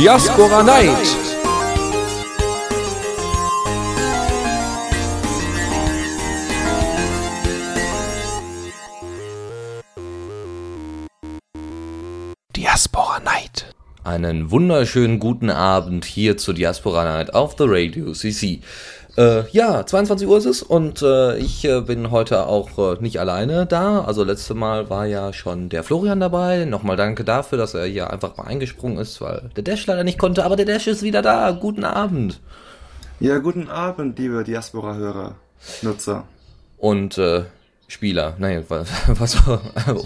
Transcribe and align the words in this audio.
Diaspora 0.00 0.62
Night. 0.62 0.96
Diaspora 12.56 13.20
Night. 13.20 13.74
Einen 14.02 14.50
wunderschönen 14.50 15.18
guten 15.18 15.50
Abend 15.50 16.06
hier 16.06 16.38
zur 16.38 16.54
Diaspora 16.54 17.04
Night 17.04 17.34
auf 17.34 17.56
The 17.58 17.64
Radio 17.66 18.14
CC. 18.14 18.62
Äh, 19.20 19.50
ja, 19.50 19.84
22 19.84 20.26
Uhr 20.26 20.38
ist 20.38 20.46
es 20.46 20.62
und 20.62 21.02
äh, 21.02 21.36
ich 21.36 21.66
äh, 21.66 21.82
bin 21.82 22.10
heute 22.10 22.46
auch 22.46 22.78
äh, 22.78 23.02
nicht 23.02 23.20
alleine 23.20 23.66
da. 23.66 24.00
Also 24.00 24.24
letzte 24.24 24.54
Mal 24.54 24.88
war 24.88 25.04
ja 25.04 25.34
schon 25.34 25.68
der 25.68 25.84
Florian 25.84 26.20
dabei. 26.20 26.64
Nochmal 26.64 26.96
danke 26.96 27.22
dafür, 27.22 27.58
dass 27.58 27.74
er 27.74 27.84
hier 27.84 28.10
einfach 28.10 28.38
mal 28.38 28.44
eingesprungen 28.44 28.96
ist, 28.96 29.20
weil 29.20 29.50
der 29.56 29.62
Dash 29.62 29.86
leider 29.86 30.04
nicht 30.04 30.18
konnte, 30.18 30.42
aber 30.46 30.56
der 30.56 30.64
Dash 30.64 30.86
ist 30.86 31.02
wieder 31.02 31.20
da. 31.20 31.50
Guten 31.50 31.84
Abend. 31.84 32.40
Ja, 33.18 33.36
guten 33.36 33.68
Abend, 33.68 34.18
liebe 34.18 34.42
Diaspora-Hörer, 34.42 35.34
Nutzer. 35.82 36.24
Und 36.78 37.18
äh, 37.18 37.42
Spieler, 37.90 38.36
nein, 38.38 38.64
was, 38.68 38.88
was 39.08 39.36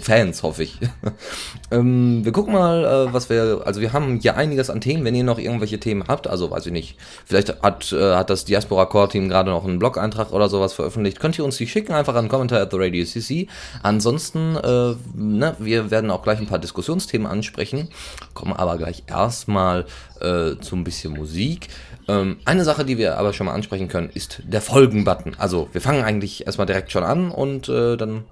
Fans, 0.01 0.41
hoffe 0.41 0.63
ich. 0.63 0.79
ähm, 1.71 2.25
wir 2.25 2.31
gucken 2.31 2.51
mal, 2.51 2.83
äh, 2.83 3.13
was 3.13 3.29
wir, 3.29 3.61
also 3.63 3.79
wir 3.79 3.93
haben 3.93 4.19
hier 4.19 4.35
einiges 4.35 4.71
an 4.71 4.81
Themen, 4.81 5.05
wenn 5.05 5.13
ihr 5.13 5.23
noch 5.23 5.37
irgendwelche 5.37 5.79
Themen 5.79 6.05
habt, 6.07 6.25
also 6.25 6.49
weiß 6.49 6.65
ich 6.65 6.71
nicht, 6.71 6.97
vielleicht 7.25 7.61
hat, 7.61 7.93
äh, 7.93 8.15
hat 8.15 8.31
das 8.31 8.43
Diaspora 8.43 8.85
Core 8.85 9.09
Team 9.09 9.29
gerade 9.29 9.51
noch 9.51 9.65
einen 9.65 9.77
Blog-Eintrag 9.77 10.33
oder 10.33 10.49
sowas 10.49 10.73
veröffentlicht, 10.73 11.19
könnt 11.19 11.37
ihr 11.37 11.45
uns 11.45 11.57
die 11.57 11.67
schicken, 11.67 11.93
einfach 11.93 12.15
an 12.15 12.27
Kommentar 12.27 12.59
at 12.59 12.71
the 12.71 12.77
Radio 12.79 13.05
CC. 13.05 13.47
Ansonsten, 13.83 14.55
äh, 14.55 14.95
ne, 15.13 15.55
wir 15.59 15.91
werden 15.91 16.09
auch 16.09 16.23
gleich 16.23 16.39
ein 16.39 16.47
paar 16.47 16.57
Diskussionsthemen 16.57 17.27
ansprechen, 17.27 17.89
kommen 18.33 18.53
aber 18.53 18.77
gleich 18.77 19.03
erstmal 19.05 19.85
äh, 20.21 20.55
zu 20.59 20.75
ein 20.75 20.83
bisschen 20.83 21.13
Musik. 21.13 21.67
Ähm, 22.07 22.37
eine 22.45 22.63
Sache, 22.63 22.85
die 22.85 22.97
wir 22.97 23.17
aber 23.17 23.33
schon 23.33 23.47
mal 23.47 23.53
ansprechen 23.53 23.87
können, 23.87 24.09
ist 24.13 24.41
der 24.45 24.61
Folgen-Button. 24.61 25.35
Also 25.37 25.69
wir 25.71 25.81
fangen 25.81 26.03
eigentlich 26.03 26.45
erstmal 26.45 26.67
direkt 26.67 26.91
schon 26.91 27.03
an 27.03 27.31
und 27.31 27.67
äh, 27.69 27.97
dann 27.97 28.25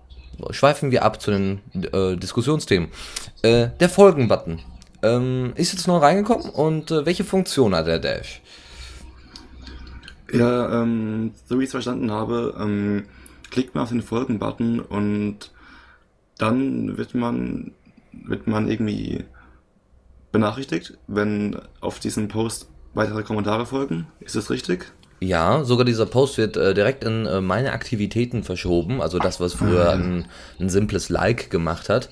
schweifen 0.51 0.91
wir 0.91 1.03
ab 1.03 1.21
zu 1.21 1.31
den 1.31 1.61
äh, 1.91 2.15
Diskussionsthemen. 2.17 2.89
Äh, 3.41 3.69
der 3.79 3.89
Folgen-Button 3.89 4.59
ähm, 5.01 5.53
ist 5.55 5.73
jetzt 5.73 5.87
noch 5.87 6.01
reingekommen 6.01 6.49
und 6.49 6.91
äh, 6.91 7.05
welche 7.05 7.23
Funktion 7.23 7.75
hat 7.75 7.87
der 7.87 7.99
Dash? 7.99 8.41
Ja, 10.31 10.81
ähm, 10.81 11.31
so 11.47 11.59
wie 11.59 11.63
ich 11.63 11.67
es 11.67 11.71
verstanden 11.71 12.11
habe, 12.11 12.55
ähm, 12.59 13.05
klickt 13.51 13.75
man 13.75 13.83
auf 13.83 13.89
den 13.89 14.01
Folgen-Button 14.01 14.79
und 14.79 15.51
dann 16.37 16.97
wird 16.97 17.13
man, 17.13 17.71
wird 18.11 18.47
man 18.47 18.67
irgendwie 18.67 19.23
benachrichtigt, 20.31 20.97
wenn 21.07 21.59
auf 21.81 21.99
diesem 21.99 22.27
Post 22.27 22.67
weitere 22.93 23.23
Kommentare 23.23 23.65
folgen. 23.65 24.07
Ist 24.19 24.35
das 24.35 24.49
richtig? 24.49 24.91
Ja, 25.19 25.63
sogar 25.63 25.85
dieser 25.85 26.05
Post 26.05 26.37
wird 26.37 26.57
äh, 26.57 26.73
direkt 26.73 27.03
in 27.03 27.25
äh, 27.25 27.39
meine 27.39 27.71
Aktivitäten 27.71 28.43
verschoben, 28.43 29.01
also 29.01 29.19
das, 29.19 29.39
was 29.39 29.53
früher 29.53 29.89
ah. 29.89 29.93
ein, 29.93 30.25
ein 30.59 30.69
simples 30.69 31.09
Like 31.09 31.49
gemacht 31.49 31.89
hat. 31.89 32.09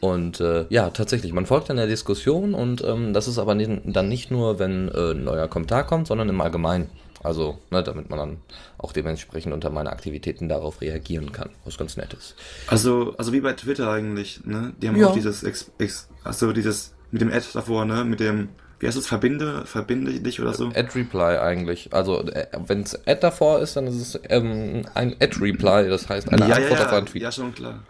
Und 0.00 0.40
äh, 0.40 0.66
ja, 0.68 0.90
tatsächlich, 0.90 1.32
man 1.32 1.46
folgt 1.46 1.70
in 1.70 1.76
der 1.76 1.86
Diskussion 1.86 2.54
und 2.54 2.82
ähm, 2.84 3.12
das 3.12 3.28
ist 3.28 3.38
aber 3.38 3.54
dann 3.54 4.08
nicht 4.08 4.30
nur, 4.30 4.58
wenn 4.58 4.88
äh, 4.88 5.12
ein 5.12 5.24
neuer 5.24 5.48
Kommentar 5.48 5.86
kommt, 5.86 6.06
sondern 6.06 6.28
im 6.28 6.40
Allgemeinen. 6.40 6.90
Also, 7.22 7.58
ne, 7.70 7.82
damit 7.82 8.10
man 8.10 8.18
dann 8.18 8.36
auch 8.76 8.92
dementsprechend 8.92 9.54
unter 9.54 9.70
meine 9.70 9.90
Aktivitäten 9.90 10.46
darauf 10.50 10.82
reagieren 10.82 11.32
kann, 11.32 11.48
was 11.64 11.78
ganz 11.78 11.96
nett 11.96 12.12
ist. 12.12 12.34
Also, 12.66 13.14
also 13.16 13.32
wie 13.32 13.40
bei 13.40 13.54
Twitter 13.54 13.90
eigentlich, 13.90 14.44
ne? 14.44 14.74
Die 14.82 14.88
haben 14.88 14.96
ja. 14.96 15.08
auch 15.08 15.14
dieses, 15.14 15.42
Ex, 15.42 15.70
Ex, 15.78 16.08
also 16.22 16.52
dieses 16.52 16.92
mit 17.10 17.22
dem 17.22 17.32
Ad 17.32 17.46
davor, 17.54 17.86
ne? 17.86 18.04
Mit 18.04 18.20
dem 18.20 18.50
wie 18.84 18.88
heißt 18.88 18.98
es, 18.98 19.06
verbinde, 19.06 19.64
verbinde 19.64 20.12
dich 20.20 20.42
oder 20.42 20.52
so? 20.52 20.66
Ad-Reply 20.66 21.38
eigentlich. 21.38 21.94
Also, 21.94 22.20
äh, 22.20 22.48
wenn 22.66 22.82
es 22.82 22.94
Ad 23.06 23.20
davor 23.22 23.60
ist, 23.60 23.76
dann 23.76 23.86
ist 23.86 23.94
es 23.94 24.20
ähm, 24.28 24.84
ein 24.92 25.16
Ad-Reply, 25.18 25.88
das 25.88 26.10
heißt 26.10 26.30
eine 26.30 26.46
ja, 26.46 26.56
Antwort 26.56 26.80
ja, 26.80 26.86
auf 26.86 26.92
einen 26.92 27.06
Tweet. 27.06 27.22
Ja, 27.22 27.32
schon 27.32 27.54
klar. 27.54 27.82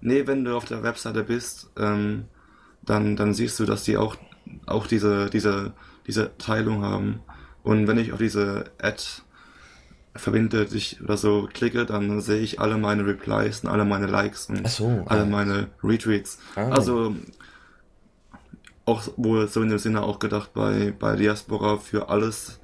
Nee, 0.00 0.26
wenn 0.26 0.44
du 0.44 0.56
auf 0.56 0.64
der 0.64 0.82
Webseite 0.82 1.22
bist, 1.22 1.70
ähm, 1.78 2.24
dann, 2.82 3.14
dann 3.14 3.32
siehst 3.32 3.60
du, 3.60 3.64
dass 3.64 3.84
die 3.84 3.96
auch, 3.96 4.16
auch 4.66 4.88
diese, 4.88 5.30
diese, 5.30 5.72
diese 6.08 6.36
Teilung 6.36 6.82
haben. 6.82 7.20
Und 7.62 7.86
wenn 7.86 7.98
ich 7.98 8.12
auf 8.12 8.18
diese 8.18 8.64
Ad 8.82 9.04
verbinde 10.16 10.66
dich 10.66 11.00
oder 11.00 11.16
so 11.16 11.48
klicke, 11.52 11.86
dann 11.86 12.20
sehe 12.20 12.40
ich 12.40 12.58
alle 12.58 12.76
meine 12.76 13.06
Replies 13.06 13.60
und 13.60 13.70
alle 13.70 13.84
meine 13.84 14.06
Likes 14.06 14.46
und 14.46 14.66
so, 14.68 15.04
alle 15.06 15.22
ah. 15.22 15.26
meine 15.26 15.68
Retweets. 15.84 16.40
Ah. 16.56 16.70
Also 16.70 17.14
auch 18.84 19.02
wohl 19.16 19.48
so 19.48 19.62
in 19.62 19.68
dem 19.68 19.78
Sinne 19.78 20.02
auch 20.02 20.18
gedacht 20.18 20.52
bei, 20.54 20.92
bei 20.98 21.16
Diaspora 21.16 21.76
für 21.76 22.08
alles, 22.08 22.60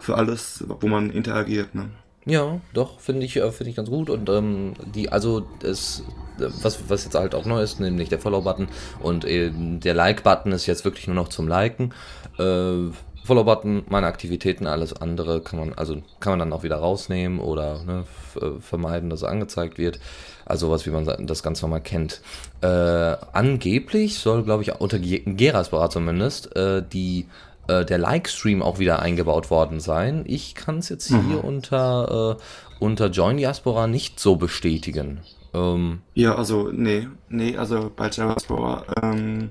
für 0.00 0.16
alles, 0.16 0.64
wo 0.66 0.86
man 0.86 1.10
interagiert, 1.10 1.74
ne? 1.74 1.90
Ja, 2.28 2.60
doch, 2.74 2.98
finde 2.98 3.24
ich, 3.24 3.36
äh, 3.36 3.52
finde 3.52 3.70
ich 3.70 3.76
ganz 3.76 3.88
gut. 3.88 4.10
Und 4.10 4.28
ähm, 4.28 4.74
die, 4.94 5.10
also 5.12 5.46
das, 5.60 6.02
was, 6.38 6.90
was 6.90 7.04
jetzt 7.04 7.14
halt 7.14 7.36
auch 7.36 7.44
neu 7.44 7.62
ist, 7.62 7.78
nämlich 7.78 8.08
der 8.08 8.18
Follow-Button 8.18 8.68
und 9.00 9.24
äh, 9.24 9.52
der 9.54 9.94
Like-Button 9.94 10.50
ist 10.50 10.66
jetzt 10.66 10.84
wirklich 10.84 11.06
nur 11.06 11.14
noch 11.14 11.28
zum 11.28 11.46
Liken. 11.46 11.94
Äh, 12.36 12.90
Follow-Button, 13.24 13.84
meine 13.88 14.06
Aktivitäten, 14.06 14.66
alles 14.66 14.92
andere 14.92 15.40
kann 15.40 15.58
man, 15.58 15.72
also 15.74 16.02
kann 16.18 16.32
man 16.32 16.38
dann 16.40 16.52
auch 16.52 16.64
wieder 16.64 16.76
rausnehmen 16.76 17.38
oder 17.38 17.82
ne, 17.84 18.04
äh, 18.40 18.60
vermeiden, 18.60 19.08
dass 19.08 19.20
es 19.22 19.28
angezeigt 19.28 19.78
wird. 19.78 20.00
Also 20.46 20.70
was, 20.70 20.86
wie 20.86 20.90
man 20.90 21.26
das 21.26 21.42
ganz 21.42 21.60
normal 21.60 21.80
kennt. 21.80 22.22
Äh, 22.62 22.66
angeblich 22.66 24.18
soll, 24.18 24.44
glaube 24.44 24.62
ich, 24.62 24.74
unter 24.74 24.98
Gerasbara 24.98 25.90
zumindest, 25.90 26.54
äh, 26.56 26.82
die 26.82 27.26
äh, 27.68 27.84
der 27.84 27.98
Like-Stream 27.98 28.62
auch 28.62 28.78
wieder 28.78 29.00
eingebaut 29.00 29.50
worden 29.50 29.80
sein. 29.80 30.24
Ich 30.26 30.54
kann 30.54 30.78
es 30.78 30.88
jetzt 30.88 31.08
hier 31.08 31.18
mhm. 31.18 31.40
unter, 31.40 32.38
äh, 32.38 32.84
unter 32.84 33.08
Join 33.08 33.36
Diaspora 33.36 33.86
nicht 33.86 34.20
so 34.20 34.36
bestätigen. 34.36 35.20
Ähm, 35.52 36.00
ja, 36.14 36.34
also, 36.36 36.70
nee, 36.72 37.08
nee, 37.28 37.56
also 37.56 37.90
bei 37.94 38.08
Diaspora, 38.08 38.84
ähm, 39.02 39.50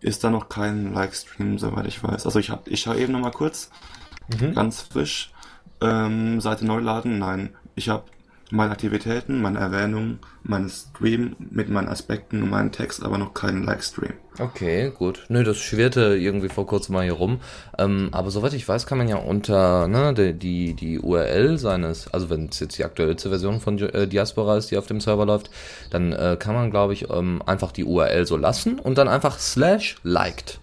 ist 0.00 0.24
da 0.24 0.30
noch 0.30 0.48
kein 0.48 0.92
Livestream, 0.94 1.58
soweit 1.58 1.86
ich 1.86 2.02
weiß. 2.02 2.24
Also 2.24 2.38
ich 2.38 2.50
hab, 2.50 2.68
ich 2.68 2.80
schaue 2.80 2.96
eben 2.96 3.12
noch 3.12 3.20
mal 3.20 3.30
kurz, 3.30 3.70
mhm. 4.40 4.54
ganz 4.54 4.80
frisch, 4.80 5.32
ähm, 5.80 6.40
Seite 6.40 6.64
neu 6.64 6.80
laden. 6.80 7.18
Nein, 7.18 7.50
ich 7.74 7.88
habe 7.88 8.04
meine 8.50 8.72
Aktivitäten, 8.72 9.40
meine 9.40 9.58
Erwähnungen, 9.58 10.18
meinen 10.42 10.68
Stream 10.68 11.36
mit 11.38 11.68
meinen 11.68 11.88
Aspekten 11.88 12.42
und 12.42 12.50
meinen 12.50 12.72
Text, 12.72 13.04
aber 13.04 13.18
noch 13.18 13.34
keinen 13.34 13.64
Livestream. 13.64 14.14
Okay, 14.38 14.90
gut. 14.96 15.24
Nö, 15.28 15.44
das 15.44 15.58
schwirrte 15.58 16.16
irgendwie 16.16 16.48
vor 16.48 16.66
kurzem 16.66 16.94
mal 16.94 17.04
hier 17.04 17.12
rum. 17.12 17.40
Ähm, 17.78 18.08
aber 18.12 18.30
soweit 18.30 18.54
ich 18.54 18.66
weiß, 18.68 18.86
kann 18.86 18.98
man 18.98 19.08
ja 19.08 19.16
unter 19.16 19.86
ne, 19.88 20.14
die, 20.14 20.32
die, 20.32 20.74
die 20.74 20.98
URL 20.98 21.58
seines, 21.58 22.08
also 22.08 22.30
wenn 22.30 22.48
es 22.48 22.60
jetzt 22.60 22.78
die 22.78 22.84
aktuellste 22.84 23.28
Version 23.28 23.60
von 23.60 23.78
äh, 23.78 24.06
Diaspora 24.06 24.56
ist, 24.56 24.70
die 24.70 24.78
auf 24.78 24.86
dem 24.86 25.00
Server 25.00 25.26
läuft, 25.26 25.50
dann 25.90 26.12
äh, 26.12 26.36
kann 26.38 26.54
man, 26.54 26.70
glaube 26.70 26.92
ich, 26.92 27.10
ähm, 27.10 27.42
einfach 27.44 27.72
die 27.72 27.84
URL 27.84 28.26
so 28.26 28.36
lassen 28.36 28.78
und 28.78 28.98
dann 28.98 29.08
einfach 29.08 29.38
slash 29.38 29.96
liked 30.02 30.60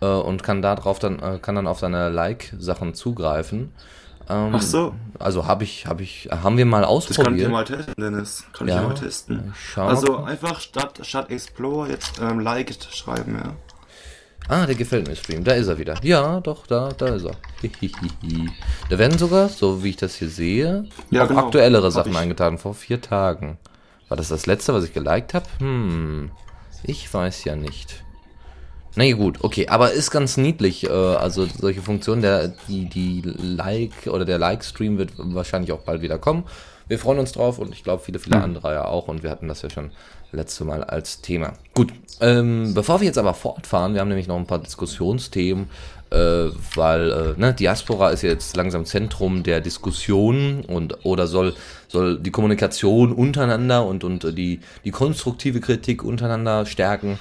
äh, 0.00 0.06
und 0.06 0.42
kann 0.42 0.62
da 0.62 0.74
drauf 0.74 0.98
dann, 0.98 1.18
äh, 1.18 1.38
kann 1.40 1.54
dann 1.54 1.66
auf 1.66 1.80
seine 1.80 2.08
Like-Sachen 2.08 2.94
zugreifen. 2.94 3.72
Ähm, 4.28 4.52
Ach 4.54 4.62
so. 4.62 4.94
Also 5.18 5.46
habe 5.46 5.64
ich, 5.64 5.86
habe 5.86 6.02
ich, 6.02 6.28
haben 6.30 6.56
wir 6.56 6.66
mal 6.66 6.84
ausprobiert. 6.84 7.18
Das 7.18 7.24
kann 7.26 7.38
ich 7.38 7.48
mal 7.48 7.64
testen, 7.64 7.94
Dennis. 7.98 8.44
Kann 8.52 8.68
ja, 8.68 8.82
ich 8.82 8.88
mal 8.88 8.94
testen. 8.94 9.54
Also 9.76 10.18
einfach 10.18 10.60
statt, 10.60 11.00
statt 11.02 11.30
Explore 11.30 11.88
jetzt 11.88 12.20
ähm, 12.20 12.40
liked 12.40 12.88
schreiben, 12.92 13.40
ja. 13.42 13.54
Ah, 14.48 14.64
der 14.64 14.76
gefällt 14.76 15.08
mir 15.08 15.16
Stream. 15.16 15.42
Da 15.42 15.52
ist 15.52 15.66
er 15.66 15.78
wieder. 15.78 15.94
Ja, 16.02 16.40
doch, 16.40 16.66
da, 16.66 16.90
da 16.90 17.06
ist 17.06 17.24
er. 17.24 17.36
da 18.90 18.98
werden 18.98 19.18
sogar, 19.18 19.48
so 19.48 19.82
wie 19.82 19.90
ich 19.90 19.96
das 19.96 20.14
hier 20.14 20.28
sehe, 20.28 20.84
ja, 21.10 21.24
auch 21.24 21.28
genau. 21.28 21.46
aktuellere 21.46 21.90
Sachen 21.90 22.16
eingetragen, 22.16 22.58
vor 22.58 22.74
vier 22.74 23.00
Tagen. 23.00 23.58
War 24.08 24.16
das 24.16 24.28
das 24.28 24.46
letzte, 24.46 24.72
was 24.72 24.84
ich 24.84 24.92
geliked 24.92 25.34
habe? 25.34 25.46
Hm, 25.58 26.30
ich 26.84 27.12
weiß 27.12 27.44
ja 27.44 27.56
nicht. 27.56 28.04
Na 28.98 29.04
nee, 29.04 29.12
gut, 29.12 29.44
okay, 29.44 29.68
aber 29.68 29.92
ist 29.92 30.10
ganz 30.10 30.38
niedlich. 30.38 30.84
Äh, 30.84 30.90
also 30.90 31.46
solche 31.46 31.82
Funktionen, 31.82 32.22
der, 32.22 32.48
die, 32.66 32.86
die 32.86 33.20
Like 33.22 34.06
oder 34.06 34.24
der 34.24 34.38
Like-Stream 34.38 34.96
wird 34.96 35.12
wahrscheinlich 35.18 35.70
auch 35.72 35.80
bald 35.80 36.00
wieder 36.00 36.18
kommen. 36.18 36.44
Wir 36.88 36.98
freuen 36.98 37.18
uns 37.18 37.32
drauf 37.32 37.58
und 37.58 37.72
ich 37.72 37.84
glaube 37.84 38.02
viele, 38.02 38.18
viele 38.18 38.40
andere 38.42 38.72
ja 38.72 38.84
auch 38.86 39.08
und 39.08 39.22
wir 39.22 39.30
hatten 39.30 39.48
das 39.48 39.60
ja 39.60 39.68
schon 39.68 39.90
letzte 40.32 40.64
Mal 40.64 40.82
als 40.82 41.20
Thema. 41.20 41.52
Gut, 41.74 41.92
ähm, 42.20 42.72
bevor 42.72 43.00
wir 43.00 43.06
jetzt 43.06 43.18
aber 43.18 43.34
fortfahren, 43.34 43.92
wir 43.92 44.00
haben 44.00 44.08
nämlich 44.08 44.28
noch 44.28 44.36
ein 44.36 44.46
paar 44.46 44.60
Diskussionsthemen, 44.60 45.68
äh, 46.10 46.16
weil 46.74 47.34
äh, 47.36 47.40
ne, 47.40 47.52
Diaspora 47.52 48.10
ist 48.10 48.22
jetzt 48.22 48.56
langsam 48.56 48.86
Zentrum 48.86 49.42
der 49.42 49.60
Diskussion 49.60 50.64
und 50.66 51.04
oder 51.04 51.26
soll, 51.26 51.54
soll 51.88 52.18
die 52.18 52.30
Kommunikation 52.30 53.12
untereinander 53.12 53.84
und, 53.84 54.04
und 54.04 54.22
die, 54.38 54.60
die 54.84 54.90
konstruktive 54.90 55.60
Kritik 55.60 56.02
untereinander 56.02 56.64
stärken. 56.64 57.18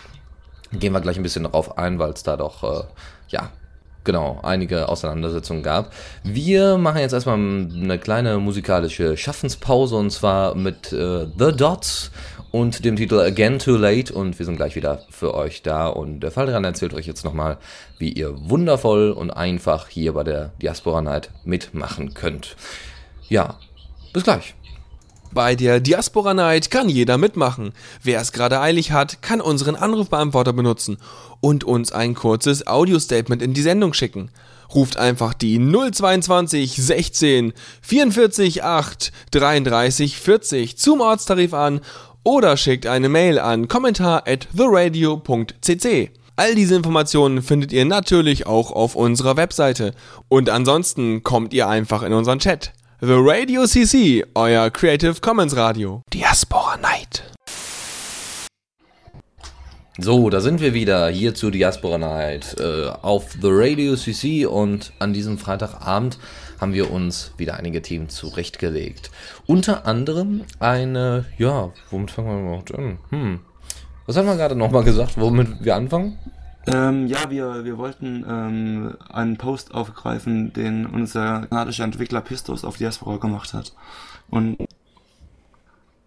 Gehen 0.79 0.93
wir 0.93 1.01
gleich 1.01 1.17
ein 1.17 1.23
bisschen 1.23 1.43
darauf 1.43 1.77
ein, 1.77 1.99
weil 1.99 2.11
es 2.11 2.23
da 2.23 2.37
doch, 2.37 2.63
äh, 2.63 2.83
ja, 3.29 3.49
genau, 4.03 4.39
einige 4.43 4.87
Auseinandersetzungen 4.87 5.63
gab. 5.63 5.91
Wir 6.23 6.77
machen 6.77 6.99
jetzt 6.99 7.13
erstmal 7.13 7.37
eine 7.37 7.99
kleine 7.99 8.37
musikalische 8.37 9.17
Schaffenspause 9.17 9.95
und 9.95 10.11
zwar 10.11 10.55
mit 10.55 10.93
äh, 10.93 11.27
The 11.37 11.51
Dots 11.55 12.11
und 12.51 12.85
dem 12.85 12.95
Titel 12.95 13.19
Again 13.19 13.59
Too 13.59 13.75
Late 13.75 14.13
und 14.13 14.39
wir 14.39 14.45
sind 14.45 14.55
gleich 14.55 14.75
wieder 14.77 15.01
für 15.09 15.33
euch 15.33 15.61
da 15.61 15.87
und 15.87 16.21
der 16.21 16.31
Fall 16.31 16.45
dran 16.45 16.63
erzählt 16.63 16.93
euch 16.93 17.05
jetzt 17.05 17.25
nochmal, 17.25 17.57
wie 17.97 18.13
ihr 18.13 18.33
wundervoll 18.49 19.11
und 19.11 19.31
einfach 19.31 19.89
hier 19.89 20.13
bei 20.13 20.23
der 20.23 20.53
Diaspora 20.61 21.01
Night 21.01 21.31
mitmachen 21.43 22.13
könnt. 22.13 22.55
Ja, 23.27 23.59
bis 24.13 24.23
gleich. 24.23 24.55
Bei 25.35 25.53
der 25.53 25.81
Diaspora 25.81 26.33
Night 26.33 26.71
kann 26.71 26.87
jeder 26.87 27.17
mitmachen. 27.17 27.73
Wer 28.01 28.21
es 28.21 28.31
gerade 28.31 28.61
eilig 28.61 28.93
hat, 28.93 29.21
kann 29.21 29.41
unseren 29.41 29.75
Anrufbeantworter 29.75 30.53
benutzen 30.53 30.97
und 31.41 31.65
uns 31.65 31.91
ein 31.91 32.15
kurzes 32.15 32.65
Audio-Statement 32.67 33.41
in 33.41 33.53
die 33.53 33.61
Sendung 33.61 33.93
schicken. 33.93 34.31
Ruft 34.73 34.95
einfach 34.95 35.33
die 35.33 35.59
022 35.59 36.77
16 36.77 37.51
44 37.81 38.63
8 38.63 39.11
33 39.31 40.17
40 40.17 40.77
zum 40.77 41.01
Ortstarif 41.01 41.53
an 41.53 41.81
oder 42.23 42.55
schickt 42.55 42.87
eine 42.87 43.09
Mail 43.09 43.37
an 43.37 43.67
kommentar 43.67 44.23
at 44.25 44.47
theradio.cc. 44.55 46.11
All 46.37 46.55
diese 46.55 46.75
Informationen 46.75 47.41
findet 47.41 47.73
ihr 47.73 47.83
natürlich 47.83 48.47
auch 48.47 48.71
auf 48.71 48.95
unserer 48.95 49.35
Webseite. 49.35 49.93
Und 50.29 50.49
ansonsten 50.49 51.23
kommt 51.23 51.53
ihr 51.53 51.67
einfach 51.67 52.03
in 52.03 52.13
unseren 52.13 52.39
Chat. 52.39 52.71
The 53.07 53.17
Radio 53.19 53.67
CC, 53.67 54.25
euer 54.33 54.71
Creative 54.71 55.21
Commons 55.21 55.55
Radio. 55.55 56.01
Diaspora 56.11 56.75
Night. 56.77 57.23
So, 59.99 60.31
da 60.31 60.41
sind 60.41 60.59
wir 60.59 60.73
wieder 60.73 61.09
hier 61.09 61.35
zu 61.35 61.51
Diaspora 61.51 61.99
Night 61.99 62.55
äh, 62.59 62.87
auf 62.87 63.33
The 63.33 63.49
Radio 63.51 63.95
CC 63.95 64.47
und 64.47 64.91
an 64.97 65.13
diesem 65.13 65.37
Freitagabend 65.37 66.17
haben 66.59 66.73
wir 66.73 66.89
uns 66.89 67.31
wieder 67.37 67.57
einige 67.57 67.83
Themen 67.83 68.09
zurechtgelegt. 68.09 69.11
Unter 69.45 69.85
anderem 69.85 70.41
eine, 70.57 71.25
ja, 71.37 71.73
womit 71.91 72.09
fangen 72.09 72.29
wir 72.29 72.41
überhaupt 72.47 72.73
an? 72.73 72.97
Hm. 73.11 73.39
Was 74.07 74.17
haben 74.17 74.25
wir 74.25 74.35
gerade 74.35 74.55
nochmal 74.55 74.83
gesagt, 74.83 75.19
womit 75.19 75.63
wir 75.63 75.75
anfangen? 75.75 76.17
Ähm, 76.67 77.07
ja, 77.07 77.29
wir, 77.29 77.63
wir 77.63 77.77
wollten 77.77 78.25
ähm, 78.27 78.97
einen 79.09 79.37
Post 79.37 79.73
aufgreifen, 79.73 80.51
den 80.53 80.85
unser 80.85 81.45
kanadischer 81.47 81.83
Entwickler 81.83 82.21
Pistos 82.21 82.65
auf 82.65 82.77
Diaspora 82.77 83.17
gemacht 83.17 83.53
hat. 83.53 83.73
Und 84.29 84.59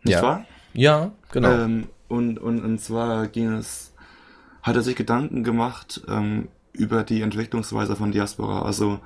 nicht 0.03 0.15
ja. 0.15 0.23
wahr? 0.23 0.45
Ja, 0.73 1.13
genau. 1.31 1.51
Ähm, 1.51 1.89
und, 2.09 2.39
und, 2.39 2.65
und 2.65 2.81
zwar 2.81 3.29
ging 3.29 3.53
es, 3.53 3.93
hat 4.63 4.75
er 4.75 4.83
sich 4.83 4.97
Gedanken 4.97 5.45
gemacht 5.45 6.03
ähm, 6.09 6.49
über 6.73 7.05
die 7.05 7.23
Entwicklungsweise 7.23 7.95
von 7.95 8.11
Diaspora. 8.11 8.63
Also 8.63 9.01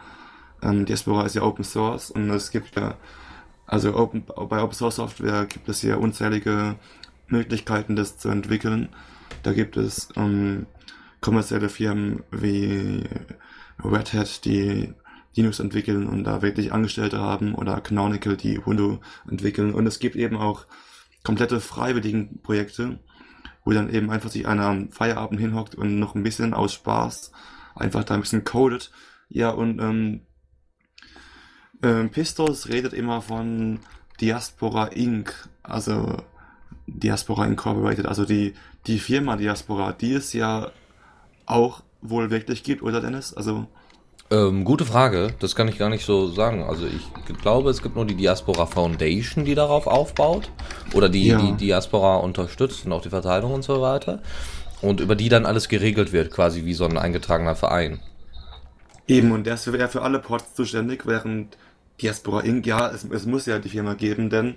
ähm, 0.62 0.86
Diaspora 0.86 1.26
ist 1.26 1.34
ja 1.34 1.42
Open 1.42 1.64
Source 1.64 2.10
und 2.10 2.30
es 2.30 2.50
gibt 2.50 2.76
ja, 2.76 2.94
also 3.66 3.96
open, 3.96 4.24
bei 4.24 4.62
Open 4.62 4.74
Source 4.74 4.96
Software 4.96 5.46
gibt 5.46 5.68
es 5.68 5.82
ja 5.82 5.96
unzählige 5.96 6.76
Möglichkeiten, 7.26 7.96
das 7.96 8.18
zu 8.18 8.28
entwickeln. 8.28 8.88
Da 9.42 9.52
gibt 9.52 9.76
es 9.76 10.08
ähm, 10.16 10.66
kommerzielle 11.22 11.70
Firmen 11.70 12.22
wie 12.30 13.04
Red 13.82 14.12
Hat, 14.12 14.44
die 14.44 14.92
Linux 15.34 15.60
entwickeln 15.60 16.06
und 16.06 16.24
da 16.24 16.42
wirklich 16.42 16.72
Angestellte 16.72 17.18
haben 17.18 17.54
oder 17.54 17.80
Canonical, 17.80 18.36
die 18.36 18.58
Ubuntu 18.58 18.98
entwickeln. 19.26 19.72
Und 19.72 19.86
es 19.86 19.98
gibt 19.98 20.16
eben 20.16 20.36
auch 20.36 20.66
komplette 21.24 21.60
freiwilligen 21.60 22.42
Projekte, 22.42 22.98
wo 23.64 23.70
dann 23.70 23.88
eben 23.88 24.10
einfach 24.10 24.30
sich 24.30 24.46
einer 24.46 24.66
am 24.66 24.90
Feierabend 24.90 25.40
hinhockt 25.40 25.74
und 25.74 25.98
noch 25.98 26.14
ein 26.14 26.22
bisschen 26.22 26.52
aus 26.52 26.74
Spaß 26.74 27.32
einfach 27.74 28.04
da 28.04 28.14
ein 28.14 28.20
bisschen 28.20 28.44
codet. 28.44 28.90
Ja, 29.28 29.50
und 29.50 29.80
ähm, 29.80 30.26
ähm, 31.82 32.10
Pistos 32.10 32.68
redet 32.68 32.92
immer 32.92 33.22
von 33.22 33.80
Diaspora 34.20 34.88
Inc., 34.88 35.48
also 35.62 36.22
Diaspora 36.86 37.46
Incorporated, 37.46 38.06
also 38.06 38.24
die, 38.24 38.54
die 38.86 38.98
Firma 38.98 39.36
Diaspora, 39.36 39.92
die 39.92 40.12
es 40.12 40.32
ja 40.32 40.70
auch 41.46 41.82
wohl 42.00 42.30
wirklich 42.30 42.62
gibt, 42.64 42.82
oder 42.82 43.00
Dennis? 43.00 43.34
Also 43.34 43.66
ähm, 44.32 44.64
gute 44.64 44.86
Frage, 44.86 45.34
das 45.40 45.54
kann 45.54 45.68
ich 45.68 45.76
gar 45.76 45.90
nicht 45.90 46.06
so 46.06 46.28
sagen. 46.28 46.62
Also 46.62 46.86
ich 46.86 47.38
glaube, 47.42 47.68
es 47.68 47.82
gibt 47.82 47.96
nur 47.96 48.06
die 48.06 48.14
Diaspora 48.14 48.64
Foundation, 48.64 49.44
die 49.44 49.54
darauf 49.54 49.86
aufbaut 49.86 50.50
oder 50.94 51.10
die 51.10 51.26
ja. 51.26 51.38
die 51.38 51.52
Diaspora 51.52 52.16
unterstützt 52.16 52.86
und 52.86 52.92
auch 52.92 53.02
die 53.02 53.10
Verteilung 53.10 53.52
und 53.52 53.62
so 53.62 53.82
weiter. 53.82 54.22
Und 54.80 55.00
über 55.00 55.16
die 55.16 55.28
dann 55.28 55.44
alles 55.44 55.68
geregelt 55.68 56.12
wird, 56.12 56.30
quasi 56.30 56.64
wie 56.64 56.72
so 56.72 56.86
ein 56.86 56.96
eingetragener 56.96 57.54
Verein. 57.54 58.00
Eben, 59.06 59.32
und 59.32 59.46
der 59.46 59.54
ist 59.54 59.66
ja 59.66 59.88
für 59.88 60.00
alle 60.00 60.18
Ports 60.18 60.54
zuständig, 60.54 61.06
während 61.06 61.58
Diaspora 62.00 62.40
Inc., 62.40 62.66
ja, 62.66 62.88
es, 62.88 63.04
es 63.04 63.26
muss 63.26 63.44
ja 63.44 63.58
die 63.58 63.68
Firma 63.68 63.94
geben, 63.94 64.30
denn 64.30 64.54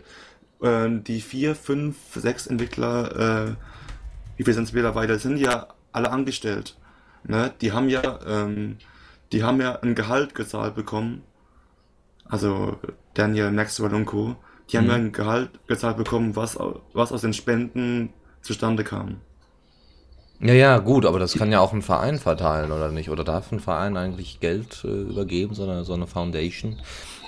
äh, 0.61 0.87
die 0.89 1.19
vier, 1.19 1.53
fünf, 1.53 1.97
sechs 2.15 2.47
Entwickler, 2.47 3.49
äh, 3.49 3.55
wie 4.37 4.43
viel 4.43 4.53
sind 4.53 4.63
es 4.63 4.73
mittlerweile, 4.73 5.19
sind 5.19 5.37
ja 5.37 5.67
alle 5.95 6.11
angestellt. 6.11 6.77
Ne? 7.23 7.53
Die 7.61 7.71
haben 7.71 7.89
ja 7.89 8.19
ähm, 8.27 8.77
die 9.31 9.43
haben 9.43 9.59
ja 9.59 9.79
ein 9.81 9.95
Gehalt 9.95 10.35
gezahlt 10.35 10.75
bekommen. 10.75 11.23
Also 12.25 12.77
Daniel, 13.13 13.51
Maxwell 13.51 13.93
und 13.93 14.05
Co. 14.05 14.35
Die 14.71 14.77
haben 14.77 14.85
mhm. 14.85 14.89
ja 14.89 14.95
ein 14.95 15.11
Gehalt 15.11 15.67
gezahlt 15.67 15.97
bekommen, 15.97 16.35
was, 16.35 16.57
was 16.93 17.11
aus 17.11 17.21
den 17.21 17.33
Spenden 17.33 18.13
zustande 18.41 18.83
kam. 18.83 19.17
Ja, 20.39 20.53
ja, 20.53 20.77
gut, 20.79 21.05
aber 21.05 21.17
das 21.17 21.33
kann 21.33 21.51
ja 21.51 21.61
auch 21.61 21.71
ein 21.71 21.81
Verein 21.81 22.19
verteilen, 22.19 22.71
oder 22.71 22.91
nicht? 22.91 23.09
Oder 23.09 23.23
darf 23.23 23.51
ein 23.51 23.61
Verein 23.61 23.95
eigentlich 23.95 24.41
Geld 24.41 24.83
äh, 24.83 24.87
übergeben, 24.87 25.55
so 25.55 25.63
eine, 25.63 25.85
so 25.85 25.93
eine 25.93 26.07
Foundation? 26.07 26.77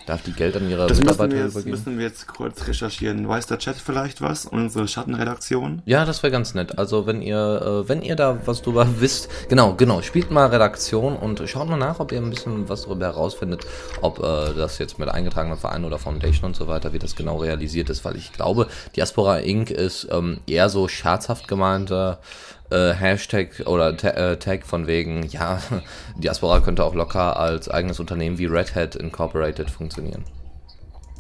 Darf 0.07 0.24
die 0.24 0.31
Geld 0.31 0.56
an 0.56 0.69
ihre 0.69 0.88
das 0.88 1.00
Mitarbeiter 1.00 1.36
müssen 1.36 1.38
wir 1.38 1.44
jetzt, 1.44 1.51
übergeben? 1.51 1.71
Das 1.71 1.86
müssen 1.86 2.00
wir 2.00 2.06
jetzt 2.06 2.27
kurz 2.27 2.68
recherchieren. 2.68 3.27
Weiß 3.27 3.45
der 3.45 3.59
Chat 3.59 3.75
vielleicht 3.75 4.21
was? 4.21 4.45
Unsere 4.45 4.88
Schattenredaktion? 4.88 5.81
Ja, 5.86 6.06
das 6.06 6.24
wäre 6.24 6.31
ganz 6.31 6.54
nett. 6.54 6.80
Also 6.80 7.06
wenn 7.06 7.21
ihr, 7.21 7.83
äh, 7.86 7.89
wenn 7.89 8.01
ihr 8.01 8.15
da 8.15 8.39
was 8.45 8.62
drüber 8.62 8.88
wisst, 9.00 9.30
genau, 9.50 9.74
genau, 9.74 10.01
spielt 10.01 10.31
mal 10.31 10.48
Redaktion 10.48 11.18
und 11.18 11.44
schaut 11.50 11.68
mal 11.68 11.75
nach, 11.75 12.00
ob 12.00 12.13
ihr 12.13 12.19
ein 12.19 12.30
bisschen 12.30 12.69
was 12.69 12.83
darüber 12.83 13.07
herausfindet, 13.07 13.68
ob 14.01 14.19
äh, 14.19 14.54
das 14.56 14.77
jetzt 14.77 14.98
mit 14.98 15.09
eingetragener 15.09 15.57
Verein 15.57 15.83
oder 15.83 16.00
Foundation 16.00 16.45
und 16.45 16.56
so 16.56 16.69
weiter, 16.69 16.94
wie 16.94 17.00
das 17.00 17.18
genau 17.18 17.38
realisiert 17.38 17.89
ist, 17.89 18.06
weil 18.06 18.15
ich 18.15 18.31
glaube, 18.31 18.68
Diaspora 18.95 19.39
Inc. 19.39 19.71
ist 19.71 20.07
ähm, 20.09 20.39
eher 20.48 20.69
so 20.69 20.88
scherzhaft 20.88 21.50
gemeinte 21.50 21.98
äh, 21.98 22.56
Hashtag 22.75 23.64
oder 23.66 23.96
Ta 23.96 24.10
äh, 24.10 24.38
Tag 24.38 24.66
von 24.66 24.88
wegen, 24.88 25.24
ja, 25.28 25.62
Diaspora 26.18 26.60
könnte 26.60 26.84
auch 26.84 26.96
locker 26.96 27.40
als 27.40 27.69
eigenes 27.69 28.00
Unternehmen 28.00 28.38
wie 28.38 28.46
Red 28.46 28.75
Hat 28.75 28.96
Incorporated 28.96 29.69
funktionieren. 29.69 30.25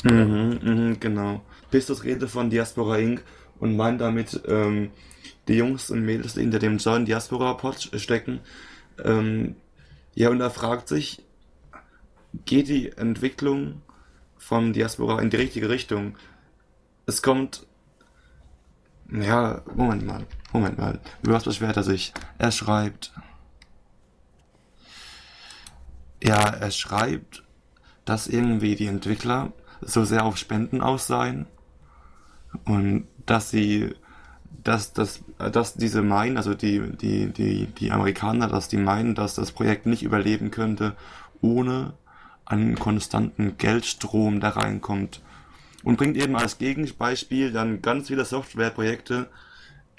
Mhm, 0.03 0.59
mhm, 0.61 0.99
genau. 0.99 1.41
Pistos 1.71 2.03
Rede 2.03 2.27
von 2.27 2.49
Diaspora 2.49 2.97
Inc. 2.97 3.23
und 3.59 3.75
meint 3.75 4.01
damit 4.01 4.41
ähm, 4.47 4.91
die 5.47 5.55
Jungs 5.55 5.89
und 5.89 6.03
Mädels, 6.03 6.33
die 6.33 6.41
hinter 6.41 6.59
dem 6.59 6.77
Join 6.77 7.05
Diaspora 7.05 7.53
Pod 7.53 7.89
stecken. 7.95 8.39
Ähm, 9.03 9.55
ja, 10.15 10.29
und 10.29 10.41
er 10.41 10.49
fragt 10.49 10.87
sich, 10.87 11.23
geht 12.45 12.67
die 12.67 12.91
Entwicklung 12.91 13.81
von 14.37 14.73
Diaspora 14.73 15.21
in 15.21 15.29
die 15.29 15.37
richtige 15.37 15.69
Richtung? 15.69 16.15
Es 17.05 17.21
kommt, 17.21 17.65
ja, 19.11 19.61
Moment 19.75 20.05
mal. 20.05 20.25
Moment 20.53 20.77
mal, 20.77 20.99
über 21.23 21.33
was 21.33 21.43
beschwert 21.43 21.77
er 21.77 21.83
sich? 21.83 22.13
Er 22.37 22.51
schreibt. 22.51 23.11
Ja, 26.23 26.41
er 26.41 26.71
schreibt, 26.71 27.43
dass 28.05 28.27
irgendwie 28.27 28.75
die 28.75 28.87
Entwickler 28.87 29.51
so 29.81 30.03
sehr 30.05 30.25
auf 30.25 30.37
Spenden 30.37 30.81
aus 30.81 31.07
seien 31.07 31.45
und 32.65 33.07
dass 33.25 33.49
sie, 33.51 33.93
dass, 34.63 34.93
dass, 34.93 35.23
dass 35.37 35.75
diese 35.75 36.01
meinen, 36.01 36.37
also 36.37 36.53
die, 36.53 36.81
die, 36.95 37.27
die, 37.27 37.67
die 37.67 37.91
Amerikaner, 37.91 38.47
dass 38.47 38.67
die 38.67 38.77
meinen, 38.77 39.13
dass 39.13 39.35
das 39.35 39.51
Projekt 39.51 39.85
nicht 39.85 40.03
überleben 40.03 40.49
könnte, 40.49 40.95
ohne 41.41 41.93
einen 42.45 42.75
konstanten 42.75 43.57
Geldstrom, 43.57 44.39
der 44.39 44.55
reinkommt. 44.55 45.21
Und 45.83 45.97
bringt 45.97 46.17
eben 46.17 46.35
als 46.35 46.57
Gegenbeispiel 46.57 47.51
dann 47.51 47.81
ganz 47.81 48.07
viele 48.07 48.25
Softwareprojekte, 48.25 49.29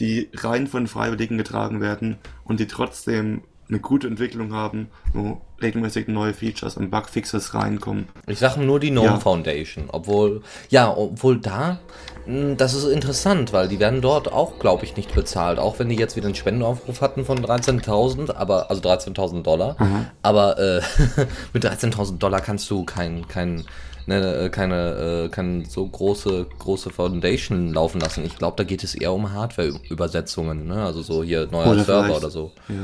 die 0.00 0.28
rein 0.34 0.66
von 0.66 0.86
Freiwilligen 0.86 1.38
getragen 1.38 1.80
werden 1.80 2.18
und 2.44 2.60
die 2.60 2.66
trotzdem 2.66 3.42
eine 3.68 3.80
gute 3.80 4.06
Entwicklung 4.06 4.54
haben, 4.54 4.88
wo 5.12 5.40
regelmäßig 5.60 6.08
neue 6.08 6.32
Features 6.32 6.76
und 6.76 6.90
Bugfixes 6.90 7.52
reinkommen. 7.54 8.08
Ich 8.26 8.38
sage 8.38 8.60
nur 8.60 8.80
die 8.80 8.90
Gnome 8.90 9.06
ja. 9.08 9.20
Foundation, 9.20 9.84
obwohl, 9.88 10.42
ja, 10.70 10.94
obwohl 10.94 11.38
da, 11.38 11.78
hm, 12.24 12.56
das 12.56 12.74
ist 12.74 12.84
interessant, 12.84 13.52
weil 13.52 13.68
die 13.68 13.78
werden 13.78 14.00
dort 14.00 14.32
auch, 14.32 14.58
glaube 14.58 14.84
ich, 14.84 14.96
nicht 14.96 15.14
bezahlt, 15.14 15.58
auch 15.58 15.78
wenn 15.78 15.88
die 15.88 15.96
jetzt 15.96 16.16
wieder 16.16 16.26
einen 16.26 16.34
Spendenaufruf 16.34 17.00
hatten 17.00 17.24
von 17.24 17.44
13.000, 17.44 18.34
aber, 18.34 18.70
also 18.70 18.80
13.000 18.80 19.42
Dollar, 19.42 19.76
mhm. 19.78 20.06
aber 20.22 20.58
äh, 20.58 20.80
mit 21.52 21.64
13.000 21.64 22.18
Dollar 22.18 22.40
kannst 22.40 22.70
du 22.70 22.84
kein, 22.84 23.28
kein 23.28 23.64
ne, 24.08 24.34
äh, 24.34 24.48
keine, 24.48 25.26
äh, 25.26 25.28
keine 25.28 25.66
so 25.66 25.86
große, 25.86 26.46
große 26.58 26.90
Foundation 26.90 27.72
laufen 27.72 28.00
lassen. 28.00 28.24
Ich 28.24 28.36
glaube, 28.36 28.56
da 28.56 28.64
geht 28.64 28.82
es 28.82 28.94
eher 28.94 29.12
um 29.12 29.32
Hardware-Übersetzungen, 29.32 30.66
ne? 30.66 30.82
Also 30.82 31.02
so 31.02 31.22
hier 31.22 31.46
neuer 31.52 31.70
oder 31.70 31.84
Server 31.84 32.16
oder 32.16 32.30
so. 32.30 32.50
Ja. 32.68 32.74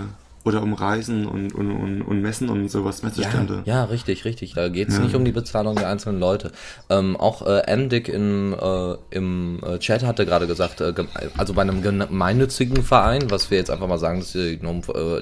oder 0.45 0.63
um 0.63 0.75
Reisen 0.75 1.27
und, 1.27 1.55
und, 1.55 1.71
und, 1.73 2.03
und 2.03 2.21
Messen 2.21 2.51
und 2.51 2.69
sowas, 2.69 3.03
Messestände. 3.03 3.63
Ja, 3.65 3.77
ja 3.77 3.85
richtig, 3.85 4.27
richtig. 4.27 4.53
Da 4.53 4.69
geht 4.69 4.91
es 4.91 4.99
ja. 4.99 5.03
nicht 5.03 5.15
um 5.15 5.25
die 5.25 5.33
Bezahlung 5.33 5.75
der 5.77 5.89
einzelnen 5.89 6.21
Leute. 6.21 6.53
Ähm, 6.91 7.17
auch 7.17 7.47
äh, 7.47 7.61
Endick 7.61 8.09
in, 8.09 8.53
äh, 8.53 8.97
im 9.11 9.61
äh, 9.65 9.79
Chat 9.79 10.05
hatte 10.05 10.27
gerade 10.27 10.47
gesagt, 10.47 10.83
äh, 10.83 10.93
also 11.39 11.55
bei 11.55 11.63
einem 11.63 11.81
gemeinnützigen 11.81 12.83
Verein, 12.85 13.31
was 13.31 13.51
wir 13.51 13.57
jetzt 13.57 13.71
einfach 13.71 13.89
mal 13.89 13.99
sagen, 13.99 14.21
dass 14.21 14.33
die, 14.33 14.61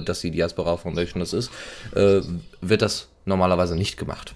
dass 0.03 0.19
die 0.19 0.31
Diaspora 0.31 0.75
Foundation 0.75 1.21
das 1.21 1.31
ist, 1.31 1.49
äh, 1.95 2.19
wird 2.59 2.81
das 2.81 3.07
normalerweise 3.25 3.77
nicht 3.77 3.95
gemacht. 3.95 4.35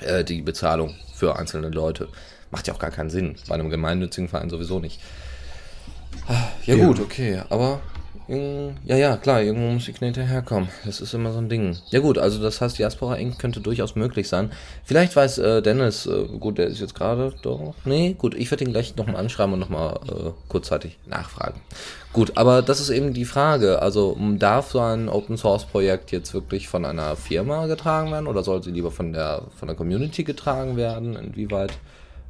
Äh, 0.00 0.24
die 0.24 0.42
Bezahlung 0.42 0.94
für 1.14 1.36
einzelne 1.36 1.68
Leute. 1.68 2.08
Macht 2.50 2.66
ja 2.66 2.74
auch 2.74 2.78
gar 2.78 2.90
keinen 2.90 3.10
Sinn. 3.10 3.36
Bei 3.48 3.54
einem 3.54 3.70
gemeinnützigen 3.70 4.28
Verein 4.28 4.50
sowieso 4.50 4.78
nicht. 4.78 5.00
Ja, 6.64 6.74
ja. 6.74 6.86
gut, 6.86 7.00
okay, 7.00 7.42
aber 7.48 7.80
ja, 8.28 8.96
ja, 8.96 9.16
klar, 9.16 9.40
irgendwo 9.40 9.72
muss 9.72 9.86
die 9.86 9.92
Knete 9.94 10.22
herkommen. 10.22 10.68
Das 10.84 11.00
ist 11.00 11.14
immer 11.14 11.32
so 11.32 11.38
ein 11.38 11.48
Ding. 11.48 11.78
Ja 11.88 12.00
gut, 12.00 12.18
also 12.18 12.42
das 12.42 12.60
heißt, 12.60 12.78
Diaspora 12.78 13.16
Inc. 13.16 13.38
könnte 13.38 13.60
durchaus 13.60 13.96
möglich 13.96 14.28
sein. 14.28 14.52
Vielleicht 14.84 15.16
weiß 15.16 15.38
äh, 15.38 15.62
Dennis, 15.62 16.04
äh, 16.04 16.24
gut, 16.38 16.58
der 16.58 16.66
ist 16.66 16.80
jetzt 16.80 16.94
gerade 16.94 17.32
doch. 17.40 17.74
Nee, 17.86 18.14
gut, 18.18 18.34
ich 18.34 18.50
werde 18.50 18.64
ihn 18.64 18.72
gleich 18.72 18.96
nochmal 18.96 19.16
anschreiben 19.16 19.54
und 19.54 19.60
nochmal 19.60 20.00
äh, 20.08 20.30
kurzzeitig 20.48 20.98
nachfragen. 21.06 21.60
Gut, 22.12 22.32
aber 22.36 22.60
das 22.60 22.80
ist 22.80 22.90
eben 22.90 23.14
die 23.14 23.24
Frage. 23.24 23.80
Also 23.80 24.16
darf 24.38 24.72
so 24.72 24.80
ein 24.80 25.08
Open 25.08 25.38
Source 25.38 25.64
Projekt 25.64 26.12
jetzt 26.12 26.34
wirklich 26.34 26.68
von 26.68 26.84
einer 26.84 27.16
Firma 27.16 27.66
getragen 27.66 28.12
werden 28.12 28.26
oder 28.26 28.42
soll 28.42 28.62
sie 28.62 28.72
lieber 28.72 28.90
von 28.90 29.14
der 29.14 29.42
von 29.56 29.68
der 29.68 29.76
Community 29.76 30.24
getragen 30.24 30.76
werden? 30.76 31.16
Inwieweit 31.16 31.72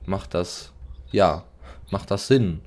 macht 0.06 0.34
das 0.34 0.70
ja, 1.10 1.44
macht 1.90 2.10
das 2.10 2.28
Sinn? 2.28 2.60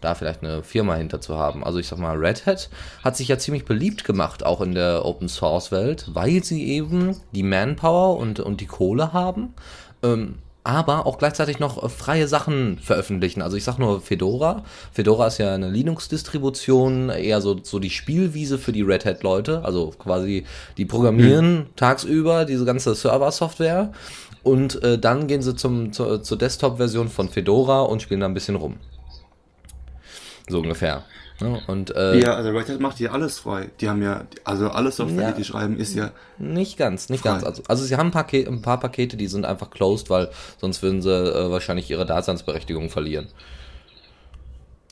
Da 0.00 0.14
vielleicht 0.14 0.42
eine 0.42 0.62
Firma 0.62 0.94
hinter 0.94 1.20
zu 1.20 1.38
haben. 1.38 1.64
Also 1.64 1.78
ich 1.78 1.88
sag 1.88 1.98
mal, 1.98 2.16
Red 2.16 2.46
Hat 2.46 2.70
hat 3.02 3.16
sich 3.16 3.28
ja 3.28 3.38
ziemlich 3.38 3.64
beliebt 3.64 4.04
gemacht, 4.04 4.44
auch 4.44 4.60
in 4.60 4.74
der 4.74 5.04
Open 5.04 5.28
Source 5.28 5.72
Welt, 5.72 6.10
weil 6.12 6.42
sie 6.44 6.68
eben 6.68 7.16
die 7.32 7.42
Manpower 7.42 8.16
und, 8.16 8.40
und 8.40 8.60
die 8.60 8.66
Kohle 8.66 9.12
haben. 9.12 9.54
Ähm, 10.02 10.36
aber 10.62 11.06
auch 11.06 11.16
gleichzeitig 11.16 11.58
noch 11.58 11.90
freie 11.90 12.28
Sachen 12.28 12.78
veröffentlichen. 12.78 13.40
Also 13.40 13.56
ich 13.56 13.64
sag 13.64 13.78
nur 13.78 14.00
Fedora. 14.02 14.62
Fedora 14.92 15.26
ist 15.26 15.38
ja 15.38 15.54
eine 15.54 15.70
Linux-Distribution, 15.70 17.08
eher 17.08 17.40
so, 17.40 17.58
so 17.62 17.78
die 17.78 17.88
Spielwiese 17.88 18.58
für 18.58 18.72
die 18.72 18.82
Red 18.82 19.06
Hat-Leute. 19.06 19.64
Also 19.64 19.92
quasi 19.98 20.44
die 20.76 20.84
programmieren 20.84 21.54
mhm. 21.54 21.76
tagsüber 21.76 22.44
diese 22.44 22.66
ganze 22.66 22.94
Server-Software 22.94 23.92
und 24.42 24.82
äh, 24.82 24.98
dann 24.98 25.26
gehen 25.26 25.42
sie 25.42 25.54
zum, 25.54 25.92
zu, 25.92 26.18
zur 26.18 26.38
Desktop-Version 26.38 27.08
von 27.08 27.28
Fedora 27.28 27.82
und 27.82 28.02
spielen 28.02 28.20
da 28.20 28.26
ein 28.26 28.34
bisschen 28.34 28.56
rum. 28.56 28.76
So 30.50 30.60
ungefähr. 30.60 31.04
Ne? 31.40 31.60
Und, 31.66 31.94
äh, 31.96 32.18
ja, 32.18 32.34
also 32.34 32.50
Red 32.50 32.68
Hat 32.68 32.80
macht 32.80 32.98
hier 32.98 33.12
alles 33.12 33.38
frei. 33.38 33.70
Die 33.80 33.88
haben 33.88 34.02
ja, 34.02 34.24
also 34.44 34.68
alles 34.70 34.96
Software, 34.96 35.22
ja, 35.22 35.32
die 35.32 35.38
die 35.38 35.44
schreiben, 35.44 35.78
ist 35.78 35.94
ja. 35.94 36.10
Nicht 36.38 36.76
ganz, 36.76 37.08
nicht 37.08 37.22
frei. 37.22 37.30
ganz. 37.30 37.44
Also, 37.44 37.62
also 37.66 37.84
sie 37.84 37.96
haben 37.96 38.08
ein, 38.08 38.12
Paket, 38.12 38.46
ein 38.46 38.62
paar 38.62 38.78
Pakete, 38.78 39.16
die 39.16 39.26
sind 39.26 39.46
einfach 39.46 39.70
closed, 39.70 40.10
weil 40.10 40.28
sonst 40.60 40.82
würden 40.82 41.00
sie 41.00 41.10
äh, 41.10 41.50
wahrscheinlich 41.50 41.90
ihre 41.90 42.04
Daseinsberechtigung 42.04 42.90
verlieren. 42.90 43.28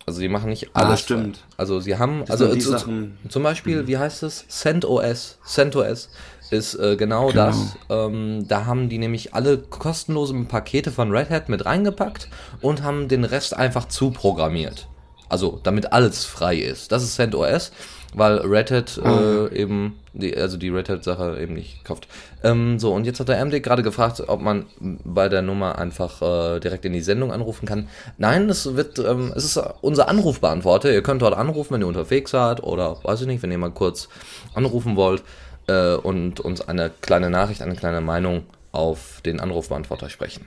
Also 0.06 0.20
sie 0.20 0.28
machen 0.28 0.48
nicht 0.48 0.70
ah, 0.72 0.84
alles. 0.84 1.00
Ah, 1.00 1.02
stimmt. 1.04 1.36
Frei. 1.36 1.44
Also 1.58 1.80
sie 1.80 1.98
haben, 1.98 2.24
das 2.24 2.40
also 2.40 2.56
zu, 2.56 3.10
zum 3.28 3.42
Beispiel, 3.42 3.82
mhm. 3.82 3.86
wie 3.88 3.98
heißt 3.98 4.22
es? 4.22 4.48
CentOS. 4.48 5.38
CentOS 5.44 6.08
ist 6.50 6.76
äh, 6.76 6.96
genau, 6.96 7.26
genau, 7.26 7.32
das. 7.32 7.76
Ähm, 7.90 8.48
da 8.48 8.64
haben 8.64 8.88
die 8.88 8.96
nämlich 8.96 9.34
alle 9.34 9.58
kostenlosen 9.58 10.46
Pakete 10.46 10.92
von 10.92 11.10
Red 11.10 11.28
Hat 11.28 11.50
mit 11.50 11.66
reingepackt 11.66 12.28
und 12.62 12.82
haben 12.82 13.08
den 13.08 13.24
Rest 13.24 13.54
einfach 13.54 13.86
zuprogrammiert. 13.86 14.88
Also, 15.28 15.61
damit 15.62 15.92
alles 15.92 16.25
frei 16.25 16.56
ist. 16.56 16.92
Das 16.92 17.02
ist 17.02 17.14
CentOS, 17.16 17.73
weil 18.14 18.38
Red 18.38 18.70
Hat 18.70 19.00
äh, 19.02 19.08
mhm. 19.08 19.49
eben, 19.52 19.99
die, 20.12 20.37
also 20.37 20.56
die 20.56 20.70
Red 20.70 20.88
Hat-Sache 20.88 21.38
eben 21.40 21.54
nicht 21.54 21.85
kauft. 21.85 22.08
Ähm, 22.42 22.78
so, 22.78 22.94
und 22.94 23.04
jetzt 23.04 23.20
hat 23.20 23.28
der 23.28 23.44
MD 23.44 23.62
gerade 23.62 23.82
gefragt, 23.82 24.23
ob 24.26 24.40
man 24.40 24.66
bei 24.80 25.28
der 25.28 25.42
Nummer 25.42 25.78
einfach 25.78 26.23
äh, 26.23 26.61
direkt 26.61 26.85
in 26.85 26.92
die 26.92 27.00
Sendung 27.00 27.32
anrufen 27.32 27.66
kann. 27.66 27.88
Nein, 28.16 28.49
es 28.49 28.76
wird, 28.76 28.99
ähm, 28.99 29.32
es 29.37 29.44
ist 29.44 29.61
unser 29.82 30.08
Anrufbeantworter. 30.08 30.92
Ihr 30.92 31.02
könnt 31.02 31.23
dort 31.23 31.35
anrufen, 31.35 31.75
wenn 31.75 31.82
ihr 31.82 31.88
unterwegs 31.88 32.30
seid 32.30 32.62
oder 32.62 33.02
weiß 33.04 33.20
ich 33.23 33.26
nicht, 33.26 33.42
wenn 33.42 33.52
ihr 33.52 33.58
mal 33.58 33.70
kurz 33.70 34.08
anrufen 34.54 34.97
wollt 34.97 35.23
äh, 35.66 35.94
und 35.94 36.40
uns 36.40 36.66
eine 36.66 36.90
kleine 37.02 37.30
Nachricht, 37.30 37.62
eine 37.62 37.76
kleine 37.76 38.00
Meinung 38.00 38.44
auf 38.73 39.20
den 39.25 39.40
Anrufbeantworter 39.40 40.08
sprechen. 40.08 40.47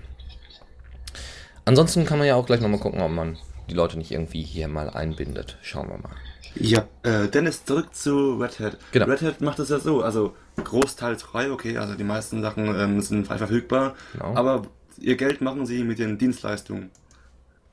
Ansonsten 1.66 2.06
kann 2.06 2.18
man 2.18 2.28
ja 2.28 2.36
auch 2.36 2.46
gleich 2.46 2.60
nochmal 2.60 2.80
gucken, 2.80 3.02
ob 3.02 3.12
man 3.12 3.38
die 3.70 3.74
Leute 3.74 3.98
nicht 3.98 4.12
irgendwie 4.12 4.44
hier 4.44 4.68
mal 4.68 4.90
einbindet. 4.90 5.58
Schauen 5.62 5.90
wir 5.90 5.98
mal. 5.98 6.16
Ja, 6.56 6.86
äh, 7.04 7.28
Dennis, 7.28 7.66
zurück 7.66 7.96
zu 7.96 8.36
Red 8.36 8.60
Hat. 8.60 8.78
Genau. 8.92 9.06
Red 9.06 9.22
Hat 9.22 9.42
macht 9.42 9.60
es 9.60 9.70
ja 9.70 9.80
so, 9.80 10.02
also 10.02 10.36
großteils 10.62 11.24
frei, 11.24 11.52
okay, 11.52 11.78
also 11.78 11.96
die 11.96 12.04
meisten 12.04 12.42
Sachen 12.42 12.68
ähm, 12.76 13.00
sind 13.02 13.28
frei 13.28 13.38
verfügbar, 13.38 13.96
genau. 14.14 14.36
aber 14.36 14.64
ihr 14.98 15.16
Geld 15.16 15.42
machen 15.42 15.66
sie 15.66 15.84
mit 15.84 16.00
den 16.00 16.18
Dienstleistungen. 16.18 16.92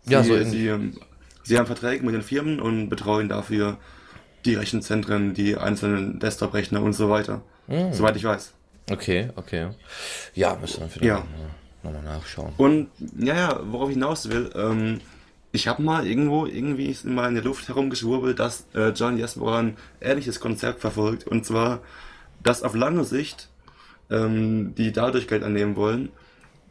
Sie, 0.03 0.13
ja, 0.13 0.23
so 0.23 0.43
sie, 0.45 0.69
ähm, 0.69 0.99
sie 1.43 1.59
haben 1.59 1.67
Verträge 1.67 2.05
mit 2.05 2.15
den 2.15 2.23
Firmen 2.23 2.61
und 2.61 2.89
betreuen 2.89 3.29
dafür 3.29 3.79
die 4.45 4.55
Rechenzentren, 4.55 5.35
die 5.35 5.57
einzelnen 5.57 6.21
Desktop-Rechner 6.21 6.81
und 6.81 6.93
so 6.93 7.11
weiter. 7.11 7.43
Mhm. 7.67 7.93
Soweit 7.93 8.17
ich 8.17 8.25
weiß. 8.25 8.55
Okay, 8.91 9.31
okay. 9.37 9.71
Ja, 10.35 10.57
müssen 10.57 10.81
wir 10.81 10.95
wieder 10.95 11.07
ja. 11.07 11.25
nochmal 11.83 12.03
nachschauen. 12.03 12.53
Und 12.57 12.89
ja, 13.19 13.35
ja, 13.35 13.61
worauf 13.65 13.89
ich 13.91 13.95
hinaus 13.95 14.31
will, 14.31 14.51
ähm, 14.55 15.01
ich 15.53 15.69
habe 15.69 15.83
mal 15.83 16.07
irgendwo 16.07 16.47
irgendwie 16.47 16.97
mal 17.05 17.29
in 17.29 17.35
der 17.35 17.45
Luft 17.45 17.69
herumgeschwurbelt, 17.69 18.39
dass 18.39 18.67
äh, 18.75 18.91
John 18.91 19.17
Jesper 19.17 19.59
ein 19.59 19.77
ähnliches 20.01 20.41
Konzept 20.41 20.81
verfolgt. 20.81 21.27
Und 21.27 21.47
zwar, 21.47 21.81
dass 22.43 22.63
auf 22.63 22.75
lange 22.75 23.05
Sicht 23.05 23.49
ähm, 24.11 24.75
die 24.77 24.93
dadurch 24.93 25.27
Geld 25.27 25.43
annehmen 25.43 25.77
wollen. 25.77 26.11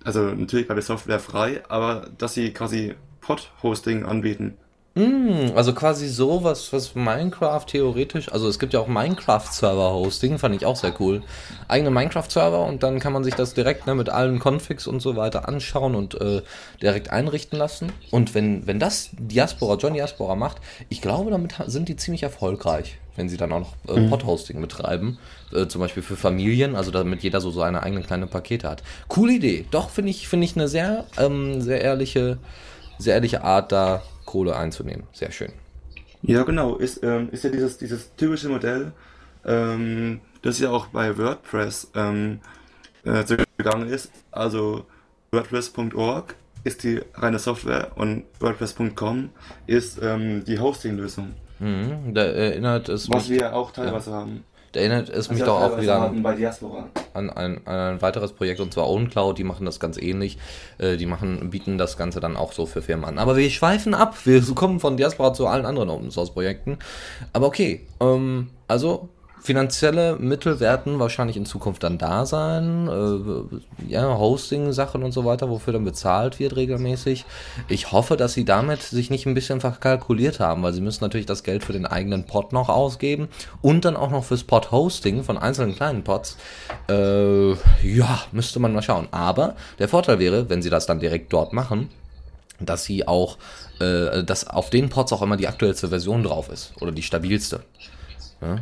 Also 0.04 0.22
natürlich 0.22 0.68
bei 0.68 0.76
der 0.76 0.84
Software 0.84 1.20
frei, 1.20 1.64
aber 1.70 2.10
dass 2.18 2.34
sie 2.34 2.54
quasi 2.54 2.96
Pod-Hosting 3.22 4.06
anbieten. 4.06 4.58
Mm, 4.98 5.56
also 5.56 5.74
quasi 5.74 6.08
so, 6.08 6.44
was, 6.44 6.74
was 6.74 6.96
Minecraft 6.96 7.64
theoretisch, 7.68 8.32
also 8.32 8.50
es 8.50 8.58
gibt 8.58 8.74
ja 8.74 8.80
auch 8.80 8.88
Minecraft-Server-Hosting, 8.88 10.40
fand 10.40 10.56
ich 10.56 10.66
auch 10.66 10.76
sehr 10.76 11.00
cool. 11.00 11.22
Eigene 11.68 11.92
Minecraft-Server 11.92 12.66
und 12.66 12.82
dann 12.82 13.00
kann 13.00 13.14
man 13.14 13.24
sich 13.24 13.36
das 13.36 13.54
direkt 13.54 13.86
ne, 13.86 13.94
mit 13.94 14.10
allen 14.10 14.40
Configs 14.40 14.88
und 14.88 15.00
so 15.00 15.16
weiter 15.16 15.48
anschauen 15.48 15.94
und 15.94 16.20
äh, 16.20 16.42
direkt 16.82 17.12
einrichten 17.12 17.60
lassen. 17.60 17.92
Und 18.10 18.34
wenn, 18.34 18.66
wenn 18.66 18.80
das 18.80 19.10
Diaspora, 19.12 19.76
John 19.76 19.94
Diaspora 19.94 20.36
macht, 20.36 20.58
ich 20.90 21.00
glaube, 21.00 21.30
damit 21.30 21.54
sind 21.68 21.90
die 21.90 21.96
ziemlich 21.96 22.24
erfolgreich, 22.24 22.98
wenn 23.16 23.30
sie 23.30 23.38
dann 23.38 23.54
auch 23.54 23.60
noch 23.60 23.96
äh, 23.96 24.00
mhm. 24.00 24.10
Pod-Hosting 24.10 24.60
betreiben. 24.60 25.20
Äh, 25.54 25.68
zum 25.68 25.80
Beispiel 25.80 26.02
für 26.02 26.16
Familien, 26.16 26.76
also 26.76 26.90
damit 26.90 27.22
jeder 27.22 27.40
so 27.40 27.52
seine 27.52 27.84
eigenen 27.84 28.04
kleinen 28.04 28.30
Pakete 28.30 28.68
hat. 28.68 28.82
Coole 29.10 29.34
Idee. 29.34 29.66
Doch, 29.70 29.92
finde 29.92 30.10
ich, 30.10 30.28
finde 30.28 30.46
ich 30.46 30.56
eine 30.56 30.68
sehr, 30.68 31.06
ähm, 31.20 31.62
sehr 31.62 31.82
ehrliche, 31.82 32.40
sehr 32.98 33.14
ehrliche 33.14 33.44
Art 33.44 33.72
da 33.72 34.02
Kohle 34.28 34.56
einzunehmen. 34.56 35.08
Sehr 35.14 35.32
schön. 35.32 35.52
Ja, 36.22 36.44
genau. 36.44 36.76
Ist, 36.76 37.04
ähm, 37.04 37.30
ist 37.32 37.44
ja 37.44 37.50
dieses, 37.50 37.80
dieses 37.80 38.16
typische 38.16 38.50
Modell, 38.50 38.92
ähm, 39.46 40.22
das 40.44 40.60
ja 40.60 40.70
auch 40.70 40.88
bei 40.88 41.18
WordPress 41.18 41.92
ähm, 41.96 42.42
äh, 43.04 43.24
gegangen 43.58 43.90
ist. 43.90 44.12
Also 44.32 44.86
WordPress.org 45.32 46.36
ist 46.64 46.84
die 46.84 47.02
reine 47.16 47.40
Software 47.40 47.92
und 47.96 48.26
WordPress.com 48.40 49.30
ist 49.66 50.00
ähm, 50.04 50.44
die 50.44 50.60
Hosting-Lösung. 50.60 51.34
Mhm, 51.60 52.14
da 52.14 52.24
erinnert 52.24 52.90
es 52.90 53.10
Was 53.10 53.30
mich, 53.30 53.40
wir 53.40 53.56
auch 53.56 53.72
teilweise 53.72 54.12
ja. 54.12 54.18
haben. 54.18 54.44
Da 54.78 54.82
erinnert 54.82 55.10
es 55.10 55.32
mich 55.32 55.42
doch 55.42 55.60
auch 55.60 55.82
wieder 55.82 56.00
an, 56.04 56.24
an, 57.16 57.30
ein, 57.32 57.62
an 57.66 57.80
ein 57.96 58.02
weiteres 58.04 58.32
Projekt 58.32 58.60
und 58.60 58.72
zwar 58.72 58.88
OwnCloud, 58.88 59.36
die 59.36 59.44
machen 59.44 59.66
das 59.66 59.80
ganz 59.80 59.98
ähnlich. 59.98 60.38
Äh, 60.78 60.98
die 60.98 61.08
machen, 61.08 61.50
bieten 61.50 61.80
das 61.80 61.98
Ganze 61.98 62.20
dann 62.20 62.38
auch 62.38 62.54
so 62.54 62.68
für 62.68 62.84
Firmen 62.84 63.06
an. 63.06 63.18
Aber 63.18 63.36
wir 63.38 63.50
schweifen 63.50 63.96
ab, 63.96 64.16
wir 64.26 64.40
kommen 64.56 64.80
von 64.80 64.96
Diaspora 64.96 65.34
zu 65.34 65.48
allen 65.48 65.66
anderen 65.66 65.90
Open 65.90 66.12
Source 66.12 66.30
Projekten. 66.30 66.78
Aber 67.34 67.48
okay, 67.48 67.88
ähm, 68.00 68.52
also 68.68 69.10
finanzielle 69.40 70.18
Mittel 70.18 70.60
werden 70.60 71.00
wahrscheinlich 71.00 71.38
in 71.38 71.46
Zukunft 71.46 71.84
dann 71.84 71.98
da 71.98 72.26
sein. 72.26 72.88
Äh, 72.88 73.92
ja, 73.92 74.18
Hosting-Sachen 74.18 75.04
und 75.04 75.12
so 75.12 75.26
weiter, 75.26 75.50
wofür 75.50 75.74
dann 75.74 75.86
bezahlt 75.86 76.40
wird 76.40 76.56
regelmäßig. 76.56 77.26
Ich 77.68 77.92
hoffe, 77.92 78.18
dass 78.18 78.34
sie 78.34 78.46
damit 78.46 78.82
sich 78.82 79.10
nicht 79.10 79.26
ein 79.26 79.34
bisschen 79.34 79.62
verkalkuliert 79.62 80.40
haben, 80.40 80.64
weil 80.64 80.74
sie 80.74 80.82
müssen 80.82 81.04
natürlich 81.04 81.26
das 81.26 81.44
Geld 81.44 81.64
für 81.64 81.74
den 81.74 81.86
eigenen 81.86 82.26
Pod 82.26 82.52
noch 82.52 82.70
ausgeben 82.70 83.30
und 83.62 83.86
dann 83.86 83.96
auch 83.96 84.12
noch 84.12 84.24
fürs 84.24 84.44
Pod-Hosting 84.44 85.24
von 85.24 85.38
einzelnen 85.38 85.76
kleinen 85.76 86.04
Pods. 86.04 86.38
Äh, 86.90 87.52
ja, 87.52 88.22
müsste 88.32 88.60
man 88.60 88.74
mal 88.74 88.82
schauen. 88.82 89.08
Aber 89.12 89.56
der 89.80 89.88
Vorteil 89.88 90.20
wäre, 90.20 90.50
wenn 90.50 90.62
sie 90.62 90.70
das 90.70 90.86
dann 90.86 91.00
direkt 91.00 91.32
dort 91.32 91.54
machen, 91.54 91.90
dass 92.60 92.84
sie 92.84 93.08
auch, 93.08 93.38
äh, 93.80 94.24
dass 94.24 94.48
auf 94.48 94.70
den 94.70 94.90
Pods 94.90 95.14
auch 95.14 95.22
immer 95.22 95.38
die 95.38 95.48
aktuellste 95.48 95.90
Version 95.90 96.24
drauf 96.24 96.50
ist 96.50 96.74
oder 96.82 96.92
die 96.92 97.04
stabilste. 97.04 97.62
Ja? 98.42 98.58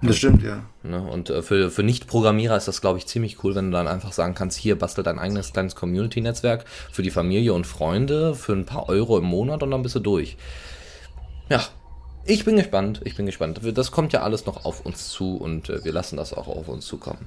Das 0.00 0.16
stimmt, 0.16 0.42
ja. 0.44 0.62
Ne? 0.84 1.02
Und 1.02 1.28
äh, 1.28 1.42
für, 1.42 1.70
für 1.70 1.82
Nicht-Programmierer 1.82 2.56
ist 2.56 2.68
das, 2.68 2.80
glaube 2.80 2.98
ich, 2.98 3.06
ziemlich 3.06 3.42
cool, 3.42 3.54
wenn 3.54 3.70
du 3.70 3.76
dann 3.76 3.88
einfach 3.88 4.12
sagen 4.12 4.34
kannst, 4.34 4.56
hier 4.56 4.78
bastel 4.78 5.02
dein 5.02 5.18
eigenes 5.18 5.52
kleines 5.52 5.74
Community-Netzwerk 5.74 6.64
für 6.92 7.02
die 7.02 7.10
Familie 7.10 7.52
und 7.52 7.66
Freunde 7.66 8.34
für 8.34 8.52
ein 8.52 8.64
paar 8.64 8.88
Euro 8.88 9.18
im 9.18 9.24
Monat 9.24 9.62
und 9.62 9.72
dann 9.72 9.82
bist 9.82 9.96
du 9.96 10.00
durch. 10.00 10.36
Ja, 11.48 11.64
ich 12.24 12.44
bin 12.44 12.56
gespannt, 12.56 13.00
ich 13.04 13.16
bin 13.16 13.26
gespannt. 13.26 13.60
Das 13.74 13.90
kommt 13.90 14.12
ja 14.12 14.22
alles 14.22 14.46
noch 14.46 14.64
auf 14.64 14.86
uns 14.86 15.08
zu 15.08 15.36
und 15.36 15.68
äh, 15.68 15.84
wir 15.84 15.92
lassen 15.92 16.16
das 16.16 16.32
auch 16.32 16.46
auf 16.46 16.68
uns 16.68 16.86
zukommen. 16.86 17.26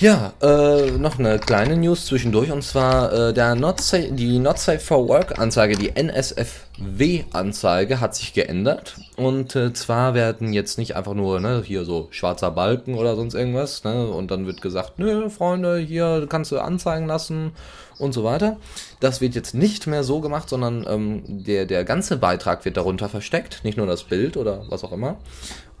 Ja, 0.00 0.32
äh, 0.40 0.92
noch 0.92 1.18
eine 1.18 1.38
kleine 1.38 1.76
News 1.76 2.06
zwischendurch 2.06 2.50
und 2.50 2.62
zwar 2.62 3.12
äh, 3.12 3.34
der 3.34 3.54
Not 3.54 3.82
Safe, 3.82 4.10
die 4.10 4.38
Not 4.38 4.58
Safe 4.58 4.78
for 4.78 5.06
Work 5.06 5.38
Anzeige, 5.38 5.76
die 5.76 5.94
NSFW 5.94 7.24
Anzeige 7.34 8.00
hat 8.00 8.14
sich 8.14 8.32
geändert 8.32 8.96
und 9.18 9.54
äh, 9.56 9.74
zwar 9.74 10.14
werden 10.14 10.54
jetzt 10.54 10.78
nicht 10.78 10.96
einfach 10.96 11.12
nur 11.12 11.38
ne, 11.38 11.62
hier 11.62 11.84
so 11.84 12.08
schwarzer 12.12 12.50
Balken 12.50 12.94
oder 12.94 13.14
sonst 13.14 13.34
irgendwas 13.34 13.84
ne, 13.84 14.08
und 14.08 14.30
dann 14.30 14.46
wird 14.46 14.62
gesagt, 14.62 14.98
nö 14.98 15.28
Freunde, 15.28 15.76
hier 15.76 16.24
kannst 16.30 16.50
du 16.50 16.58
anzeigen 16.60 17.06
lassen 17.06 17.52
und 17.98 18.14
so 18.14 18.24
weiter. 18.24 18.56
Das 19.00 19.20
wird 19.20 19.34
jetzt 19.34 19.52
nicht 19.52 19.86
mehr 19.86 20.02
so 20.02 20.22
gemacht, 20.22 20.48
sondern 20.48 20.86
ähm, 20.88 21.44
der, 21.44 21.66
der 21.66 21.84
ganze 21.84 22.16
Beitrag 22.16 22.64
wird 22.64 22.78
darunter 22.78 23.10
versteckt, 23.10 23.64
nicht 23.64 23.76
nur 23.76 23.86
das 23.86 24.04
Bild 24.04 24.38
oder 24.38 24.64
was 24.70 24.82
auch 24.82 24.92
immer. 24.92 25.18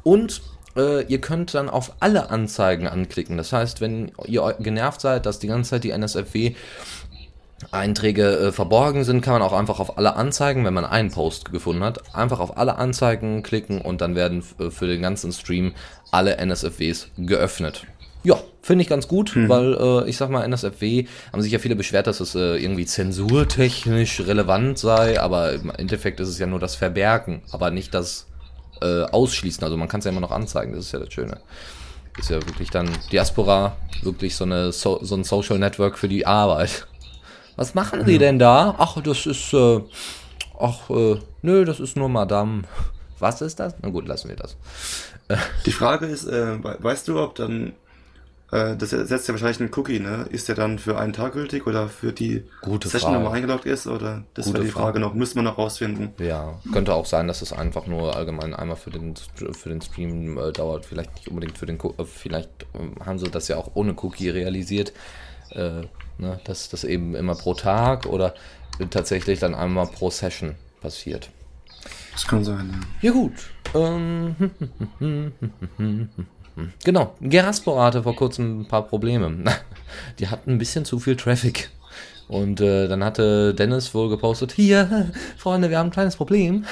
Und 0.02 0.42
äh, 0.80 1.02
ihr 1.02 1.20
könnt 1.20 1.54
dann 1.54 1.68
auf 1.68 1.92
alle 2.00 2.30
Anzeigen 2.30 2.88
anklicken. 2.88 3.36
Das 3.36 3.52
heißt, 3.52 3.80
wenn 3.80 4.12
ihr 4.26 4.56
genervt 4.58 5.00
seid, 5.00 5.26
dass 5.26 5.38
die 5.38 5.48
ganze 5.48 5.70
Zeit 5.70 5.84
die 5.84 5.90
NSFW 5.90 6.54
Einträge 7.70 8.38
äh, 8.38 8.52
verborgen 8.52 9.04
sind, 9.04 9.20
kann 9.20 9.34
man 9.34 9.42
auch 9.42 9.52
einfach 9.52 9.80
auf 9.80 9.98
alle 9.98 10.16
Anzeigen, 10.16 10.64
wenn 10.64 10.74
man 10.74 10.86
einen 10.86 11.10
Post 11.10 11.52
gefunden 11.52 11.84
hat, 11.84 12.14
einfach 12.14 12.40
auf 12.40 12.56
alle 12.56 12.76
Anzeigen 12.76 13.42
klicken 13.42 13.80
und 13.80 14.00
dann 14.00 14.14
werden 14.14 14.42
äh, 14.58 14.70
für 14.70 14.86
den 14.86 15.02
ganzen 15.02 15.32
Stream 15.32 15.74
alle 16.10 16.38
NSFWs 16.38 17.08
geöffnet. 17.18 17.86
Ja, 18.22 18.38
finde 18.62 18.82
ich 18.82 18.88
ganz 18.88 19.08
gut, 19.08 19.34
hm. 19.34 19.48
weil 19.48 19.74
äh, 19.74 20.08
ich 20.08 20.16
sag 20.16 20.30
mal, 20.30 20.44
NSFW 20.44 21.06
haben 21.32 21.42
sich 21.42 21.52
ja 21.52 21.58
viele 21.58 21.76
beschwert, 21.76 22.06
dass 22.06 22.20
es 22.20 22.34
äh, 22.34 22.56
irgendwie 22.56 22.86
zensurtechnisch 22.86 24.20
relevant 24.20 24.78
sei, 24.78 25.20
aber 25.20 25.52
im 25.52 25.70
Endeffekt 25.70 26.20
ist 26.20 26.28
es 26.28 26.38
ja 26.38 26.46
nur 26.46 26.60
das 26.60 26.74
Verbergen, 26.74 27.42
aber 27.50 27.70
nicht 27.70 27.94
das 27.94 28.26
äh, 28.80 29.02
ausschließen. 29.04 29.62
Also 29.64 29.76
man 29.76 29.88
kann 29.88 30.00
es 30.00 30.04
ja 30.04 30.10
immer 30.10 30.20
noch 30.20 30.30
anzeigen, 30.30 30.72
das 30.72 30.86
ist 30.86 30.92
ja 30.92 30.98
das 30.98 31.12
Schöne. 31.12 31.38
Ist 32.18 32.30
ja 32.30 32.36
wirklich 32.36 32.70
dann 32.70 32.90
Diaspora, 33.12 33.76
wirklich 34.02 34.36
so, 34.36 34.44
eine 34.44 34.72
so, 34.72 34.98
so 35.02 35.14
ein 35.14 35.24
Social 35.24 35.58
Network 35.58 35.98
für 35.98 36.08
die 36.08 36.26
Arbeit. 36.26 36.86
Was 37.56 37.74
machen 37.74 38.04
Sie 38.06 38.18
denn 38.18 38.38
da? 38.38 38.74
Ach, 38.78 39.00
das 39.02 39.26
ist, 39.26 39.52
äh, 39.52 39.80
ach, 40.58 40.90
äh, 40.90 41.18
nö, 41.42 41.64
das 41.64 41.80
ist 41.80 41.96
nur 41.96 42.08
Madame. 42.08 42.62
Was 43.18 43.42
ist 43.42 43.60
das? 43.60 43.74
Na 43.82 43.90
gut, 43.90 44.08
lassen 44.08 44.28
wir 44.28 44.36
das. 44.36 44.56
Die 45.66 45.72
Frage 45.72 46.06
ist, 46.06 46.26
äh, 46.26 46.58
weißt 46.62 47.06
du, 47.08 47.20
ob 47.20 47.34
dann 47.34 47.74
äh, 48.52 48.76
das 48.76 48.90
setzt 48.90 49.28
ja 49.28 49.34
wahrscheinlich 49.34 49.60
einen 49.60 49.70
Cookie, 49.74 50.00
ne? 50.00 50.26
Ist 50.30 50.48
der 50.48 50.56
dann 50.56 50.78
für 50.78 50.98
einen 50.98 51.12
Tag 51.12 51.34
gültig 51.34 51.66
oder 51.66 51.88
für 51.88 52.12
die 52.12 52.44
Gute 52.62 52.88
Session 52.88 53.12
nochmal 53.12 53.34
eingeloggt 53.34 53.66
ist? 53.66 53.86
Oder 53.86 54.24
das 54.34 54.52
wäre 54.52 54.64
die 54.64 54.70
Frage, 54.70 54.84
Frage 54.84 55.00
noch, 55.00 55.14
müssen 55.14 55.36
wir 55.36 55.42
noch 55.42 55.58
rausfinden. 55.58 56.10
Ja, 56.18 56.58
könnte 56.72 56.94
auch 56.94 57.06
sein, 57.06 57.28
dass 57.28 57.42
es 57.42 57.52
einfach 57.52 57.86
nur 57.86 58.16
allgemein 58.16 58.54
einmal 58.54 58.76
für 58.76 58.90
den 58.90 59.14
für 59.16 59.68
den 59.68 59.80
Stream 59.80 60.36
äh, 60.36 60.52
dauert, 60.52 60.84
vielleicht 60.84 61.14
nicht 61.14 61.28
unbedingt 61.28 61.58
für 61.58 61.66
den 61.66 61.78
äh, 61.78 62.04
vielleicht 62.04 62.48
äh, 62.74 63.04
haben 63.04 63.18
sie 63.18 63.30
das 63.30 63.46
ja 63.48 63.56
auch 63.56 63.70
ohne 63.74 63.94
Cookie 64.02 64.30
realisiert. 64.30 64.92
Äh, 65.50 65.82
ne? 66.18 66.40
Dass 66.44 66.68
das 66.68 66.82
eben 66.82 67.14
immer 67.14 67.36
pro 67.36 67.54
Tag 67.54 68.06
oder 68.06 68.34
tatsächlich 68.90 69.38
dann 69.38 69.54
einmal 69.54 69.86
pro 69.86 70.10
Session 70.10 70.56
passiert. 70.80 71.30
Das 72.12 72.26
kann 72.26 72.42
sein, 72.42 72.70
ja. 73.02 73.10
Ja 73.10 73.12
gut. 73.12 73.32
Ähm, 73.74 74.34
Genau, 76.84 77.14
Geraspor 77.20 77.82
hatte 77.82 78.02
vor 78.02 78.16
kurzem 78.16 78.60
ein 78.60 78.68
paar 78.68 78.82
Probleme. 78.82 79.44
Die 80.18 80.28
hatten 80.28 80.52
ein 80.52 80.58
bisschen 80.58 80.84
zu 80.84 80.98
viel 80.98 81.16
Traffic. 81.16 81.70
Und 82.30 82.60
äh, 82.60 82.86
dann 82.86 83.02
hatte 83.02 83.54
Dennis 83.54 83.92
wohl 83.92 84.08
gepostet, 84.08 84.52
hier, 84.52 85.10
Freunde, 85.36 85.68
wir 85.68 85.80
haben 85.80 85.88
ein 85.88 85.92
kleines 85.92 86.14
Problem. 86.14 86.64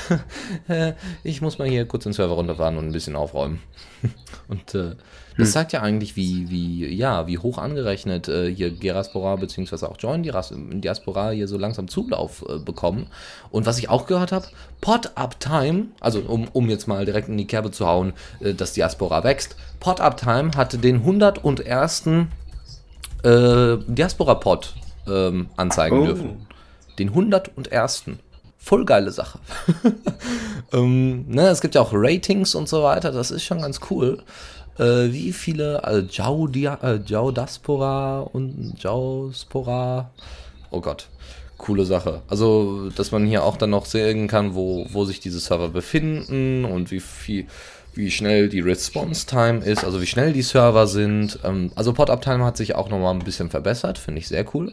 ich 1.25 1.43
muss 1.43 1.59
mal 1.59 1.67
hier 1.67 1.85
kurz 1.85 2.05
den 2.05 2.13
Server 2.13 2.35
runterfahren 2.35 2.79
und 2.79 2.87
ein 2.87 2.93
bisschen 2.93 3.17
aufräumen. 3.17 3.59
und 4.49 4.77
äh, 4.77 4.95
das 5.37 5.49
hm. 5.49 5.53
zeigt 5.53 5.73
ja 5.73 5.83
eigentlich, 5.83 6.15
wie, 6.15 6.49
wie, 6.49 6.87
ja, 6.95 7.27
wie 7.27 7.39
hoch 7.39 7.59
angerechnet 7.59 8.29
äh, 8.29 8.55
hier 8.55 8.71
Geraspora 8.71 9.35
beziehungsweise 9.35 9.89
auch 9.89 9.97
Join 9.99 10.23
Diaspora 10.23 11.31
hier 11.31 11.49
so 11.49 11.59
langsam 11.59 11.89
Zulauf 11.89 12.45
äh, 12.49 12.59
bekommen. 12.59 13.09
Und 13.51 13.67
was 13.67 13.81
ich 13.81 13.89
auch 13.89 14.07
gehört 14.07 14.31
habe, 14.31 14.47
Pot 14.81 15.11
Up 15.17 15.41
Time, 15.41 15.87
also 15.99 16.21
um, 16.21 16.47
um 16.53 16.71
jetzt 16.71 16.87
mal 16.87 17.05
direkt 17.05 17.29
in 17.29 17.37
die 17.37 17.49
Kerbe 17.49 17.73
zu 17.73 17.85
hauen, 17.85 18.13
äh, 18.39 18.55
dass 18.55 18.75
Diaspora 18.75 19.25
wächst, 19.25 19.57
Pot 19.81 20.01
Up 20.01 20.19
Time 20.19 20.53
hatte 20.55 20.79
den 20.79 20.99
101. 20.99 22.07
Äh, 23.25 23.79
Diaspora-Pod 23.89 24.75
ähm, 25.11 25.49
anzeigen 25.57 25.99
oh. 25.99 26.07
dürfen. 26.07 26.47
Den 26.99 27.09
101. 27.09 28.05
Voll 28.59 28.85
geile 28.85 29.13
Sache. 29.13 29.39
ähm, 30.73 31.27
ne, 31.29 31.49
es 31.49 31.61
gibt 31.61 31.75
ja 31.75 31.81
auch 31.81 31.91
Ratings 31.93 32.55
und 32.55 32.69
so 32.69 32.83
weiter, 32.83 33.13
das 33.13 33.31
ist 33.31 33.45
schon 33.45 33.63
ganz 33.63 33.81
cool. 33.91 34.23
Äh, 34.79 35.13
wie 35.13 35.33
viele, 35.33 35.83
also 35.85 36.07
Jau, 36.09 36.47
Dia, 36.47 36.79
äh, 36.83 37.01
Jau 37.07 37.31
Diaspora 37.31 38.21
und 38.21 38.75
Jauspora, 38.79 40.11
oh 40.71 40.81
Gott, 40.81 41.09
coole 41.57 41.85
Sache. 41.85 42.23
Also, 42.29 42.91
dass 42.91 43.11
man 43.11 43.27
hier 43.27 43.45
auch 43.45 43.57
dann 43.57 43.71
noch 43.71 43.87
sehen 43.87 44.29
kann, 44.29 44.55
wo, 44.55 44.87
wo 44.91 45.05
sich 45.05 45.21
diese 45.21 45.41
Server 45.41 45.69
befinden 45.69 46.65
und 46.65 46.91
wie 46.91 47.01
viel, 47.01 47.47
wie 47.95 48.11
schnell 48.11 48.49
die 48.49 48.61
Response 48.61 49.27
Time 49.27 49.65
ist, 49.65 49.85
also 49.85 50.01
wie 50.01 50.07
schnell 50.07 50.33
die 50.33 50.43
Server 50.43 50.87
sind. 50.87 51.39
Ähm, 51.45 51.73
also 51.75 51.93
Pod 51.93 52.11
Uptime 52.11 52.45
hat 52.45 52.57
sich 52.57 52.75
auch 52.75 52.89
nochmal 52.89 53.15
ein 53.15 53.25
bisschen 53.25 53.51
verbessert, 53.51 53.99
finde 53.99 54.21
ich 54.21 54.29
sehr 54.29 54.45
cool. 54.55 54.73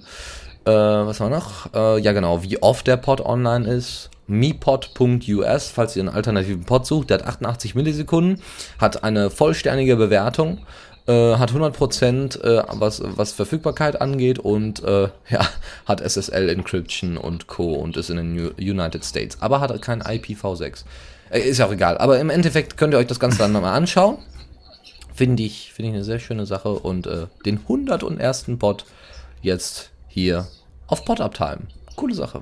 Äh, 0.65 0.71
was 0.71 1.19
war 1.19 1.29
noch? 1.29 1.73
Äh, 1.73 1.99
ja 1.99 2.11
genau, 2.11 2.43
wie 2.43 2.61
oft 2.61 2.87
der 2.87 2.97
Pod 2.97 3.21
online 3.21 3.67
ist. 3.67 4.09
mipod.us, 4.27 5.69
falls 5.69 5.95
ihr 5.95 6.01
einen 6.01 6.09
alternativen 6.09 6.65
Pod 6.65 6.85
sucht, 6.85 7.11
der 7.11 7.19
hat 7.19 7.27
88 7.27 7.75
Millisekunden, 7.75 8.41
hat 8.79 9.03
eine 9.03 9.29
vollständige 9.29 9.95
Bewertung, 9.95 10.65
äh, 11.07 11.35
hat 11.35 11.51
100% 11.51 12.41
äh, 12.41 12.63
was, 12.71 13.01
was 13.05 13.33
Verfügbarkeit 13.33 14.01
angeht 14.01 14.39
und 14.39 14.83
äh, 14.83 15.09
ja, 15.29 15.47
hat 15.85 16.01
SSL 16.01 16.49
Encryption 16.49 17.17
und 17.17 17.45
Co. 17.45 17.73
und 17.75 17.97
ist 17.97 18.09
in 18.09 18.17
den 18.17 18.51
United 18.57 19.05
States, 19.05 19.37
aber 19.41 19.61
hat 19.61 19.79
kein 19.81 20.01
IPv6. 20.01 20.83
Äh, 21.29 21.41
ist 21.41 21.57
ja 21.57 21.67
auch 21.67 21.71
egal. 21.71 21.97
Aber 21.97 22.19
im 22.19 22.29
Endeffekt 22.29 22.77
könnt 22.77 22.93
ihr 22.93 22.97
euch 22.97 23.07
das 23.07 23.19
Ganze 23.19 23.37
dann 23.37 23.51
nochmal 23.51 23.75
anschauen. 23.75 24.17
Finde 25.13 25.43
ich, 25.43 25.71
finde 25.73 25.89
ich 25.89 25.95
eine 25.95 26.03
sehr 26.03 26.19
schöne 26.19 26.45
Sache. 26.45 26.69
Und 26.69 27.07
äh, 27.07 27.27
den 27.45 27.59
101. 27.59 28.45
Pod 28.59 28.85
jetzt 29.41 29.91
hier 30.07 30.47
auf 30.87 31.05
Pod-Uptime. 31.05 31.61
Coole 31.95 32.13
Sache. 32.13 32.41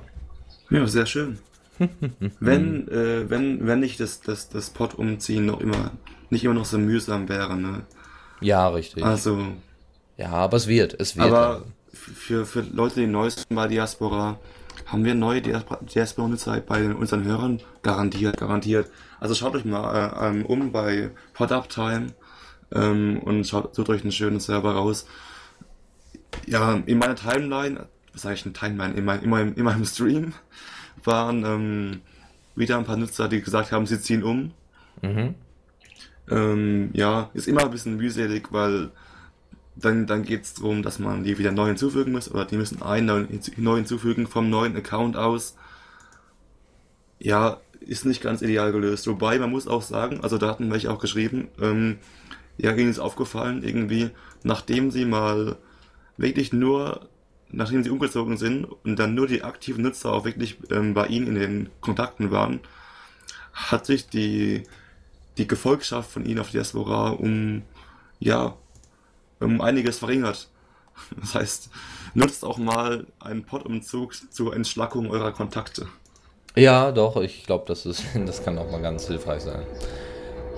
Ja, 0.70 0.86
sehr 0.86 1.06
schön. 1.06 1.38
wenn, 2.40 2.88
äh, 2.88 3.28
wenn, 3.28 3.66
wenn 3.66 3.80
nicht 3.80 4.00
das, 4.00 4.20
das, 4.20 4.48
das 4.48 4.70
Pod 4.70 4.94
umziehen 4.94 5.46
noch 5.46 5.60
immer, 5.60 5.92
nicht 6.30 6.44
immer 6.44 6.54
noch 6.54 6.64
so 6.64 6.78
mühsam 6.78 7.28
wäre, 7.28 7.56
ne? 7.56 7.82
Ja, 8.40 8.68
richtig. 8.68 9.04
Also. 9.04 9.38
Ja, 10.16 10.30
aber 10.30 10.56
es 10.56 10.68
wird, 10.68 10.94
es 11.00 11.16
wird. 11.16 11.26
Aber 11.26 11.64
für, 11.92 12.46
für 12.46 12.60
Leute, 12.60 13.00
die 13.00 13.06
neu 13.06 13.30
sind 13.30 13.46
bei 13.48 13.66
Diaspora, 13.66 14.38
haben 14.94 15.04
wir 15.04 15.16
neue 15.16 15.42
Diaspora-Nutzer 15.42 16.60
bei 16.60 16.94
unseren 16.94 17.24
Hörern? 17.24 17.60
Garantiert, 17.82 18.36
garantiert. 18.36 18.92
Also 19.18 19.34
schaut 19.34 19.56
euch 19.56 19.64
mal 19.64 19.92
äh, 19.92 20.28
ähm, 20.28 20.46
um 20.46 20.70
bei 20.70 21.10
PodUptime 21.32 22.14
ähm, 22.72 23.18
und 23.24 23.44
schaut, 23.44 23.74
sucht 23.74 23.88
euch 23.88 24.02
einen 24.02 24.12
schönen 24.12 24.38
Server 24.38 24.72
raus. 24.72 25.06
Ja, 26.46 26.80
in 26.86 26.98
meiner 26.98 27.16
Timeline, 27.16 27.86
was 28.12 28.22
sage 28.22 28.36
ich, 28.36 28.44
eine 28.44 28.52
Timeline, 28.52 28.94
in, 28.94 29.04
mein, 29.04 29.20
in, 29.22 29.30
meinem, 29.30 29.54
in 29.54 29.64
meinem 29.64 29.84
Stream 29.84 30.32
waren 31.02 31.44
ähm, 31.44 32.00
wieder 32.54 32.78
ein 32.78 32.84
paar 32.84 32.96
Nutzer, 32.96 33.28
die 33.28 33.40
gesagt 33.42 33.72
haben, 33.72 33.86
sie 33.86 34.00
ziehen 34.00 34.22
um. 34.22 34.52
Mhm. 35.02 35.34
Ähm, 36.30 36.90
ja, 36.92 37.30
ist 37.34 37.48
immer 37.48 37.64
ein 37.64 37.70
bisschen 37.72 37.96
mühselig, 37.96 38.52
weil 38.52 38.92
dann, 39.76 40.06
dann 40.06 40.22
geht 40.22 40.44
es 40.44 40.54
darum, 40.54 40.82
dass 40.82 40.98
man 40.98 41.24
die 41.24 41.38
wieder 41.38 41.52
neu 41.52 41.66
hinzufügen 41.66 42.12
muss 42.12 42.30
oder 42.30 42.44
die 42.44 42.56
müssen 42.56 42.82
einen 42.82 43.28
neu 43.56 43.76
hinzufügen 43.76 44.26
vom 44.26 44.50
neuen 44.50 44.76
Account 44.76 45.16
aus. 45.16 45.56
Ja, 47.18 47.60
ist 47.80 48.04
nicht 48.06 48.22
ganz 48.22 48.42
ideal 48.42 48.72
gelöst. 48.72 49.06
Wobei, 49.06 49.38
man 49.38 49.50
muss 49.50 49.68
auch 49.68 49.82
sagen, 49.82 50.20
also 50.22 50.38
da 50.38 50.48
hatten 50.48 50.70
welche 50.70 50.90
auch 50.90 50.98
geschrieben, 50.98 51.48
ähm, 51.60 51.98
ja, 52.56 52.72
ihnen 52.72 52.90
ist 52.90 52.98
aufgefallen, 52.98 53.62
irgendwie, 53.64 54.10
nachdem 54.42 54.90
sie 54.90 55.04
mal 55.04 55.56
wirklich 56.16 56.52
nur, 56.52 57.08
nachdem 57.50 57.82
sie 57.82 57.90
umgezogen 57.90 58.36
sind 58.36 58.64
und 58.64 58.98
dann 58.98 59.14
nur 59.14 59.26
die 59.26 59.42
aktiven 59.42 59.82
Nutzer 59.82 60.12
auch 60.12 60.24
wirklich 60.24 60.58
ähm, 60.70 60.94
bei 60.94 61.06
ihnen 61.08 61.28
in 61.28 61.34
den 61.34 61.70
Kontakten 61.80 62.30
waren, 62.30 62.60
hat 63.52 63.86
sich 63.86 64.08
die, 64.08 64.62
die 65.36 65.48
Gefolgschaft 65.48 66.10
von 66.10 66.24
ihnen 66.24 66.38
auf 66.38 66.50
Diaspora 66.50 67.10
um, 67.10 67.62
ja, 68.20 68.56
um 69.40 69.60
einiges 69.60 69.98
verringert. 69.98 70.48
Das 71.20 71.34
heißt, 71.34 71.70
nutzt 72.14 72.44
auch 72.44 72.56
mal 72.56 73.04
einen 73.18 73.44
Pod-Umzug 73.44 74.14
zur 74.32 74.54
Entschlackung 74.54 75.10
eurer 75.10 75.32
Kontakte. 75.32 75.88
Ja, 76.54 76.92
doch, 76.92 77.16
ich 77.16 77.44
glaube, 77.46 77.64
das, 77.66 77.82
das 78.26 78.44
kann 78.44 78.58
auch 78.58 78.70
mal 78.70 78.80
ganz 78.80 79.08
hilfreich 79.08 79.42
sein. 79.42 79.66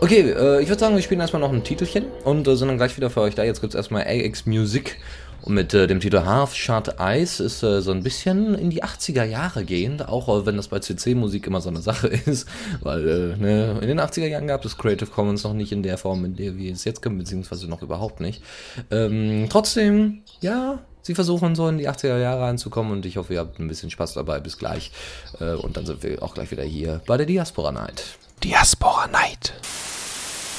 Okay, 0.00 0.30
äh, 0.30 0.60
ich 0.60 0.68
würde 0.68 0.78
sagen, 0.78 0.94
wir 0.94 1.02
spielen 1.02 1.20
erstmal 1.20 1.40
noch 1.40 1.52
ein 1.52 1.64
Titelchen 1.64 2.04
und 2.24 2.46
äh, 2.46 2.54
sind 2.54 2.68
dann 2.68 2.76
gleich 2.76 2.96
wieder 2.98 3.08
für 3.08 3.22
euch 3.22 3.34
da. 3.34 3.44
Jetzt 3.44 3.62
gibt 3.62 3.72
es 3.72 3.76
erstmal 3.76 4.02
AX 4.06 4.44
Music 4.44 4.98
Und 5.46 5.54
mit 5.54 5.72
äh, 5.74 5.86
dem 5.86 6.00
Titel 6.00 6.24
Half 6.24 6.56
Shut 6.56 6.98
Eyes 6.98 7.38
ist 7.38 7.62
äh, 7.62 7.80
so 7.80 7.92
ein 7.92 8.02
bisschen 8.02 8.56
in 8.56 8.68
die 8.68 8.82
80er 8.82 9.22
Jahre 9.22 9.64
gehend, 9.64 10.08
auch 10.08 10.28
äh, 10.28 10.44
wenn 10.44 10.56
das 10.56 10.66
bei 10.66 10.80
CC-Musik 10.80 11.46
immer 11.46 11.60
so 11.60 11.68
eine 11.68 11.80
Sache 11.80 12.08
ist, 12.26 12.48
weil 12.80 13.08
äh, 13.08 13.36
ne, 13.36 13.78
in 13.80 13.86
den 13.86 14.00
80er 14.00 14.26
Jahren 14.26 14.48
gab 14.48 14.64
es 14.64 14.76
Creative 14.76 15.08
Commons 15.08 15.44
noch 15.44 15.52
nicht 15.52 15.70
in 15.70 15.84
der 15.84 15.98
Form, 15.98 16.24
in 16.24 16.34
der 16.34 16.56
wir 16.56 16.72
es 16.72 16.82
jetzt 16.82 17.00
können, 17.00 17.16
beziehungsweise 17.16 17.68
noch 17.68 17.80
überhaupt 17.80 18.18
nicht. 18.18 18.42
Ähm, 18.90 19.46
trotzdem, 19.48 20.22
ja, 20.40 20.80
sie 21.02 21.14
versuchen 21.14 21.54
so 21.54 21.68
in 21.68 21.78
die 21.78 21.88
80er 21.88 22.18
Jahre 22.18 22.42
reinzukommen 22.42 22.90
und 22.90 23.06
ich 23.06 23.16
hoffe, 23.16 23.34
ihr 23.34 23.38
habt 23.38 23.60
ein 23.60 23.68
bisschen 23.68 23.90
Spaß 23.90 24.14
dabei. 24.14 24.40
Bis 24.40 24.58
gleich. 24.58 24.90
Äh, 25.38 25.52
und 25.52 25.76
dann 25.76 25.86
sind 25.86 26.02
wir 26.02 26.24
auch 26.24 26.34
gleich 26.34 26.50
wieder 26.50 26.64
hier 26.64 27.02
bei 27.06 27.16
der 27.16 27.26
Diaspora 27.26 27.70
Night. 27.70 28.02
Diaspora 28.42 29.06
Night. 29.06 29.52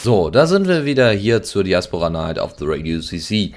So, 0.01 0.29
da 0.29 0.47
sind 0.47 0.65
wir 0.65 0.85
wieder 0.85 1.11
hier 1.11 1.43
zur 1.43 1.65
Diaspora 1.65 2.09
Night 2.09 2.39
auf 2.39 2.55
the 2.57 2.63
Radio 2.65 3.01
CC. 3.01 3.53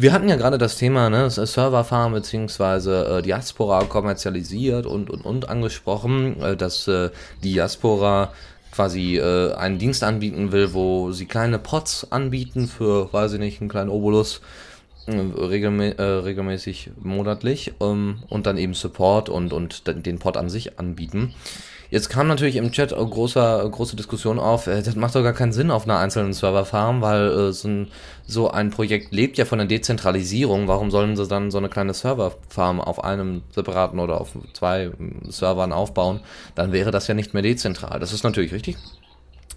Wir 0.00 0.14
hatten 0.14 0.30
ja 0.30 0.36
gerade 0.36 0.56
das 0.56 0.78
Thema, 0.78 1.10
ne, 1.10 1.28
Serverfarm 1.28 2.14
bzw. 2.14 3.18
Äh, 3.18 3.22
Diaspora 3.22 3.84
kommerzialisiert 3.84 4.86
und, 4.86 5.10
und, 5.10 5.26
und 5.26 5.50
angesprochen, 5.50 6.40
äh, 6.40 6.56
dass 6.56 6.88
äh, 6.88 7.10
Diaspora 7.44 8.32
quasi 8.72 9.18
äh, 9.18 9.52
einen 9.52 9.78
Dienst 9.78 10.02
anbieten 10.02 10.52
will, 10.52 10.72
wo 10.72 11.12
sie 11.12 11.26
kleine 11.26 11.58
Pots 11.58 12.10
anbieten 12.10 12.66
für, 12.66 13.12
weiß 13.12 13.34
ich 13.34 13.40
nicht, 13.40 13.60
einen 13.60 13.68
kleinen 13.68 13.90
Obolus 13.90 14.40
äh, 15.04 15.12
regelmä 15.12 15.90
äh, 15.90 16.02
regelmäßig 16.02 16.92
monatlich 17.02 17.74
ähm, 17.82 18.22
und 18.30 18.46
dann 18.46 18.56
eben 18.56 18.72
Support 18.72 19.28
und, 19.28 19.52
und 19.52 19.82
den 19.86 20.18
Pod 20.18 20.38
an 20.38 20.48
sich 20.48 20.78
anbieten. 20.78 21.34
Jetzt 21.90 22.08
kam 22.08 22.28
natürlich 22.28 22.54
im 22.54 22.70
Chat 22.70 22.90
großer, 22.90 23.68
große 23.68 23.96
Diskussion 23.96 24.38
auf, 24.38 24.68
äh, 24.68 24.80
das 24.80 24.94
macht 24.94 25.14
doch 25.16 25.24
gar 25.24 25.32
keinen 25.32 25.52
Sinn 25.52 25.72
auf 25.72 25.84
einer 25.84 25.98
einzelnen 25.98 26.32
Serverfarm, 26.32 27.02
weil 27.02 27.28
äh, 27.30 27.52
so, 27.52 27.68
ein, 27.68 27.88
so 28.26 28.50
ein 28.50 28.70
Projekt 28.70 29.12
lebt 29.12 29.38
ja 29.38 29.44
von 29.44 29.58
der 29.58 29.66
Dezentralisierung. 29.66 30.68
Warum 30.68 30.92
sollen 30.92 31.16
sie 31.16 31.26
dann 31.26 31.50
so 31.50 31.58
eine 31.58 31.68
kleine 31.68 31.92
Serverfarm 31.92 32.80
auf 32.80 33.02
einem 33.02 33.42
separaten 33.50 33.98
oder 33.98 34.20
auf 34.20 34.30
zwei 34.52 34.84
äh, 34.84 34.92
Servern 35.28 35.72
aufbauen? 35.72 36.20
Dann 36.54 36.70
wäre 36.72 36.92
das 36.92 37.08
ja 37.08 37.14
nicht 37.14 37.34
mehr 37.34 37.42
dezentral. 37.42 37.98
Das 37.98 38.12
ist 38.12 38.22
natürlich 38.22 38.52
richtig. 38.52 38.76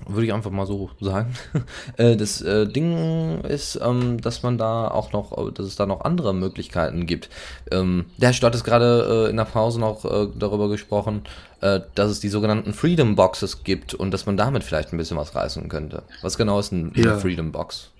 Würde 0.07 0.25
ich 0.25 0.33
einfach 0.33 0.51
mal 0.51 0.65
so 0.65 0.89
sagen. 0.99 1.33
Äh, 1.97 2.15
das 2.15 2.41
äh, 2.41 2.65
Ding 2.67 3.41
ist, 3.41 3.79
ähm, 3.81 4.19
dass 4.19 4.41
man 4.41 4.57
da 4.57 4.87
auch 4.87 5.11
noch, 5.11 5.51
dass 5.53 5.65
es 5.65 5.75
da 5.75 5.85
noch 5.85 6.01
andere 6.01 6.33
Möglichkeiten 6.33 7.05
gibt. 7.05 7.29
Ähm, 7.71 8.05
der 8.17 8.29
Herr 8.29 8.33
Stott 8.33 8.55
ist 8.55 8.63
gerade 8.63 9.27
äh, 9.27 9.29
in 9.29 9.37
der 9.37 9.45
Pause 9.45 9.79
noch 9.79 10.03
darüber 10.03 10.69
gesprochen, 10.69 11.23
dass 11.59 12.11
es 12.11 12.19
die 12.19 12.29
sogenannten 12.29 12.73
Freedom 12.73 13.15
Boxes 13.15 13.63
gibt 13.63 13.93
und 13.93 14.11
dass 14.11 14.25
man 14.25 14.35
damit 14.35 14.63
vielleicht 14.63 14.91
ein 14.91 14.97
bisschen 14.97 15.17
was 15.17 15.35
reißen 15.35 15.69
könnte. 15.69 16.03
Was 16.21 16.37
genau 16.37 16.59
ist 16.59 16.71
ein, 16.71 16.91
ja. 16.95 17.11
eine 17.11 17.19
Freedom 17.19 17.51
Box? 17.51 17.91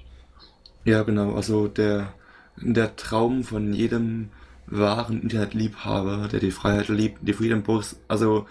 Ja, 0.86 1.04
genau. 1.04 1.34
Also 1.34 1.68
der, 1.68 2.14
der 2.58 2.96
Traum 2.96 3.44
von 3.44 3.74
jedem 3.74 4.30
wahren 4.68 5.22
Internetliebhaber, 5.22 6.28
der 6.32 6.40
die 6.40 6.52
Freiheit 6.52 6.90
liebt, 6.90 7.20
die 7.22 7.34
Freedom 7.34 7.64
Box, 7.64 7.96
also 8.08 8.46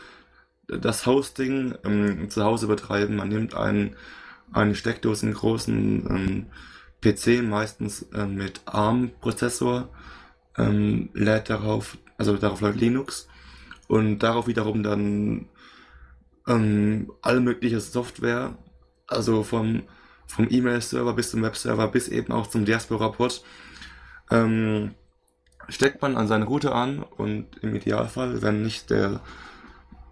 das 0.80 1.06
Hosting 1.06 1.74
ähm, 1.85 2.30
zu 2.30 2.44
Hause 2.44 2.66
betreiben. 2.66 3.16
Man 3.16 3.28
nimmt 3.28 3.54
einen, 3.54 3.96
einen 4.52 4.74
Steckdosen 4.74 5.32
großen 5.32 6.06
ähm, 6.08 6.46
PC, 7.00 7.42
meistens 7.42 8.06
ähm, 8.14 8.37
mit 8.37 8.61
ARM-Prozessor, 8.66 9.88
ähm, 10.56 11.11
lädt 11.14 11.50
darauf, 11.50 11.98
also 12.18 12.37
darauf 12.37 12.61
läuft 12.61 12.80
Linux 12.80 13.28
und 13.88 14.20
darauf 14.20 14.46
wiederum 14.46 14.82
dann 14.82 15.48
ähm, 16.46 17.12
alle 17.22 17.40
mögliche 17.40 17.80
Software, 17.80 18.56
also 19.06 19.42
vom, 19.42 19.82
vom 20.26 20.46
E-Mail-Server 20.48 21.12
bis 21.14 21.30
zum 21.30 21.42
Webserver 21.42 21.88
bis 21.88 22.08
eben 22.08 22.32
auch 22.32 22.46
zum 22.46 22.64
Diaspora-Pod, 22.64 23.42
ähm, 24.30 24.94
steckt 25.68 26.02
man 26.02 26.16
an 26.16 26.28
seine 26.28 26.44
Route 26.44 26.72
an 26.72 27.02
und 27.02 27.58
im 27.62 27.74
Idealfall, 27.74 28.42
wenn 28.42 28.62
nicht 28.62 28.90
der 28.90 29.20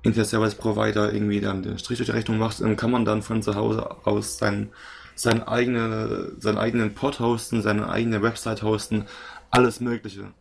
Internet 0.03 0.29
Service 0.29 0.55
Provider 0.55 1.13
irgendwie 1.13 1.41
dann 1.41 1.63
den 1.63 1.79
Strich 1.79 1.99
durch 1.99 2.09
die 2.09 2.15
Rechnung 2.15 2.39
macht, 2.39 2.61
dann 2.61 2.77
kann 2.77 2.91
man 2.91 3.05
dann 3.05 3.23
von 3.23 3.43
zu 3.43 3.55
Hause 3.55 3.89
aus 4.05 4.39
sein, 4.39 4.71
sein 5.15 5.43
eigene, 5.43 6.33
seinen 6.39 6.59
eigenen 6.59 6.95
Pod 6.95 7.21
hosten, 7.21 7.63
seine 7.63 7.89
eigene 7.91 8.23
Website 8.23 8.63
hosten, 8.63 9.07
alles 9.51 9.81
Mögliche. 9.81 10.33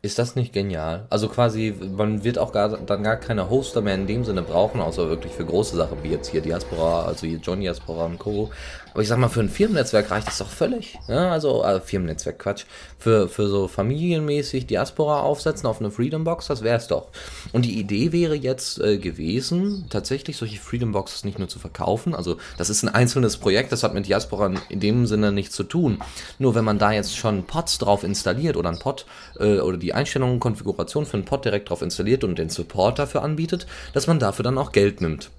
Ist 0.00 0.18
das 0.20 0.36
nicht 0.36 0.52
genial? 0.52 1.06
Also 1.10 1.28
quasi, 1.28 1.74
man 1.96 2.22
wird 2.22 2.38
auch 2.38 2.52
gar, 2.52 2.68
dann 2.68 3.02
gar 3.02 3.16
keine 3.16 3.50
Hoster 3.50 3.80
mehr 3.80 3.96
in 3.96 4.06
dem 4.06 4.24
Sinne 4.24 4.42
brauchen, 4.42 4.80
außer 4.80 5.08
wirklich 5.08 5.32
für 5.32 5.44
große 5.44 5.76
Sachen 5.76 6.04
wie 6.04 6.10
jetzt 6.10 6.28
hier 6.28 6.40
Diaspora, 6.40 7.02
also 7.04 7.26
hier 7.26 7.38
John 7.38 7.60
Diaspora 7.60 8.04
und 8.04 8.18
Co. 8.18 8.50
Aber 8.92 9.02
ich 9.02 9.08
sag 9.08 9.18
mal, 9.18 9.28
für 9.28 9.40
ein 9.40 9.48
Firmennetzwerk 9.48 10.10
reicht 10.10 10.26
das 10.26 10.38
doch 10.38 10.48
völlig. 10.48 10.98
Ja, 11.08 11.30
also 11.30 11.62
äh, 11.64 11.80
Firmennetzwerk, 11.80 12.38
Quatsch. 12.38 12.64
Für, 12.98 13.28
für 13.28 13.48
so 13.48 13.68
familienmäßig 13.68 14.66
Diaspora 14.66 15.20
aufsetzen 15.20 15.66
auf 15.66 15.80
eine 15.80 15.90
Freedom 15.90 16.24
Box, 16.24 16.48
das 16.48 16.62
wäre 16.62 16.78
es 16.78 16.88
doch. 16.88 17.08
Und 17.52 17.64
die 17.64 17.78
Idee 17.78 18.12
wäre 18.12 18.34
jetzt 18.34 18.80
äh, 18.80 18.98
gewesen, 18.98 19.86
tatsächlich 19.90 20.36
solche 20.36 20.58
Freedom 20.58 20.92
Boxes 20.92 21.24
nicht 21.24 21.38
nur 21.38 21.48
zu 21.48 21.58
verkaufen. 21.58 22.14
Also 22.14 22.38
das 22.56 22.70
ist 22.70 22.82
ein 22.82 22.88
einzelnes 22.88 23.36
Projekt, 23.36 23.72
das 23.72 23.82
hat 23.82 23.94
mit 23.94 24.06
Diaspora 24.06 24.52
in 24.68 24.80
dem 24.80 25.06
Sinne 25.06 25.32
nichts 25.32 25.54
zu 25.54 25.64
tun. 25.64 25.98
Nur 26.38 26.54
wenn 26.54 26.64
man 26.64 26.78
da 26.78 26.92
jetzt 26.92 27.16
schon 27.16 27.44
Pods 27.44 27.78
drauf 27.78 28.04
installiert 28.04 28.56
oder 28.56 28.70
ein 28.70 28.78
Pod 28.78 29.06
äh, 29.38 29.60
oder 29.60 29.76
die 29.76 29.94
Einstellungen, 29.94 30.40
Konfiguration 30.40 31.06
für 31.06 31.16
einen 31.16 31.24
Pod 31.24 31.44
direkt 31.44 31.70
drauf 31.70 31.82
installiert 31.82 32.24
und 32.24 32.38
den 32.38 32.50
Support 32.50 32.98
dafür 32.98 33.22
anbietet, 33.22 33.66
dass 33.92 34.06
man 34.06 34.18
dafür 34.18 34.42
dann 34.42 34.58
auch 34.58 34.72
Geld 34.72 35.00
nimmt. 35.00 35.30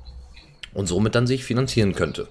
Und 0.73 0.87
somit 0.87 1.15
dann 1.15 1.25
sich 1.25 1.43
finanzieren 1.43 1.95
könnte. 1.95 2.27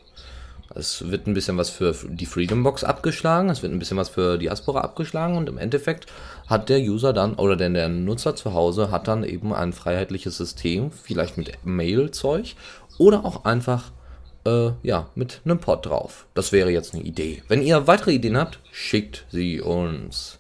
Es 0.74 1.10
wird 1.10 1.26
ein 1.26 1.34
bisschen 1.34 1.56
was 1.56 1.70
für 1.70 1.94
die 2.08 2.26
Freedom 2.26 2.62
Box 2.62 2.84
abgeschlagen, 2.84 3.48
es 3.48 3.62
wird 3.62 3.72
ein 3.72 3.78
bisschen 3.78 3.96
was 3.96 4.10
für 4.10 4.36
Diaspora 4.36 4.80
abgeschlagen 4.80 5.36
und 5.36 5.48
im 5.48 5.56
Endeffekt 5.56 6.06
hat 6.46 6.68
der 6.68 6.80
User 6.80 7.12
dann 7.12 7.34
oder 7.34 7.56
der, 7.56 7.70
der 7.70 7.88
Nutzer 7.88 8.36
zu 8.36 8.52
Hause 8.52 8.90
hat 8.90 9.08
dann 9.08 9.24
eben 9.24 9.54
ein 9.54 9.72
freiheitliches 9.72 10.36
System, 10.36 10.90
vielleicht 10.90 11.38
mit 11.38 11.64
Mail-Zeug 11.64 12.54
oder 12.98 13.24
auch 13.24 13.44
einfach 13.44 13.90
äh, 14.44 14.70
ja, 14.82 15.08
mit 15.14 15.40
einem 15.44 15.58
Pod 15.58 15.86
drauf. 15.86 16.26
Das 16.34 16.52
wäre 16.52 16.70
jetzt 16.70 16.94
eine 16.94 17.02
Idee. 17.02 17.42
Wenn 17.48 17.62
ihr 17.62 17.86
weitere 17.86 18.12
Ideen 18.12 18.36
habt, 18.36 18.58
schickt 18.70 19.24
sie 19.30 19.60
uns. 19.60 20.38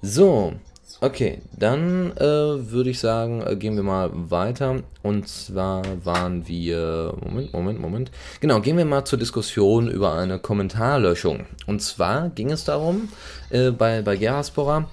So, 0.00 0.54
Okay, 1.00 1.38
dann 1.56 2.10
äh, 2.16 2.20
würde 2.20 2.90
ich 2.90 2.98
sagen, 2.98 3.40
äh, 3.46 3.54
gehen 3.54 3.76
wir 3.76 3.84
mal 3.84 4.10
weiter. 4.12 4.82
Und 5.02 5.28
zwar 5.28 5.82
waren 6.04 6.48
wir. 6.48 7.14
Moment, 7.24 7.52
Moment, 7.52 7.80
Moment. 7.80 8.10
Genau, 8.40 8.60
gehen 8.60 8.76
wir 8.76 8.84
mal 8.84 9.04
zur 9.04 9.18
Diskussion 9.18 9.88
über 9.88 10.14
eine 10.14 10.40
Kommentarlöschung. 10.40 11.46
Und 11.68 11.82
zwar 11.82 12.30
ging 12.30 12.50
es 12.50 12.64
darum, 12.64 13.10
äh, 13.50 13.70
bei, 13.70 14.02
bei 14.02 14.16
Geraspora 14.16 14.88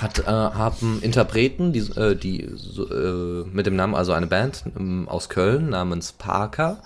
hat, 0.00 0.18
äh, 0.18 0.24
haben 0.26 0.98
Interpreten, 1.00 1.72
die, 1.72 1.80
äh, 1.80 2.16
die 2.16 2.40
äh, 2.42 3.44
mit 3.52 3.66
dem 3.66 3.76
Namen, 3.76 3.94
also 3.94 4.12
eine 4.12 4.26
Band 4.26 4.64
ähm, 4.76 5.08
aus 5.08 5.28
Köln 5.28 5.68
namens 5.70 6.10
Parker, 6.12 6.78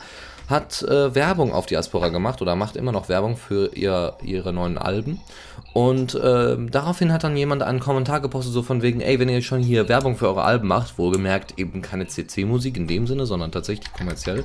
hat 0.47 0.83
Werbung 0.87 1.55
auf 1.55 1.65
Diaspora 1.65 2.11
gemacht 2.11 2.43
oder 2.43 2.55
macht 2.55 2.77
immer 2.77 2.93
noch 2.93 3.09
Werbung 3.09 3.39
für 3.39 3.75
ihr, 3.75 4.13
ihre 4.23 4.53
neuen 4.53 4.77
Alben. 4.77 5.23
Und 5.75 6.15
äh, 6.15 6.57
daraufhin 6.71 7.13
hat 7.13 7.25
dann 7.25 7.37
jemand 7.37 7.65
einen 7.65 7.81
Kommentar 7.81 8.21
gepostet, 8.21 8.55
so 8.55 8.63
von 8.63 8.81
wegen, 8.81 9.01
ey, 9.01 9.19
wenn 9.19 9.29
ihr 9.29 9.43
schon 9.43 9.61
hier 9.61 9.89
Werbung 9.89 10.17
für 10.17 10.29
eure 10.29 10.45
Alben 10.45 10.69
macht, 10.69 10.99
wohlgemerkt 10.99 11.59
eben 11.59 11.83
keine 11.83 12.07
CC-Musik 12.07 12.77
in 12.77 12.87
dem 12.87 13.09
Sinne, 13.09 13.27
sondern 13.27 13.51
tatsächlich 13.51 13.93
kommerziell. 13.93 14.45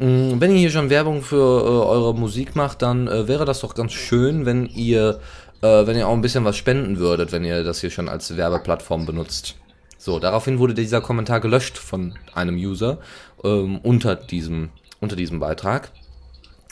Mm, 0.00 0.40
wenn 0.40 0.50
ihr 0.50 0.58
hier 0.58 0.70
schon 0.70 0.90
Werbung 0.90 1.22
für 1.22 1.36
äh, 1.36 1.88
eure 1.88 2.14
Musik 2.14 2.56
macht, 2.56 2.82
dann 2.82 3.06
äh, 3.06 3.28
wäre 3.28 3.44
das 3.44 3.60
doch 3.60 3.76
ganz 3.76 3.92
schön, 3.92 4.44
wenn 4.44 4.66
ihr, 4.66 5.20
äh, 5.62 5.86
wenn 5.86 5.96
ihr 5.96 6.08
auch 6.08 6.14
ein 6.14 6.20
bisschen 6.20 6.44
was 6.44 6.56
spenden 6.56 6.98
würdet, 6.98 7.30
wenn 7.30 7.44
ihr 7.44 7.62
das 7.62 7.80
hier 7.80 7.90
schon 7.90 8.08
als 8.08 8.36
Werbeplattform 8.36 9.06
benutzt. 9.06 9.54
So, 9.98 10.18
daraufhin 10.18 10.58
wurde 10.58 10.74
dieser 10.74 11.00
Kommentar 11.00 11.38
gelöscht 11.38 11.78
von 11.78 12.14
einem 12.34 12.56
User 12.56 12.98
ähm, 13.44 13.78
unter 13.84 14.16
diesem 14.16 14.70
unter 15.00 15.16
diesem 15.16 15.40
Beitrag. 15.40 15.90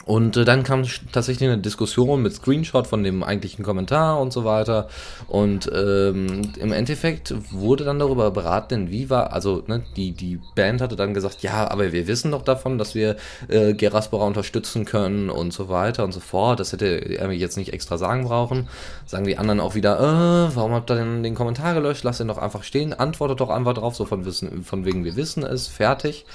Und 0.05 0.37
äh, 0.37 0.45
dann 0.45 0.63
kam 0.63 0.83
tatsächlich 1.11 1.49
eine 1.49 1.61
Diskussion 1.61 2.21
mit 2.21 2.33
Screenshot 2.33 2.87
von 2.87 3.03
dem 3.03 3.23
eigentlichen 3.23 3.63
Kommentar 3.63 4.19
und 4.19 4.33
so 4.33 4.45
weiter. 4.45 4.87
Und 5.27 5.69
ähm, 5.73 6.51
im 6.59 6.71
Endeffekt 6.71 7.33
wurde 7.51 7.83
dann 7.83 7.99
darüber 7.99 8.31
beraten, 8.31 8.85
inwieweit, 8.87 9.31
also 9.31 9.63
ne, 9.67 9.83
die, 9.95 10.11
die 10.11 10.39
Band 10.55 10.81
hatte 10.81 10.95
dann 10.95 11.13
gesagt, 11.13 11.43
ja, 11.43 11.69
aber 11.69 11.91
wir 11.91 12.07
wissen 12.07 12.31
doch 12.31 12.41
davon, 12.41 12.77
dass 12.77 12.95
wir 12.95 13.17
äh, 13.49 13.73
Geraspora 13.73 14.25
unterstützen 14.25 14.85
können 14.85 15.29
und 15.29 15.53
so 15.53 15.69
weiter 15.69 16.03
und 16.03 16.11
so 16.11 16.19
fort. 16.19 16.59
Das 16.59 16.73
hätte 16.73 16.87
er 16.87 17.31
jetzt 17.31 17.57
nicht 17.57 17.73
extra 17.73 17.97
sagen 17.97 18.23
brauchen. 18.23 18.67
Sagen 19.05 19.25
die 19.25 19.37
anderen 19.37 19.59
auch 19.59 19.75
wieder, 19.75 19.99
äh, 19.99 20.55
warum 20.55 20.73
habt 20.73 20.89
ihr 20.91 20.95
denn 20.95 21.23
den 21.23 21.35
Kommentar 21.35 21.73
gelöscht? 21.73 22.03
Lass 22.03 22.19
ihn 22.19 22.27
doch 22.27 22.37
einfach 22.37 22.63
stehen. 22.63 22.93
Antwortet 22.93 23.41
doch 23.41 23.49
einfach 23.49 23.73
drauf, 23.73 23.95
so 23.95 24.05
von, 24.05 24.25
wissen, 24.25 24.63
von 24.63 24.85
wegen, 24.85 25.03
wir 25.03 25.15
wissen 25.15 25.43
es, 25.43 25.67
fertig. 25.67 26.25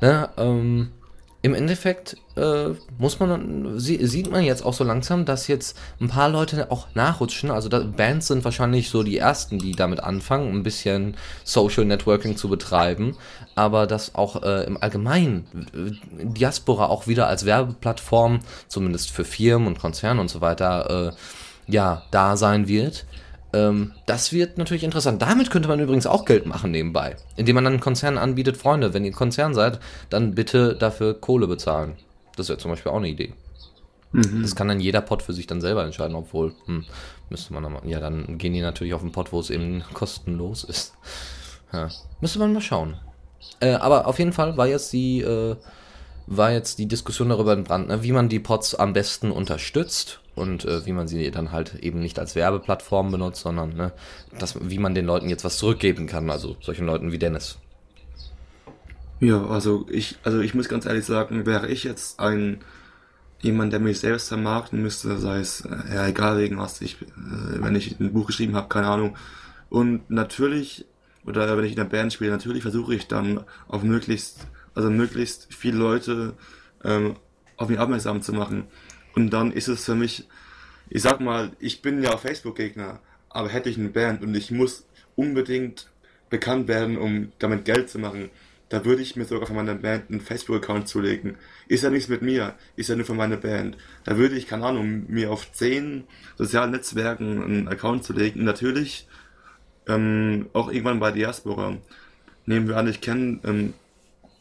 Ne, 0.00 0.28
ähm, 0.36 0.88
im 1.44 1.54
Endeffekt 1.54 2.16
äh, 2.36 2.68
muss 2.98 3.18
man 3.18 3.78
sie, 3.78 4.06
sieht 4.06 4.30
man 4.30 4.44
jetzt 4.44 4.64
auch 4.64 4.74
so 4.74 4.84
langsam, 4.84 5.24
dass 5.24 5.48
jetzt 5.48 5.76
ein 6.00 6.06
paar 6.06 6.28
Leute 6.28 6.70
auch 6.70 6.86
nachrutschen. 6.94 7.50
Also 7.50 7.68
da, 7.68 7.80
Bands 7.80 8.28
sind 8.28 8.44
wahrscheinlich 8.44 8.90
so 8.90 9.02
die 9.02 9.18
ersten, 9.18 9.58
die 9.58 9.72
damit 9.72 10.00
anfangen, 10.00 10.54
ein 10.54 10.62
bisschen 10.62 11.16
Social 11.42 11.84
Networking 11.84 12.36
zu 12.36 12.48
betreiben. 12.48 13.16
Aber 13.56 13.88
dass 13.88 14.14
auch 14.14 14.42
äh, 14.44 14.64
im 14.64 14.80
Allgemeinen 14.80 15.44
äh, 15.74 16.26
Diaspora 16.26 16.86
auch 16.86 17.08
wieder 17.08 17.26
als 17.26 17.44
Werbeplattform, 17.44 18.40
zumindest 18.68 19.10
für 19.10 19.24
Firmen 19.24 19.66
und 19.66 19.80
Konzerne 19.80 20.20
und 20.20 20.28
so 20.28 20.40
weiter, 20.40 21.08
äh, 21.08 21.72
ja 21.72 22.04
da 22.12 22.36
sein 22.36 22.68
wird. 22.68 23.04
Ähm, 23.52 23.92
das 24.06 24.32
wird 24.32 24.58
natürlich 24.58 24.84
interessant. 24.84 25.20
Damit 25.20 25.50
könnte 25.50 25.68
man 25.68 25.80
übrigens 25.80 26.06
auch 26.06 26.24
Geld 26.24 26.46
machen 26.46 26.70
nebenbei, 26.70 27.16
indem 27.36 27.56
man 27.56 27.64
dann 27.64 27.80
Konzernen 27.80 28.18
anbietet, 28.18 28.56
Freunde, 28.56 28.94
wenn 28.94 29.04
ihr 29.04 29.12
Konzern 29.12 29.54
seid, 29.54 29.78
dann 30.10 30.34
bitte 30.34 30.74
dafür 30.74 31.14
Kohle 31.14 31.46
bezahlen. 31.46 31.96
Das 32.36 32.48
wäre 32.48 32.58
zum 32.58 32.70
Beispiel 32.70 32.92
auch 32.92 32.96
eine 32.96 33.08
Idee. 33.08 33.34
Mhm. 34.12 34.42
Das 34.42 34.56
kann 34.56 34.68
dann 34.68 34.80
jeder 34.80 35.00
Pod 35.00 35.22
für 35.22 35.32
sich 35.32 35.46
dann 35.46 35.60
selber 35.60 35.84
entscheiden, 35.84 36.16
obwohl, 36.16 36.54
hm, 36.66 36.84
müsste 37.28 37.52
man 37.52 37.62
dann 37.62 37.88
ja, 37.88 38.00
dann 38.00 38.38
gehen 38.38 38.52
die 38.52 38.60
natürlich 38.60 38.94
auf 38.94 39.02
den 39.02 39.12
Pod, 39.12 39.32
wo 39.32 39.40
es 39.40 39.50
eben 39.50 39.82
kostenlos 39.94 40.64
ist. 40.64 40.94
Ja, 41.72 41.88
müsste 42.20 42.38
man 42.38 42.52
mal 42.52 42.60
schauen. 42.60 42.96
Äh, 43.60 43.74
aber 43.74 44.06
auf 44.06 44.18
jeden 44.18 44.32
Fall 44.32 44.56
war 44.56 44.66
jetzt 44.66 44.92
die, 44.92 45.20
äh, 45.20 45.56
war 46.26 46.52
jetzt 46.52 46.78
die 46.78 46.86
Diskussion 46.86 47.28
darüber 47.28 47.52
entbrannt, 47.52 47.88
ne, 47.88 48.02
wie 48.02 48.12
man 48.12 48.28
die 48.28 48.38
Pods 48.38 48.74
am 48.74 48.92
besten 48.92 49.30
unterstützt 49.30 50.21
und 50.34 50.64
äh, 50.64 50.86
wie 50.86 50.92
man 50.92 51.08
sie 51.08 51.30
dann 51.30 51.52
halt 51.52 51.74
eben 51.76 52.00
nicht 52.00 52.18
als 52.18 52.34
Werbeplattform 52.34 53.10
benutzt, 53.10 53.42
sondern 53.42 53.74
ne, 53.74 53.92
das, 54.38 54.56
wie 54.60 54.78
man 54.78 54.94
den 54.94 55.06
Leuten 55.06 55.28
jetzt 55.28 55.44
was 55.44 55.58
zurückgeben 55.58 56.06
kann, 56.06 56.30
also 56.30 56.56
solchen 56.60 56.86
Leuten 56.86 57.12
wie 57.12 57.18
Dennis. 57.18 57.58
Ja, 59.20 59.46
also 59.46 59.86
ich, 59.90 60.16
also 60.24 60.40
ich 60.40 60.54
muss 60.54 60.68
ganz 60.68 60.84
ehrlich 60.86 61.04
sagen, 61.04 61.46
wäre 61.46 61.68
ich 61.68 61.84
jetzt 61.84 62.18
ein 62.18 62.60
jemand, 63.42 63.72
der 63.72 63.80
mich 63.80 64.00
selbst 64.00 64.28
vermarkten 64.28 64.80
müsste, 64.80 65.18
sei 65.18 65.40
es 65.40 65.62
äh, 65.62 65.94
ja 65.94 66.06
egal 66.06 66.38
wegen 66.38 66.58
was 66.58 66.80
ich, 66.80 67.02
äh, 67.02 67.06
wenn 67.60 67.74
ich 67.74 68.00
ein 68.00 68.12
Buch 68.12 68.28
geschrieben 68.28 68.54
habe, 68.54 68.68
keine 68.68 68.86
Ahnung. 68.86 69.16
Und 69.68 70.08
natürlich, 70.10 70.86
oder 71.26 71.56
wenn 71.56 71.64
ich 71.64 71.72
in 71.72 71.80
einer 71.80 71.88
Band 71.88 72.12
spiele, 72.12 72.30
natürlich 72.30 72.62
versuche 72.62 72.94
ich 72.94 73.08
dann 73.08 73.44
auf 73.68 73.82
möglichst, 73.82 74.46
also 74.74 74.90
möglichst 74.90 75.48
viele 75.52 75.76
Leute 75.76 76.34
ähm, 76.84 77.16
auf 77.56 77.68
mich 77.68 77.78
aufmerksam 77.78 78.22
zu 78.22 78.32
machen. 78.32 78.64
Und 79.14 79.30
dann 79.30 79.52
ist 79.52 79.68
es 79.68 79.84
für 79.84 79.94
mich, 79.94 80.26
ich 80.88 81.02
sag 81.02 81.20
mal, 81.20 81.52
ich 81.58 81.82
bin 81.82 82.02
ja 82.02 82.16
Facebook-Gegner, 82.16 83.00
aber 83.28 83.48
hätte 83.48 83.70
ich 83.70 83.78
eine 83.78 83.88
Band 83.88 84.22
und 84.22 84.34
ich 84.34 84.50
muss 84.50 84.86
unbedingt 85.16 85.88
bekannt 86.30 86.68
werden, 86.68 86.96
um 86.96 87.32
damit 87.38 87.64
Geld 87.64 87.90
zu 87.90 87.98
machen, 87.98 88.30
da 88.72 88.86
würde 88.86 89.02
ich 89.02 89.16
mir 89.16 89.26
sogar 89.26 89.46
von 89.46 89.56
meiner 89.56 89.74
Band 89.74 90.08
einen 90.08 90.22
Facebook-Account 90.22 90.88
zulegen. 90.88 91.36
Ist 91.68 91.84
ja 91.84 91.90
nichts 91.90 92.08
mit 92.08 92.22
mir, 92.22 92.54
ist 92.74 92.88
ja 92.88 92.96
nur 92.96 93.04
von 93.04 93.18
meiner 93.18 93.36
Band. 93.36 93.76
Da 94.04 94.16
würde 94.16 94.34
ich, 94.34 94.46
keine 94.46 94.64
Ahnung, 94.64 95.04
mir 95.08 95.30
auf 95.30 95.52
zehn 95.52 96.04
sozialen 96.38 96.70
Netzwerken 96.70 97.42
einen 97.42 97.68
Account 97.68 98.02
zulegen. 98.04 98.44
Natürlich 98.44 99.06
ähm, 99.86 100.46
auch 100.54 100.70
irgendwann 100.70 101.00
bei 101.00 101.10
Diaspora. 101.10 101.76
Nehmen 102.46 102.66
wir 102.66 102.78
an, 102.78 102.88
ich 102.88 103.02
kenne 103.02 103.40
ähm, 103.44 103.74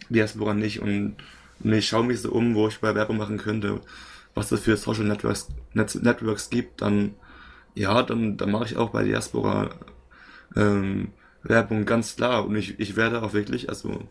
Diaspora 0.07 0.53
nicht 0.53 0.79
und, 0.79 1.15
und 1.61 1.73
ich 1.73 1.87
schaue 1.89 2.05
mich 2.05 2.21
so 2.21 2.31
um, 2.31 2.55
wo 2.55 2.69
ich 2.69 2.79
bei 2.79 2.95
Werbung 2.95 3.17
machen 3.17 3.37
könnte 3.37 3.81
was 4.35 4.51
es 4.51 4.61
für 4.61 4.77
Social 4.77 5.05
Networks, 5.05 5.49
Net 5.73 5.95
Networks 5.95 6.49
gibt, 6.49 6.81
dann 6.81 7.15
ja, 7.75 8.03
dann, 8.03 8.37
dann 8.37 8.51
mache 8.51 8.65
ich 8.65 8.77
auch 8.77 8.89
bei 8.89 9.03
Diaspora 9.03 9.69
ähm, 10.55 11.13
Werbung 11.43 11.85
ganz 11.85 12.15
klar. 12.15 12.45
Und 12.45 12.55
ich, 12.55 12.79
ich 12.79 12.95
werde 12.95 13.21
auch 13.23 13.33
wirklich, 13.33 13.69
also 13.69 14.07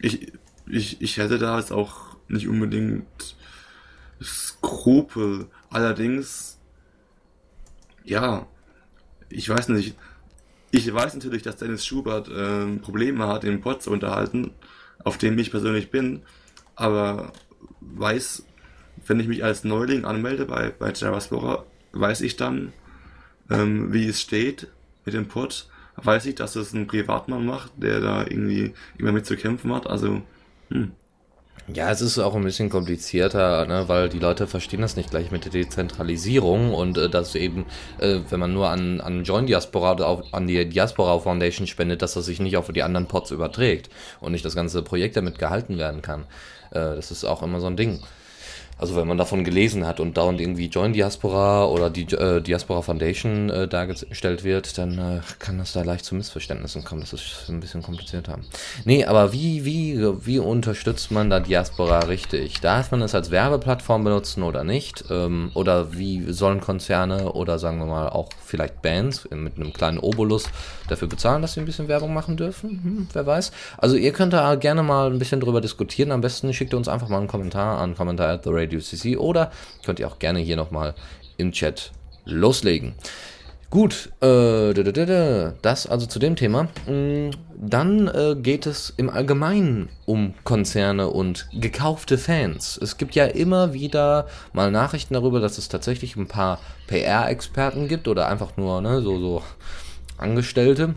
ich, 0.00 0.32
ich, 0.66 1.00
ich 1.00 1.16
hätte 1.16 1.38
da 1.38 1.58
jetzt 1.58 1.72
auch 1.72 2.16
nicht 2.28 2.48
unbedingt 2.48 3.36
Skrupel. 4.22 5.46
Allerdings, 5.70 6.58
ja, 8.04 8.46
ich 9.28 9.48
weiß 9.48 9.68
nicht. 9.68 9.96
Ich 10.70 10.92
weiß 10.92 11.14
natürlich, 11.14 11.42
dass 11.42 11.56
Dennis 11.56 11.86
Schubert 11.86 12.28
äh, 12.28 12.66
Probleme 12.76 13.26
hat, 13.26 13.42
den 13.42 13.62
Pod 13.62 13.82
zu 13.82 13.90
unterhalten, 13.90 14.52
auf 15.02 15.16
dem 15.16 15.38
ich 15.38 15.50
persönlich 15.50 15.90
bin, 15.90 16.22
aber 16.76 17.32
weiß 17.80 18.44
wenn 19.06 19.20
ich 19.20 19.28
mich 19.28 19.44
als 19.44 19.64
Neuling 19.64 20.04
anmelde 20.04 20.46
bei, 20.46 20.72
bei 20.78 20.92
Javaspora, 20.92 21.64
weiß 21.92 22.20
ich 22.22 22.36
dann, 22.36 22.72
ähm, 23.50 23.92
wie 23.92 24.06
es 24.06 24.20
steht 24.20 24.68
mit 25.04 25.14
dem 25.14 25.28
Pod. 25.28 25.68
Weiß 25.96 26.26
ich, 26.26 26.36
dass 26.36 26.54
es 26.54 26.72
ein 26.72 26.86
Privatmann 26.86 27.44
macht, 27.44 27.72
der 27.76 28.00
da 28.00 28.22
irgendwie 28.22 28.72
immer 28.98 29.10
mit 29.10 29.26
zu 29.26 29.36
kämpfen 29.36 29.74
hat. 29.74 29.88
Also, 29.88 30.22
hm. 30.70 30.92
Ja, 31.74 31.90
es 31.90 32.00
ist 32.00 32.18
auch 32.18 32.34
ein 32.34 32.44
bisschen 32.44 32.70
komplizierter, 32.70 33.66
ne, 33.66 33.84
weil 33.88 34.08
die 34.08 34.18
Leute 34.18 34.46
verstehen 34.46 34.80
das 34.80 34.96
nicht 34.96 35.10
gleich 35.10 35.30
mit 35.30 35.44
der 35.44 35.52
Dezentralisierung 35.52 36.72
und 36.72 36.96
äh, 36.96 37.10
dass 37.10 37.34
eben, 37.34 37.66
äh, 37.98 38.20
wenn 38.30 38.40
man 38.40 38.54
nur 38.54 38.70
an, 38.70 39.02
an 39.02 39.22
Join 39.24 39.46
Diaspora 39.46 39.92
oder 39.92 40.06
auf, 40.06 40.32
an 40.32 40.46
die 40.46 40.66
Diaspora 40.66 41.18
Foundation 41.18 41.66
spendet, 41.66 42.00
dass 42.00 42.14
das 42.14 42.24
sich 42.24 42.40
nicht 42.40 42.56
auf 42.56 42.72
die 42.72 42.82
anderen 42.82 43.06
Pods 43.06 43.32
überträgt 43.32 43.90
und 44.20 44.32
nicht 44.32 44.46
das 44.46 44.54
ganze 44.54 44.80
Projekt 44.82 45.16
damit 45.16 45.38
gehalten 45.38 45.76
werden 45.76 46.00
kann. 46.00 46.22
Äh, 46.70 46.96
das 46.96 47.10
ist 47.10 47.24
auch 47.24 47.42
immer 47.42 47.60
so 47.60 47.66
ein 47.66 47.76
Ding. 47.76 48.00
Also 48.78 48.94
wenn 48.94 49.08
man 49.08 49.18
davon 49.18 49.42
gelesen 49.42 49.86
hat 49.86 49.98
und 49.98 50.16
dauernd 50.16 50.40
irgendwie 50.40 50.66
Join 50.66 50.92
Diaspora 50.92 51.66
oder 51.66 51.90
die 51.90 52.04
äh, 52.14 52.40
Diaspora 52.40 52.82
Foundation 52.82 53.50
äh, 53.50 53.66
dargestellt 53.66 54.44
wird, 54.44 54.78
dann 54.78 54.98
äh, 54.98 55.20
kann 55.40 55.58
das 55.58 55.72
da 55.72 55.82
leicht 55.82 56.04
zu 56.04 56.14
Missverständnissen 56.14 56.84
kommen. 56.84 57.00
Das 57.00 57.12
ist 57.12 57.46
ein 57.48 57.58
bisschen 57.58 57.82
komplizierter. 57.82 58.38
Nee, 58.84 59.04
aber 59.04 59.32
wie, 59.32 59.64
wie, 59.64 60.00
wie 60.24 60.38
unterstützt 60.38 61.10
man 61.10 61.28
da 61.28 61.40
Diaspora 61.40 62.00
richtig? 62.00 62.60
Darf 62.60 62.92
man 62.92 63.02
es 63.02 63.14
als 63.16 63.32
Werbeplattform 63.32 64.04
benutzen 64.04 64.44
oder 64.44 64.62
nicht? 64.62 65.04
Ähm, 65.10 65.50
oder 65.54 65.92
wie 65.96 66.32
sollen 66.32 66.60
Konzerne 66.60 67.32
oder 67.32 67.58
sagen 67.58 67.78
wir 67.78 67.86
mal 67.86 68.08
auch 68.08 68.28
vielleicht 68.44 68.80
Bands 68.80 69.28
mit 69.30 69.56
einem 69.56 69.72
kleinen 69.72 69.98
Obolus 69.98 70.44
dafür 70.88 71.08
bezahlen, 71.08 71.42
dass 71.42 71.54
sie 71.54 71.60
ein 71.60 71.66
bisschen 71.66 71.88
Werbung 71.88 72.14
machen 72.14 72.36
dürfen? 72.36 72.80
Hm, 72.82 73.08
wer 73.12 73.26
weiß. 73.26 73.50
Also 73.76 73.96
ihr 73.96 74.12
könnt 74.12 74.32
da 74.32 74.54
gerne 74.54 74.84
mal 74.84 75.10
ein 75.10 75.18
bisschen 75.18 75.40
drüber 75.40 75.60
diskutieren. 75.60 76.12
Am 76.12 76.20
besten 76.20 76.52
schickt 76.54 76.72
ihr 76.72 76.78
uns 76.78 76.88
einfach 76.88 77.08
mal 77.08 77.18
einen 77.18 77.26
Kommentar 77.26 77.80
an 77.80 77.96
Kommentar 77.96 78.28
at 78.28 78.44
the 78.44 78.50
radio 78.52 78.67
Radio 78.68 78.80
CC 78.80 79.16
oder 79.16 79.50
könnt 79.84 79.98
ihr 79.98 80.06
auch 80.06 80.18
gerne 80.18 80.40
hier 80.40 80.56
nochmal 80.56 80.94
im 81.38 81.52
Chat 81.52 81.92
loslegen. 82.26 82.94
Gut, 83.70 84.10
äh, 84.22 84.72
das 85.62 85.86
also 85.86 86.06
zu 86.06 86.18
dem 86.18 86.36
Thema. 86.36 86.68
Mm, 86.86 87.30
dann 87.54 88.08
äh, 88.08 88.34
geht 88.34 88.66
es 88.66 88.94
im 88.96 89.10
Allgemeinen 89.10 89.88
um 90.06 90.34
Konzerne 90.44 91.08
und 91.08 91.48
gekaufte 91.52 92.16
Fans. 92.16 92.78
Es 92.82 92.96
gibt 92.96 93.14
ja 93.14 93.26
immer 93.26 93.74
wieder 93.74 94.26
mal 94.52 94.70
Nachrichten 94.70 95.14
darüber, 95.14 95.40
dass 95.40 95.58
es 95.58 95.68
tatsächlich 95.68 96.16
ein 96.16 96.28
paar 96.28 96.60
PR-Experten 96.86 97.88
gibt 97.88 98.08
oder 98.08 98.28
einfach 98.28 98.56
nur 98.56 98.80
ne, 98.80 99.02
so, 99.02 99.18
so 99.18 99.42
Angestellte, 100.16 100.94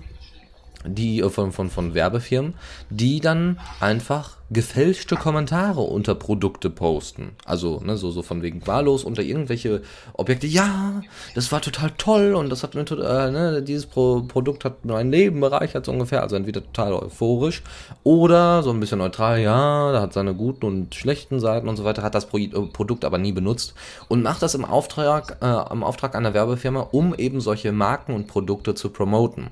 die 0.86 1.20
äh, 1.22 1.30
von, 1.30 1.52
von, 1.52 1.70
von 1.70 1.94
Werbefirmen, 1.94 2.54
die 2.90 3.20
dann 3.20 3.60
einfach 3.80 4.38
gefälschte 4.52 5.16
Kommentare 5.16 5.80
unter 5.80 6.14
Produkte 6.14 6.70
posten. 6.70 7.32
Also, 7.46 7.80
ne, 7.84 7.96
so, 7.96 8.12
so 8.12 8.22
von 8.22 8.42
wegen 8.42 8.68
wahllos 8.68 9.06
unter 9.06 9.22
irgendwelche 9.22 9.82
Objekte. 10.14 10.46
Ja, 10.46 11.02
das 11.36 11.52
war 11.54 11.62
total 11.62 11.92
toll 11.98 12.36
und 12.36 12.50
das 12.50 12.62
hat 12.62 12.76
mir 12.76 12.82
äh, 12.82 13.32
ne, 13.32 13.64
dieses 13.64 13.86
Pro 13.86 14.24
Produkt 14.28 14.66
hat 14.66 14.84
mein 14.84 15.10
Leben 15.10 15.40
bereichert, 15.40 15.86
so 15.86 15.94
ungefähr. 15.94 16.22
Also 16.22 16.36
entweder 16.36 16.62
total 16.62 16.94
euphorisch 16.94 17.64
oder 18.04 18.62
so 18.62 18.72
ein 18.72 18.80
bisschen 18.82 19.00
neutral. 19.00 19.40
Ja, 19.40 19.94
da 19.94 20.02
hat 20.02 20.14
seine 20.14 20.36
guten 20.36 20.66
und 20.66 20.96
schlechten 20.96 21.40
Seiten 21.40 21.70
und 21.70 21.78
so 21.78 21.86
weiter, 21.86 22.04
hat 22.04 22.16
das 22.16 22.28
Pro 22.28 22.38
äh, 22.38 22.50
Produkt 22.50 23.06
aber 23.06 23.18
nie 23.18 23.32
benutzt 23.32 23.74
und 24.10 24.22
macht 24.22 24.42
das 24.42 24.54
im 24.54 24.66
Auftrag, 24.66 25.38
äh, 25.42 25.74
im 25.74 25.84
Auftrag 25.84 26.14
einer 26.14 26.34
Werbefirma, 26.34 26.82
um 26.92 27.16
eben 27.16 27.40
solche 27.40 27.72
Marken 27.72 28.14
und 28.14 28.28
Produkte 28.28 28.76
zu 28.76 28.90
promoten. 28.90 29.50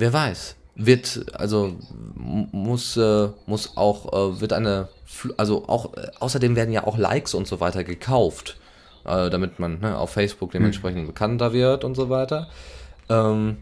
Wer 0.00 0.12
weiß, 0.12 0.54
wird, 0.76 1.26
also 1.32 1.74
muss, 2.14 2.96
äh, 2.96 3.30
muss 3.46 3.76
auch, 3.76 4.12
äh, 4.12 4.40
wird 4.40 4.52
eine, 4.52 4.88
also 5.36 5.66
auch, 5.66 5.96
äh, 5.96 6.06
außerdem 6.20 6.54
werden 6.54 6.72
ja 6.72 6.86
auch 6.86 6.96
Likes 6.96 7.34
und 7.34 7.48
so 7.48 7.58
weiter 7.58 7.82
gekauft, 7.82 8.60
äh, 9.04 9.28
damit 9.28 9.58
man 9.58 9.80
ne, 9.80 9.98
auf 9.98 10.10
Facebook 10.10 10.52
dementsprechend 10.52 11.02
mhm. 11.02 11.06
bekannter 11.08 11.52
wird 11.52 11.82
und 11.82 11.96
so 11.96 12.10
weiter. 12.10 12.46
Ähm, 13.08 13.56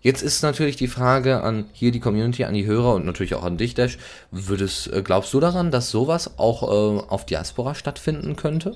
jetzt 0.00 0.22
ist 0.22 0.42
natürlich 0.42 0.74
die 0.74 0.88
Frage 0.88 1.44
an 1.44 1.66
hier 1.72 1.92
die 1.92 2.00
Community, 2.00 2.42
an 2.42 2.54
die 2.54 2.66
Hörer 2.66 2.96
und 2.96 3.06
natürlich 3.06 3.36
auch 3.36 3.44
an 3.44 3.56
dich, 3.56 3.74
Dash. 3.74 3.98
Würdest, 4.32 4.92
äh, 4.92 5.02
glaubst 5.02 5.32
du 5.32 5.38
daran, 5.38 5.70
dass 5.70 5.90
sowas 5.90 6.40
auch 6.40 6.64
äh, 6.64 7.06
auf 7.06 7.24
Diaspora 7.24 7.76
stattfinden 7.76 8.34
könnte? 8.34 8.74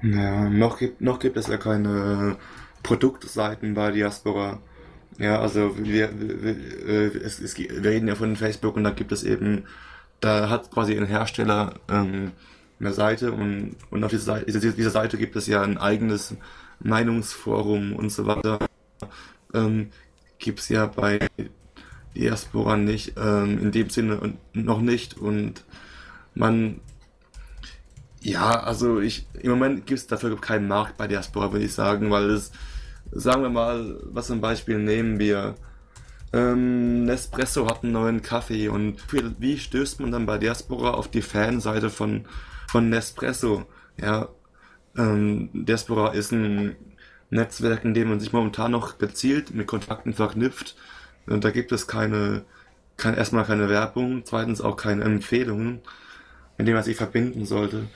Naja, 0.00 0.48
noch 0.48 0.78
gibt, 0.78 1.00
noch 1.00 1.18
gibt 1.18 1.36
es 1.36 1.48
ja 1.48 1.56
keine 1.56 2.36
Produktseiten 2.84 3.74
bei 3.74 3.90
Diaspora. 3.90 4.60
Ja, 5.18 5.40
also 5.40 5.76
wir, 5.78 6.10
wir, 6.18 6.56
äh, 6.86 7.06
es, 7.18 7.40
es, 7.40 7.56
wir 7.56 7.84
reden 7.84 8.08
ja 8.08 8.14
von 8.14 8.36
Facebook 8.36 8.76
und 8.76 8.84
da 8.84 8.90
gibt 8.90 9.12
es 9.12 9.22
eben, 9.22 9.64
da 10.20 10.48
hat 10.48 10.70
quasi 10.70 10.96
ein 10.96 11.06
Hersteller 11.06 11.74
ähm, 11.88 12.32
eine 12.80 12.92
Seite 12.92 13.32
und, 13.32 13.76
und 13.90 14.02
auf 14.02 14.10
dieser 14.10 14.24
Seite, 14.24 14.72
dieser 14.72 14.90
Seite 14.90 15.16
gibt 15.16 15.36
es 15.36 15.46
ja 15.46 15.62
ein 15.62 15.78
eigenes 15.78 16.34
Meinungsforum 16.80 17.94
und 17.94 18.10
so 18.10 18.26
weiter. 18.26 18.58
Ähm, 19.52 19.90
gibt 20.38 20.58
es 20.58 20.68
ja 20.68 20.86
bei 20.86 21.20
Diaspora 22.16 22.76
nicht, 22.76 23.14
ähm, 23.16 23.58
in 23.60 23.72
dem 23.72 23.90
Sinne 23.90 24.34
noch 24.52 24.80
nicht 24.80 25.16
und 25.16 25.64
man 26.34 26.80
ja, 28.20 28.60
also 28.60 29.00
ich 29.00 29.26
im 29.34 29.50
Moment 29.50 29.86
gibt 29.86 30.00
es 30.00 30.06
dafür 30.06 30.40
keinen 30.40 30.66
Markt 30.66 30.96
bei 30.96 31.06
Diaspora, 31.06 31.52
würde 31.52 31.66
ich 31.66 31.74
sagen, 31.74 32.10
weil 32.10 32.30
es 32.30 32.52
sagen 33.12 33.42
wir 33.42 33.50
mal, 33.50 33.98
was 34.04 34.26
zum 34.28 34.40
Beispiel 34.40 34.78
nehmen 34.78 35.18
wir? 35.18 35.54
Ähm, 36.32 37.04
Nespresso 37.04 37.66
hat 37.68 37.84
einen 37.84 37.92
neuen 37.92 38.22
Kaffee 38.22 38.68
und 38.68 38.96
wie 39.40 39.58
stößt 39.58 40.00
man 40.00 40.10
dann 40.12 40.26
bei 40.26 40.38
Diaspora 40.38 40.90
auf 40.92 41.08
die 41.08 41.22
Fanseite 41.22 41.90
von, 41.90 42.26
von 42.68 42.88
Nespresso? 42.90 43.64
Ja, 44.00 44.28
Ähm, 44.96 45.50
Diaspora 45.52 46.12
ist 46.12 46.32
ein 46.32 46.76
Netzwerk, 47.30 47.84
in 47.84 47.94
dem 47.94 48.08
man 48.08 48.20
sich 48.20 48.32
momentan 48.32 48.70
noch 48.72 48.98
gezielt 48.98 49.54
mit 49.54 49.66
Kontakten 49.66 50.14
verknüpft. 50.14 50.76
Und 51.26 51.44
da 51.44 51.50
gibt 51.50 51.72
es 51.72 51.86
keine, 51.86 52.44
kein, 52.96 53.14
erstmal 53.16 53.44
keine 53.44 53.68
Werbung, 53.68 54.22
zweitens 54.24 54.60
auch 54.60 54.76
keine 54.76 55.04
Empfehlungen, 55.04 55.80
in 56.58 56.66
denen 56.66 56.76
man 56.76 56.84
sich 56.84 56.96
verbinden 56.96 57.44
sollte. 57.46 57.88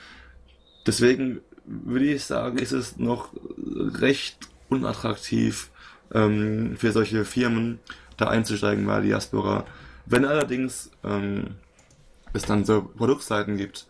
Deswegen 0.85 1.41
würde 1.65 2.05
ich 2.05 2.23
sagen, 2.25 2.57
ist 2.57 2.71
es 2.73 2.97
noch 2.97 3.33
recht 3.57 4.49
unattraktiv 4.69 5.69
ähm, 6.13 6.75
für 6.77 6.91
solche 6.91 7.25
Firmen 7.25 7.79
da 8.17 8.27
einzusteigen 8.27 8.85
bei 8.85 9.01
Diaspora. 9.01 9.65
Wenn 10.05 10.25
allerdings 10.25 10.91
ähm, 11.03 11.55
es 12.33 12.43
dann 12.43 12.65
so 12.65 12.81
Produktseiten 12.81 13.57
gibt, 13.57 13.87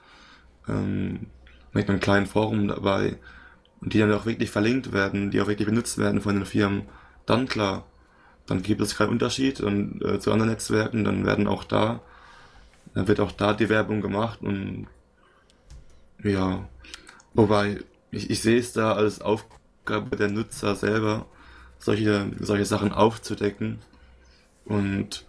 ähm, 0.67 1.27
mit 1.73 1.89
einem 1.89 1.99
kleinen 1.99 2.25
Forum 2.25 2.67
dabei, 2.67 3.17
und 3.81 3.93
die 3.93 3.99
dann 3.99 4.11
auch 4.11 4.25
wirklich 4.25 4.51
verlinkt 4.51 4.91
werden, 4.91 5.31
die 5.31 5.41
auch 5.41 5.47
wirklich 5.47 5.67
benutzt 5.67 5.97
werden 5.97 6.21
von 6.21 6.35
den 6.35 6.45
Firmen, 6.45 6.83
dann 7.25 7.47
klar, 7.47 7.85
dann 8.45 8.61
gibt 8.61 8.81
es 8.81 8.95
keinen 8.95 9.09
Unterschied 9.09 9.61
und 9.61 10.03
äh, 10.03 10.19
zu 10.19 10.31
anderen 10.31 10.51
Netzwerken, 10.51 11.03
dann 11.03 11.25
werden 11.25 11.47
auch 11.47 11.63
da, 11.63 12.01
dann 12.93 13.07
wird 13.07 13.19
auch 13.19 13.31
da 13.31 13.53
die 13.53 13.69
Werbung 13.69 14.01
gemacht 14.01 14.41
und 14.41 14.87
ja, 16.23 16.67
wobei 17.33 17.79
ich, 18.11 18.29
ich 18.29 18.41
sehe 18.41 18.59
es 18.59 18.73
da 18.73 18.93
als 18.93 19.21
Aufgabe 19.89 20.15
der 20.17 20.29
Nutzer 20.29 20.75
selber, 20.75 21.25
solche, 21.79 22.31
solche 22.39 22.65
Sachen 22.65 22.91
aufzudecken 22.91 23.79
und 24.65 25.25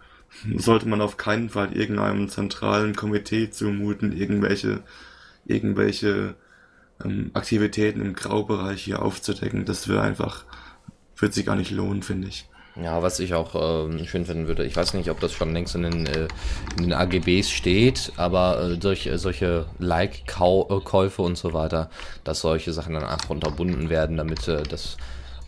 sollte 0.57 0.87
man 0.87 1.01
auf 1.01 1.17
keinen 1.17 1.49
Fall 1.49 1.73
irgendeinem 1.73 2.29
zentralen 2.29 2.95
Komitee 2.95 3.51
zumuten, 3.51 4.13
irgendwelche, 4.13 4.83
irgendwelche 5.47 6.35
ähm, 7.03 7.31
Aktivitäten 7.33 8.03
im 8.03 8.13
Graubereich 8.13 8.83
hier 8.83 9.01
aufzudecken. 9.01 9.65
Das 9.65 9.89
wäre 9.89 10.03
einfach, 10.03 10.45
wird 11.17 11.33
sich 11.33 11.47
gar 11.47 11.57
nicht 11.57 11.71
lohnen, 11.71 12.03
finde 12.03 12.29
ich. 12.29 12.47
Ja, 12.77 13.03
was 13.03 13.19
ich 13.19 13.35
auch 13.35 13.55
äh, 13.57 14.05
schön 14.07 14.25
finden 14.25 14.47
würde, 14.47 14.65
ich 14.65 14.77
weiß 14.77 14.95
nicht, 14.95 15.11
ob 15.11 15.19
das 15.19 15.33
schon 15.33 15.53
längst 15.53 15.75
in 15.75 15.83
den, 15.83 16.07
äh, 16.07 16.29
in 16.77 16.85
den 16.85 16.93
AGBs 16.93 17.51
steht, 17.51 18.13
aber 18.17 18.63
äh, 18.63 18.77
durch 18.79 19.07
äh, 19.07 19.19
solche 19.19 19.67
Like-Käufe 19.79 21.21
und 21.23 21.37
so 21.37 21.53
weiter, 21.53 21.91
dass 22.23 22.41
solche 22.41 22.73
Sachen 22.73 22.95
dann 22.95 23.05
einfach 23.05 23.31
unterbunden 23.31 23.91
werden, 23.91 24.17
damit 24.17 24.47
äh, 24.47 24.63
das 24.63 24.97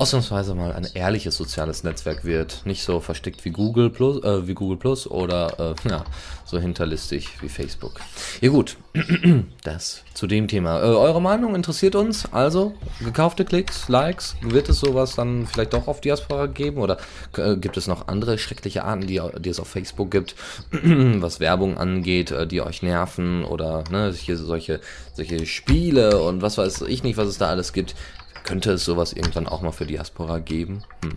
ausnahmsweise 0.02 0.56
mal 0.56 0.72
ein 0.72 0.88
ehrliches 0.94 1.36
soziales 1.36 1.84
Netzwerk 1.84 2.24
wird. 2.24 2.62
Nicht 2.64 2.82
so 2.82 2.98
versteckt 2.98 3.44
wie 3.44 3.50
Google 3.50 3.88
Plus, 3.88 4.22
äh, 4.24 4.48
wie 4.48 4.54
Google 4.54 4.76
Plus 4.76 5.06
oder 5.06 5.76
äh, 5.84 5.88
ja, 5.88 6.04
so 6.44 6.58
hinterlistig 6.58 7.40
wie 7.40 7.48
Facebook. 7.48 8.00
Ja 8.40 8.50
gut, 8.50 8.76
das 9.62 10.02
zu 10.12 10.26
dem 10.26 10.48
Thema. 10.48 10.80
Äh, 10.80 10.86
eure 10.86 11.22
Meinung 11.22 11.54
interessiert 11.54 11.94
uns. 11.94 12.24
Also, 12.32 12.74
gekaufte 12.98 13.44
Klicks, 13.44 13.88
Likes, 13.88 14.34
wird 14.40 14.68
es 14.68 14.80
sowas 14.80 15.14
dann 15.14 15.46
vielleicht 15.46 15.72
doch 15.72 15.86
auf 15.86 16.00
Diaspora 16.00 16.46
geben? 16.46 16.78
Oder 16.78 16.98
äh, 17.36 17.56
gibt 17.56 17.76
es 17.76 17.86
noch 17.86 18.08
andere 18.08 18.38
schreckliche 18.38 18.82
Arten, 18.82 19.06
die, 19.06 19.20
die 19.38 19.50
es 19.50 19.60
auf 19.60 19.68
Facebook 19.68 20.10
gibt, 20.10 20.34
was 20.72 21.38
Werbung 21.38 21.78
angeht, 21.78 22.32
äh, 22.32 22.46
die 22.48 22.60
euch 22.60 22.82
nerven? 22.82 23.44
Oder 23.44 23.84
ne, 23.90 24.12
solche, 24.12 24.80
solche 25.14 25.46
Spiele 25.46 26.20
und 26.22 26.42
was 26.42 26.58
weiß 26.58 26.82
ich 26.82 27.04
nicht, 27.04 27.16
was 27.16 27.28
es 27.28 27.38
da 27.38 27.48
alles 27.48 27.72
gibt. 27.72 27.94
Könnte 28.44 28.72
es 28.72 28.84
sowas 28.84 29.12
irgendwann 29.12 29.46
auch 29.46 29.62
mal 29.62 29.72
für 29.72 29.86
Diaspora 29.86 30.38
geben? 30.38 30.82
Hm. 31.02 31.14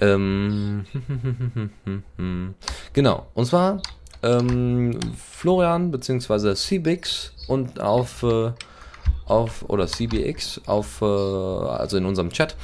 Ähm, 0.00 0.84
genau, 2.92 3.26
und 3.34 3.46
zwar 3.46 3.82
ähm, 4.22 4.98
Florian 5.16 5.90
bzw. 5.90 6.54
CBX 6.54 7.32
und 7.48 7.80
auf, 7.80 8.22
äh, 8.22 8.52
auf 9.26 9.68
oder 9.68 9.86
CBX 9.86 10.62
auf, 10.66 11.02
äh, 11.02 11.04
also 11.04 11.96
in 11.96 12.04
unserem 12.04 12.30
Chat 12.30 12.56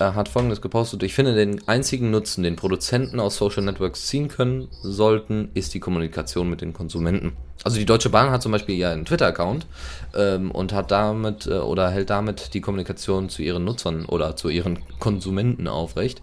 hat 0.00 0.28
folgendes 0.28 0.60
gepostet. 0.60 1.02
Ich 1.02 1.14
finde, 1.14 1.34
den 1.34 1.66
einzigen 1.68 2.10
Nutzen, 2.10 2.42
den 2.42 2.56
Produzenten 2.56 3.20
aus 3.20 3.36
Social 3.36 3.62
Networks 3.62 4.06
ziehen 4.06 4.28
können 4.28 4.68
sollten, 4.82 5.50
ist 5.54 5.74
die 5.74 5.80
Kommunikation 5.80 6.48
mit 6.48 6.60
den 6.60 6.72
Konsumenten. 6.72 7.32
Also 7.62 7.78
die 7.78 7.84
Deutsche 7.84 8.08
Bahn 8.08 8.30
hat 8.30 8.42
zum 8.42 8.52
Beispiel 8.52 8.76
ja 8.76 8.90
einen 8.90 9.04
Twitter-Account 9.04 9.66
ähm, 10.14 10.50
und 10.50 10.72
hat 10.72 10.90
damit 10.90 11.46
äh, 11.46 11.58
oder 11.58 11.90
hält 11.90 12.08
damit 12.08 12.54
die 12.54 12.62
Kommunikation 12.62 13.28
zu 13.28 13.42
ihren 13.42 13.64
Nutzern 13.64 14.06
oder 14.06 14.34
zu 14.36 14.48
ihren 14.48 14.78
Konsumenten 14.98 15.68
aufrecht. 15.68 16.22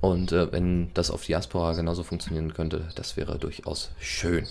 Und 0.00 0.32
äh, 0.32 0.50
wenn 0.52 0.90
das 0.94 1.10
auf 1.10 1.24
Diaspora 1.24 1.74
genauso 1.74 2.02
funktionieren 2.02 2.54
könnte, 2.54 2.88
das 2.94 3.16
wäre 3.16 3.38
durchaus 3.38 3.90
schön. 3.98 4.46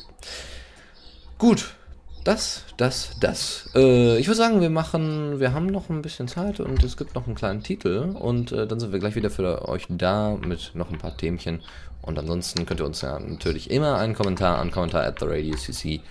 Gut, 1.40 1.76
das, 2.24 2.64
das, 2.78 3.12
das. 3.20 3.70
Äh, 3.76 4.18
ich 4.18 4.28
würde 4.28 4.38
sagen, 4.38 4.62
wir 4.62 4.70
machen, 4.70 5.40
wir 5.40 5.54
haben 5.54 5.68
noch 5.68 5.90
ein 5.90 6.02
bisschen 6.02 6.28
Zeit 6.28 6.60
und 6.60 6.84
es 6.84 6.98
gibt 6.98 7.16
noch 7.16 7.28
einen 7.28 7.36
kleinen 7.36 7.64
Titel 7.64 8.16
und 8.18 8.52
äh, 8.52 8.66
dann 8.66 8.80
sind 8.80 8.92
wir 8.92 9.00
gleich 9.00 9.16
wieder 9.16 9.30
für 9.30 9.68
euch 9.68 9.88
da 9.90 10.38
mit 10.46 10.72
noch 10.74 10.90
ein 10.92 10.98
paar 10.98 11.18
Themchen. 11.18 11.62
Und 12.02 12.20
ansonsten 12.20 12.66
könnt 12.66 12.82
ihr 12.82 12.86
uns 12.86 13.02
ja 13.02 13.18
natürlich 13.20 13.72
immer 13.72 13.98
einen 13.98 14.14
Kommentar 14.14 14.60
an 14.60 14.72
kommentar 14.72 15.04
at 15.04 15.20
the 15.20 15.26
Radio 15.26 15.56
CC 15.56 16.02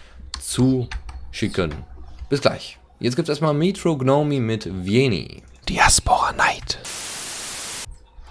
zuschicken. 0.41 1.73
Bis 2.29 2.41
gleich. 2.41 2.79
Jetzt 2.99 3.17
gibt 3.17 3.29
es 3.29 3.33
erstmal 3.33 3.55
Metro 3.55 3.97
Gnomi 3.99 4.41
mit 4.41 4.69
Vieni. 4.85 5.43
Diaspora 5.69 6.33
Night. 6.33 6.79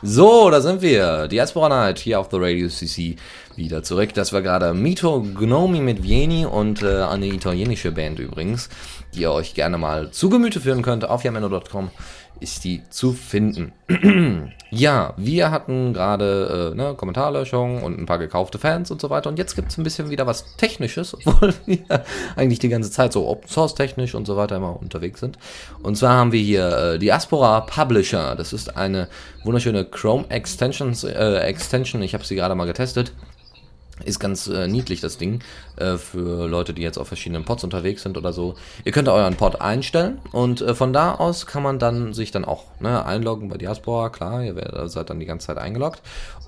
So, 0.03 0.49
da 0.49 0.61
sind 0.61 0.81
wir. 0.81 1.27
Diaspora 1.27 1.69
Night 1.69 1.99
hier 1.99 2.19
auf 2.19 2.29
The 2.31 2.37
Radio 2.39 2.67
CC 2.69 3.17
wieder 3.55 3.83
zurück. 3.83 4.15
Das 4.15 4.33
war 4.33 4.41
gerade 4.41 4.73
Mito 4.73 5.21
Gnomi 5.21 5.79
mit 5.79 6.01
Vieni 6.01 6.43
und 6.43 6.81
äh, 6.81 7.03
eine 7.03 7.27
italienische 7.27 7.91
Band 7.91 8.17
übrigens, 8.17 8.69
die 9.13 9.21
ihr 9.21 9.31
euch 9.31 9.53
gerne 9.53 9.77
mal 9.77 10.09
zu 10.09 10.31
Gemüte 10.31 10.59
führen 10.59 10.81
könnt 10.81 11.07
auf 11.07 11.23
yameno.com 11.23 11.91
ist 12.41 12.63
die 12.63 12.81
zu 12.89 13.13
finden. 13.13 13.71
ja, 14.71 15.13
wir 15.15 15.51
hatten 15.51 15.93
gerade 15.93 16.71
äh, 16.73 16.75
ne, 16.75 16.95
Kommentarlöschung 16.95 17.83
und 17.83 17.99
ein 17.99 18.05
paar 18.05 18.17
gekaufte 18.17 18.57
Fans 18.57 18.89
und 18.91 18.99
so 18.99 19.09
weiter. 19.09 19.29
Und 19.29 19.37
jetzt 19.37 19.55
gibt 19.55 19.71
es 19.71 19.77
ein 19.77 19.83
bisschen 19.83 20.09
wieder 20.09 20.27
was 20.27 20.57
Technisches, 20.57 21.13
obwohl 21.25 21.53
wir 21.65 22.03
eigentlich 22.35 22.59
die 22.59 22.69
ganze 22.69 22.91
Zeit 22.91 23.13
so 23.13 23.27
Open 23.27 23.47
Source 23.47 23.75
technisch 23.75 24.15
und 24.15 24.25
so 24.25 24.35
weiter 24.35 24.57
immer 24.57 24.79
unterwegs 24.79 25.19
sind. 25.19 25.37
Und 25.83 25.95
zwar 25.95 26.15
haben 26.15 26.31
wir 26.31 26.41
hier 26.41 26.77
äh, 26.77 26.99
Diaspora 26.99 27.61
Publisher. 27.61 28.35
Das 28.35 28.53
ist 28.53 28.75
eine 28.75 29.07
wunderschöne 29.43 29.85
Chrome 29.85 30.25
Extensions, 30.29 31.03
äh, 31.03 31.37
Extension. 31.39 32.01
Ich 32.01 32.13
habe 32.13 32.25
sie 32.25 32.35
gerade 32.35 32.55
mal 32.55 32.65
getestet. 32.65 33.13
Ist 34.05 34.19
ganz 34.19 34.47
äh, 34.47 34.67
niedlich, 34.67 35.01
das 35.01 35.17
Ding, 35.17 35.39
äh, 35.77 35.97
für 35.97 36.47
Leute, 36.47 36.73
die 36.73 36.81
jetzt 36.81 36.97
auf 36.97 37.07
verschiedenen 37.07 37.45
Pods 37.45 37.63
unterwegs 37.63 38.03
sind 38.03 38.17
oder 38.17 38.33
so. 38.33 38.55
Ihr 38.83 38.91
könnt 38.91 39.09
euren 39.09 39.35
Pod 39.35 39.61
einstellen 39.61 40.19
und 40.31 40.61
äh, 40.61 40.75
von 40.75 40.93
da 40.93 41.15
aus 41.15 41.45
kann 41.45 41.63
man 41.63 41.79
dann 41.79 42.13
sich 42.13 42.31
dann 42.31 42.45
auch 42.45 42.65
ne, 42.79 43.05
einloggen 43.05 43.49
bei 43.49 43.57
Diaspora, 43.57 44.09
klar, 44.09 44.43
ihr 44.43 44.55
werdet, 44.55 44.91
seid 44.91 45.09
dann 45.09 45.19
die 45.19 45.25
ganze 45.25 45.47
Zeit 45.47 45.57
eingeloggt. 45.57 46.01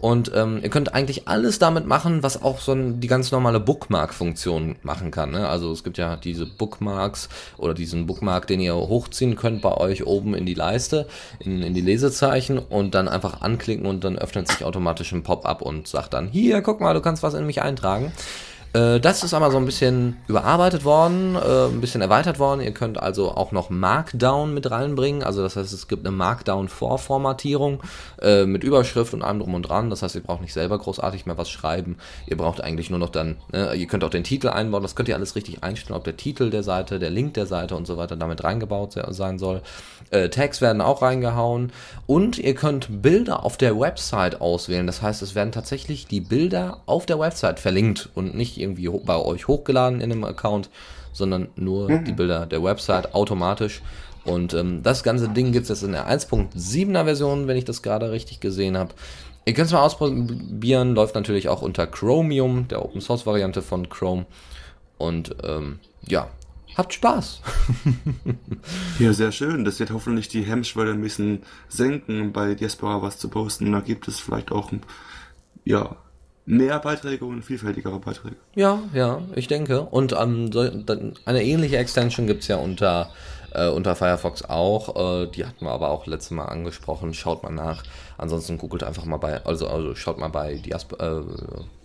Und 0.04 0.34
ähm, 0.36 0.60
ihr 0.62 0.70
könnt 0.70 0.94
eigentlich 0.94 1.30
alles 1.30 1.60
damit 1.60 1.88
machen, 1.88 2.24
was 2.24 2.44
auch 2.44 2.60
so 2.60 2.74
ein, 2.74 3.00
die 3.00 3.08
ganz 3.08 3.32
normale 3.32 3.62
Bookmark-Funktion 3.62 4.76
machen 4.84 5.12
kann. 5.12 5.32
Ne? 5.32 5.48
Also 5.48 5.72
es 5.72 5.86
gibt 5.86 5.98
ja 5.98 6.18
diese 6.18 6.46
Bookmarks 6.46 7.30
oder 7.58 7.74
diesen 7.74 8.06
Bookmark, 8.06 8.46
den 8.46 8.60
ihr 8.60 8.76
hochziehen 8.76 9.38
könnt 9.38 9.62
bei 9.62 9.72
euch 9.72 10.06
oben 10.06 10.34
in 10.34 10.46
die 10.46 10.56
Leiste, 10.56 11.08
in, 11.40 11.64
in 11.64 11.74
die 11.74 11.80
Lesezeichen 11.80 12.60
und 12.60 12.96
dann 12.96 13.08
einfach 13.08 13.40
anklicken 13.44 13.86
und 13.86 14.04
dann 14.04 14.18
öffnet 14.18 14.50
sich 14.50 14.66
automatisch 14.66 15.14
ein 15.14 15.24
Pop-up 15.24 15.62
und 15.62 15.88
sagt 15.88 16.14
dann, 16.14 16.28
hier, 16.28 16.62
guck 16.62 16.82
mal, 16.82 16.94
du 16.94 17.00
kannst 17.00 17.24
was 17.24 17.34
in 17.34 17.46
mich 17.46 17.62
eintragen. 17.62 18.12
Äh, 18.74 19.00
das 19.00 19.24
ist 19.24 19.34
aber 19.34 19.52
so 19.52 19.58
ein 19.58 19.66
bisschen 19.66 20.18
überarbeitet 20.28 20.84
worden, 20.84 21.36
äh, 21.36 21.68
ein 21.68 21.80
bisschen 21.80 22.02
erweitert 22.02 22.40
worden. 22.40 22.62
Ihr 22.62 22.72
könnt 22.72 22.98
also 22.98 23.32
auch 23.32 23.52
noch 23.52 23.70
Markdown 23.70 24.54
mit 24.54 24.70
reinbringen. 24.72 25.24
Also 25.24 25.44
das 25.44 25.56
heißt, 25.56 25.72
es 25.72 25.88
gibt 25.88 26.06
eine 26.06 26.16
Markdown-Vorformatierung 26.16 27.84
äh, 28.22 28.46
mit 28.46 28.64
Überschrift 28.64 29.14
und 29.14 29.22
allem 29.22 29.40
drum 29.40 29.54
und 29.54 29.64
dran. 29.64 29.92
Das 29.92 30.02
heißt, 30.02 30.16
ihr 30.16 30.22
braucht 30.22 30.42
nicht 30.42 30.54
selber 30.54 30.80
großartig 30.80 31.28
mehr 31.28 31.38
was 31.38 31.50
schreiben. 31.50 31.98
Ihr 32.26 32.36
braucht 32.36 32.62
eigentlich 32.62 32.90
nur 32.90 33.00
noch 33.00 33.10
dann, 33.10 33.38
ne, 33.52 33.76
ihr 33.76 33.86
könnt 33.86 34.04
auch 34.04 34.10
den 34.10 34.24
Titel 34.24 34.50
einbauen. 34.50 34.82
Das 34.82 34.96
könnt 34.96 35.08
ihr 35.08 35.16
alles 35.16 35.36
richtig 35.36 35.64
einstellen, 35.64 35.96
ob 35.96 36.04
der 36.04 36.18
Titel 36.18 36.50
der 36.50 36.64
Seite, 36.64 36.98
der 36.98 37.12
Link 37.12 37.36
der 37.36 37.46
Seite 37.46 37.76
und 37.76 37.86
so 37.86 37.98
weiter 37.98 38.16
damit 38.16 38.44
reingebaut 38.44 38.94
sein 39.10 39.38
soll. 39.38 39.62
Tags 40.32 40.62
werden 40.62 40.82
auch 40.82 41.02
reingehauen. 41.02 41.72
Und 42.06 42.38
ihr 42.38 42.54
könnt 42.54 43.02
Bilder 43.02 43.44
auf 43.44 43.58
der 43.58 43.80
Website 43.80 44.42
auswählen. 44.42 44.86
Das 44.86 45.02
heißt, 45.02 45.22
es 45.22 45.34
werden 45.34 45.52
tatsächlich 45.52 46.06
die 46.06 46.22
Bilder 46.22 46.82
auf 46.86 47.06
der 47.06 47.20
Website 47.20 47.60
verlinkt 47.60 48.10
und 48.14 48.36
nicht 48.36 48.60
irgendwie 48.64 48.90
bei 48.90 49.18
euch 49.18 49.48
hochgeladen 49.48 50.02
in 50.02 50.12
einem 50.12 50.24
Account, 50.24 50.70
sondern 51.12 51.50
nur 51.56 51.90
mhm. 51.90 52.06
die 52.06 52.14
Bilder 52.14 52.46
der 52.46 52.64
Website 52.64 53.14
automatisch. 53.14 53.82
Und 54.26 54.54
ähm, 54.54 54.84
das 54.84 55.04
ganze 55.04 55.30
Ding 55.30 55.52
gibt 55.52 55.64
es 55.64 55.70
jetzt 55.70 55.84
in 55.84 55.92
der 55.92 56.10
1.7er 56.10 57.04
Version, 57.04 57.48
wenn 57.48 57.58
ich 57.58 57.66
das 57.66 57.82
gerade 57.82 58.12
richtig 58.12 58.40
gesehen 58.40 58.78
habe. 58.78 58.94
Ihr 59.46 59.54
könnt 59.54 59.68
es 59.68 59.74
mal 59.74 59.82
ausprobieren, 59.82 60.96
läuft 60.96 61.16
natürlich 61.16 61.50
auch 61.50 61.62
unter 61.62 61.86
Chromium, 61.86 62.68
der 62.70 62.84
Open 62.84 63.02
Source 63.02 63.26
Variante 63.26 63.62
von 63.62 63.90
Chrome. 63.90 64.26
Und 64.98 65.36
ähm, 65.44 65.80
ja, 66.08 66.30
habt 66.78 66.94
Spaß. 66.94 67.42
ja, 69.00 69.12
sehr 69.12 69.34
schön. 69.34 69.66
Das 69.66 69.80
wird 69.80 69.92
hoffentlich 69.92 70.30
die 70.30 70.44
Hemmschwelle 70.44 70.92
ein 70.92 71.02
bisschen 71.02 71.44
senken, 71.68 72.32
bei 72.32 72.56
Diaspora 72.56 73.02
was 73.02 73.18
zu 73.18 73.28
posten. 73.28 73.72
Da 73.74 73.82
gibt 73.82 74.08
es 74.08 74.20
vielleicht 74.20 74.52
auch 74.52 74.72
ja, 75.66 75.96
mehr 76.46 76.80
Beiträge 76.80 77.26
und 77.26 77.44
vielfältigere 77.44 78.00
Beiträge. 78.00 78.36
Ja, 78.56 78.80
ja, 78.94 79.22
ich 79.36 79.48
denke. 79.48 79.82
Und 79.82 80.14
ähm, 80.14 80.52
eine 81.26 81.44
ähnliche 81.44 81.78
Extension 81.78 82.28
gibt 82.28 82.42
es 82.42 82.48
ja 82.48 82.58
unter, 82.58 83.12
äh, 83.54 83.70
unter 83.70 83.96
Firefox 83.96 84.44
auch. 84.44 85.24
Äh, 85.24 85.28
die 85.28 85.46
hatten 85.46 85.66
wir 85.66 85.72
aber 85.72 85.90
auch 85.90 86.06
letztes 86.06 86.32
Mal 86.32 86.46
angesprochen. 86.46 87.14
Schaut 87.14 87.44
mal 87.44 87.52
nach. 87.52 87.84
Ansonsten 88.18 88.58
googelt 88.58 88.84
einfach 88.84 89.06
mal 89.06 89.18
bei, 89.18 89.44
also, 89.46 89.68
also 89.68 89.96
schaut 89.96 90.20
mal 90.20 90.30
bei 90.30 90.56
Diaspora, 90.56 91.20
äh, 91.20 91.24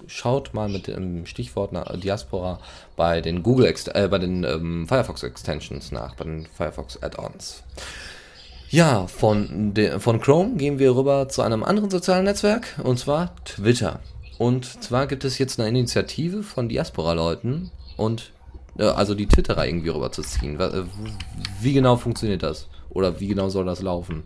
schaut 0.06 0.54
mal 0.54 0.68
mit 0.68 0.86
dem 0.86 1.26
Stichwort 1.26 1.72
nach 1.72 1.96
Diaspora 1.96 2.58
bei 2.96 3.20
den 3.20 3.42
Google, 3.42 3.72
äh, 3.94 4.08
bei 4.08 4.18
den 4.18 4.44
ähm, 4.44 4.88
Firefox 4.88 5.22
Extensions 5.22 5.92
nach, 5.92 6.14
bei 6.16 6.24
den 6.24 6.46
Firefox 6.46 7.02
Add-ons. 7.02 7.62
Ja, 8.70 9.06
von, 9.06 9.72
de, 9.72 9.98
von 9.98 10.20
Chrome 10.20 10.56
gehen 10.56 10.78
wir 10.78 10.94
rüber 10.94 11.28
zu 11.28 11.40
einem 11.40 11.64
anderen 11.64 11.90
sozialen 11.90 12.24
Netzwerk, 12.24 12.78
und 12.82 12.98
zwar 12.98 13.34
Twitter. 13.44 14.00
Und 14.38 14.64
zwar 14.82 15.06
gibt 15.06 15.24
es 15.24 15.38
jetzt 15.38 15.58
eine 15.58 15.68
Initiative 15.68 16.42
von 16.42 16.68
Diaspora-Leuten 16.68 17.70
und 17.96 18.32
äh, 18.78 18.84
also 18.84 19.14
die 19.14 19.26
Twitterer 19.26 19.66
irgendwie 19.66 19.88
rüberzuziehen. 19.88 20.58
Äh, 20.60 20.84
wie 21.60 21.72
genau 21.72 21.96
funktioniert 21.96 22.42
das? 22.42 22.68
Oder 22.90 23.20
wie 23.20 23.28
genau 23.28 23.48
soll 23.48 23.66
das 23.66 23.82
laufen? 23.82 24.22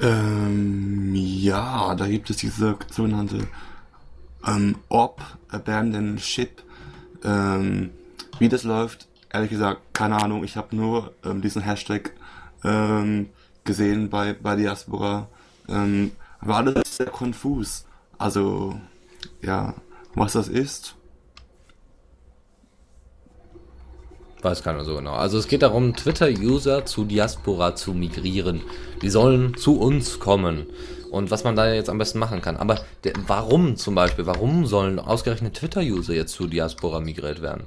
Ähm, 0.00 1.14
ja, 1.14 1.94
da 1.94 2.06
gibt 2.06 2.30
es 2.30 2.36
diese 2.36 2.76
sogenannte 2.90 3.48
ähm, 4.46 4.76
Orb 4.88 5.22
Abandon 5.48 6.18
Ship. 6.18 6.62
Ähm, 7.24 7.90
wie 8.38 8.48
das 8.48 8.62
läuft, 8.62 9.08
ehrlich 9.32 9.50
gesagt, 9.50 9.80
keine 9.92 10.22
Ahnung. 10.22 10.44
Ich 10.44 10.56
habe 10.56 10.76
nur 10.76 11.14
ähm, 11.24 11.40
diesen 11.40 11.62
Hashtag 11.62 12.12
ähm, 12.62 13.30
gesehen 13.64 14.10
bei, 14.10 14.34
bei 14.34 14.54
Diaspora. 14.54 15.28
Ähm, 15.68 16.12
war 16.40 16.58
alles 16.58 16.96
sehr 16.96 17.06
konfus. 17.06 17.84
Also, 18.18 18.78
ja, 19.40 19.74
was 20.14 20.32
das 20.32 20.48
ist. 20.48 20.96
Weiß 24.42 24.62
keiner 24.62 24.84
so 24.84 24.96
genau. 24.96 25.14
Also 25.14 25.38
es 25.38 25.48
geht 25.48 25.62
darum, 25.62 25.96
Twitter-User 25.96 26.84
zu 26.84 27.04
Diaspora 27.04 27.74
zu 27.74 27.92
migrieren. 27.92 28.62
Die 29.02 29.10
sollen 29.10 29.56
zu 29.56 29.80
uns 29.80 30.20
kommen. 30.20 30.66
Und 31.10 31.30
was 31.30 31.42
man 31.42 31.56
da 31.56 31.72
jetzt 31.72 31.88
am 31.88 31.98
besten 31.98 32.18
machen 32.18 32.42
kann. 32.42 32.56
Aber 32.56 32.80
der, 33.02 33.14
warum 33.26 33.76
zum 33.76 33.94
Beispiel, 33.94 34.26
warum 34.26 34.66
sollen 34.66 34.98
ausgerechnet 34.98 35.54
Twitter-User 35.54 36.14
jetzt 36.14 36.34
zu 36.34 36.46
Diaspora 36.46 37.00
migriert 37.00 37.42
werden? 37.42 37.64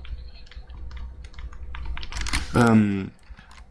Ähm, 2.56 3.12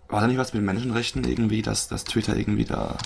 war 0.08 0.20
da 0.20 0.26
nicht 0.26 0.38
was 0.38 0.52
mit 0.52 0.62
Menschenrechten 0.62 1.24
irgendwie, 1.24 1.62
dass, 1.62 1.88
dass 1.88 2.04
Twitter 2.04 2.36
irgendwie 2.36 2.64
da 2.64 2.96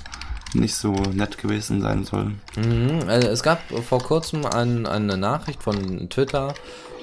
nicht 0.54 0.74
so 0.74 0.92
nett 0.92 1.38
gewesen 1.38 1.80
sein 1.80 2.04
soll? 2.04 2.32
Mhm, 2.56 3.08
also 3.08 3.28
es 3.28 3.42
gab 3.42 3.60
vor 3.70 4.02
kurzem 4.02 4.46
ein, 4.46 4.86
eine 4.86 5.16
Nachricht 5.16 5.62
von 5.62 6.08
Twitter, 6.08 6.54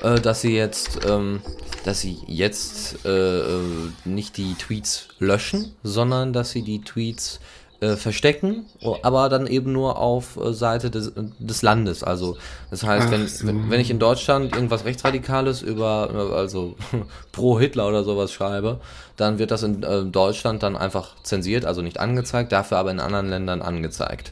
äh, 0.01 0.19
dass 0.19 0.41
sie 0.41 0.55
jetzt, 0.55 0.99
ähm, 1.05 1.41
dass 1.83 2.01
sie 2.01 2.17
jetzt 2.27 3.05
äh, 3.05 3.39
äh 3.39 3.61
nicht 4.05 4.37
die 4.37 4.55
Tweets 4.55 5.09
löschen, 5.19 5.73
sondern 5.83 6.33
dass 6.33 6.51
sie 6.51 6.63
die 6.63 6.81
Tweets 6.81 7.39
äh, 7.81 7.95
verstecken, 7.95 8.67
aber 9.01 9.27
dann 9.27 9.47
eben 9.47 9.71
nur 9.71 9.97
auf 9.97 10.37
äh, 10.37 10.53
Seite 10.53 10.91
des, 10.91 11.13
des 11.15 11.61
Landes. 11.63 12.03
Also 12.03 12.37
das 12.69 12.83
heißt, 12.83 13.09
wenn, 13.09 13.27
so. 13.27 13.47
wenn, 13.47 13.71
wenn 13.71 13.81
ich 13.81 13.89
in 13.89 13.97
Deutschland 13.97 14.53
irgendwas 14.53 14.85
Rechtsradikales 14.85 15.63
über, 15.63 16.09
äh, 16.13 16.35
also 16.35 16.75
pro 17.31 17.59
Hitler 17.59 17.87
oder 17.87 18.03
sowas 18.03 18.31
schreibe, 18.31 18.79
dann 19.17 19.39
wird 19.39 19.49
das 19.49 19.63
in 19.63 19.81
äh, 19.81 20.03
Deutschland 20.03 20.61
dann 20.61 20.77
einfach 20.77 21.15
zensiert, 21.23 21.65
also 21.65 21.81
nicht 21.81 21.99
angezeigt, 21.99 22.51
dafür 22.51 22.77
aber 22.77 22.91
in 22.91 22.99
anderen 22.99 23.29
Ländern 23.29 23.63
angezeigt. 23.63 24.31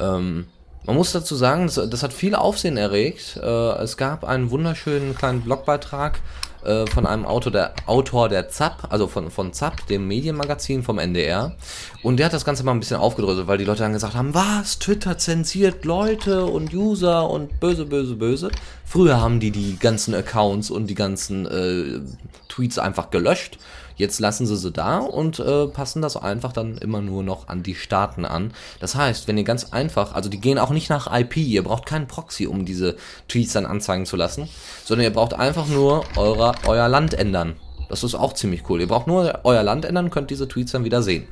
Ähm, 0.00 0.46
man 0.84 0.96
muss 0.96 1.12
dazu 1.12 1.34
sagen, 1.36 1.66
das, 1.66 1.74
das, 1.90 2.02
hat 2.02 2.14
viel 2.14 2.34
Aufsehen 2.34 2.78
erregt. 2.78 3.38
Äh, 3.42 3.82
es 3.82 3.98
gab 3.98 4.24
einen 4.24 4.50
wunderschönen 4.50 5.14
kleinen 5.14 5.42
Blogbeitrag 5.42 6.20
äh, 6.64 6.86
von 6.86 7.06
einem 7.06 7.24
Autor 7.24 7.52
der, 7.52 7.74
Autor 7.86 8.28
der 8.28 8.48
ZAP, 8.48 8.90
also 8.90 9.06
von, 9.06 9.30
von 9.30 9.52
ZAP, 9.52 9.86
dem 9.86 10.06
Medienmagazin 10.08 10.82
vom 10.82 10.98
NDR. 10.98 11.56
Und 12.02 12.18
der 12.18 12.26
hat 12.26 12.32
das 12.32 12.44
Ganze 12.44 12.64
mal 12.64 12.72
ein 12.72 12.80
bisschen 12.80 12.98
aufgedröselt, 12.98 13.46
weil 13.46 13.58
die 13.58 13.64
Leute 13.64 13.80
dann 13.80 13.92
gesagt 13.92 14.14
haben, 14.14 14.34
was, 14.34 14.78
Twitter 14.78 15.18
zensiert 15.18 15.84
Leute 15.84 16.46
und 16.46 16.74
User 16.74 17.28
und 17.28 17.60
böse, 17.60 17.84
böse, 17.84 18.16
böse. 18.16 18.50
Früher 18.84 19.20
haben 19.20 19.40
die 19.40 19.50
die 19.50 19.78
ganzen 19.78 20.14
Accounts 20.14 20.70
und 20.70 20.86
die 20.86 20.94
ganzen 20.94 21.46
äh, 21.46 22.00
Tweets 22.48 22.78
einfach 22.78 23.10
gelöscht. 23.10 23.58
Jetzt 23.98 24.20
lassen 24.20 24.46
sie 24.46 24.56
sie 24.56 24.70
da 24.70 24.98
und 24.98 25.40
äh, 25.40 25.66
passen 25.66 26.00
das 26.00 26.16
einfach 26.16 26.52
dann 26.52 26.78
immer 26.78 27.02
nur 27.02 27.24
noch 27.24 27.48
an 27.48 27.64
die 27.64 27.74
Staaten 27.74 28.24
an. 28.24 28.52
Das 28.78 28.94
heißt, 28.94 29.26
wenn 29.26 29.36
ihr 29.36 29.44
ganz 29.44 29.72
einfach, 29.72 30.14
also 30.14 30.30
die 30.30 30.40
gehen 30.40 30.58
auch 30.58 30.70
nicht 30.70 30.88
nach 30.88 31.12
IP, 31.12 31.36
ihr 31.36 31.64
braucht 31.64 31.84
keinen 31.84 32.06
Proxy, 32.06 32.46
um 32.46 32.64
diese 32.64 32.96
Tweets 33.26 33.52
dann 33.54 33.66
anzeigen 33.66 34.06
zu 34.06 34.16
lassen, 34.16 34.48
sondern 34.84 35.04
ihr 35.04 35.12
braucht 35.12 35.34
einfach 35.34 35.66
nur 35.66 36.04
euer, 36.16 36.54
euer 36.66 36.88
Land 36.88 37.12
ändern. 37.14 37.56
Das 37.88 38.04
ist 38.04 38.14
auch 38.14 38.34
ziemlich 38.34 38.68
cool. 38.70 38.80
Ihr 38.80 38.86
braucht 38.86 39.08
nur 39.08 39.40
euer 39.42 39.62
Land 39.64 39.84
ändern, 39.84 40.10
könnt 40.10 40.30
diese 40.30 40.46
Tweets 40.46 40.72
dann 40.72 40.84
wieder 40.84 41.02
sehen. 41.02 41.26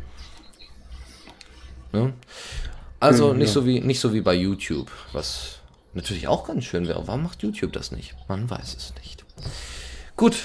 Ja? 1.92 2.12
Also 2.98 3.32
mhm, 3.32 3.38
nicht, 3.38 3.48
ja. 3.48 3.54
so 3.54 3.66
wie, 3.66 3.80
nicht 3.80 4.00
so 4.00 4.12
wie 4.12 4.22
bei 4.22 4.34
YouTube, 4.34 4.90
was 5.12 5.60
natürlich 5.94 6.26
auch 6.26 6.48
ganz 6.48 6.64
schön 6.64 6.88
wäre. 6.88 7.06
Warum 7.06 7.22
macht 7.22 7.42
YouTube 7.42 7.72
das 7.72 7.92
nicht? 7.92 8.16
Man 8.28 8.50
weiß 8.50 8.74
es 8.76 8.92
nicht. 8.98 9.24
Gut, 10.16 10.36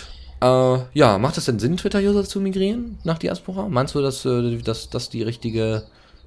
äh, 0.41 0.79
ja, 0.93 1.17
macht 1.17 1.37
es 1.37 1.45
denn 1.45 1.59
Sinn, 1.59 1.77
Twitter-User 1.77 2.23
zu 2.23 2.41
migrieren 2.41 2.97
nach 3.03 3.17
Diaspora? 3.17 3.69
Meinst 3.69 3.95
du, 3.95 4.01
dass, 4.01 4.25
äh, 4.25 4.57
dass, 4.57 4.89
dass 4.89 5.09
die 5.09 5.23
richtige, 5.23 5.83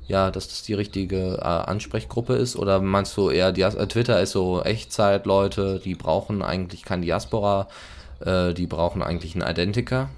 ja, 0.06 0.30
dass 0.30 0.48
das 0.48 0.62
die 0.62 0.74
richtige 0.74 1.38
äh, 1.38 1.42
Ansprechgruppe 1.42 2.34
ist? 2.34 2.56
Oder 2.56 2.80
meinst 2.80 3.16
du 3.16 3.30
eher, 3.30 3.52
Dias 3.52 3.74
äh, 3.74 3.86
Twitter 3.86 4.20
ist 4.22 4.32
so 4.32 4.62
Echtzeit-Leute, 4.62 5.80
die 5.84 5.94
brauchen 5.94 6.42
eigentlich 6.42 6.84
kein 6.84 7.02
Diaspora, 7.02 7.68
äh, 8.20 8.54
die 8.54 8.66
brauchen 8.66 9.02
eigentlich 9.02 9.34
einen 9.34 9.50
Identiker? 9.50 10.10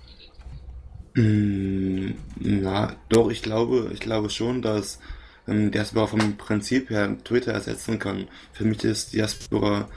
Mm, 1.15 2.11
na, 2.39 2.93
doch, 3.09 3.31
ich 3.31 3.43
glaube, 3.43 3.91
ich 3.95 4.01
glaube 4.01 4.29
schon, 4.29 4.61
dass 4.61 4.99
ähm, 5.49 5.71
Diaspora 5.71 6.07
vom 6.07 6.37
Prinzip 6.37 6.91
her 6.91 7.17
Twitter 7.25 7.53
ersetzen 7.53 7.99
kann. 7.99 8.29
Für 8.53 8.65
mich 8.65 8.85
ist 8.85 9.15
Diaspora 9.15 9.89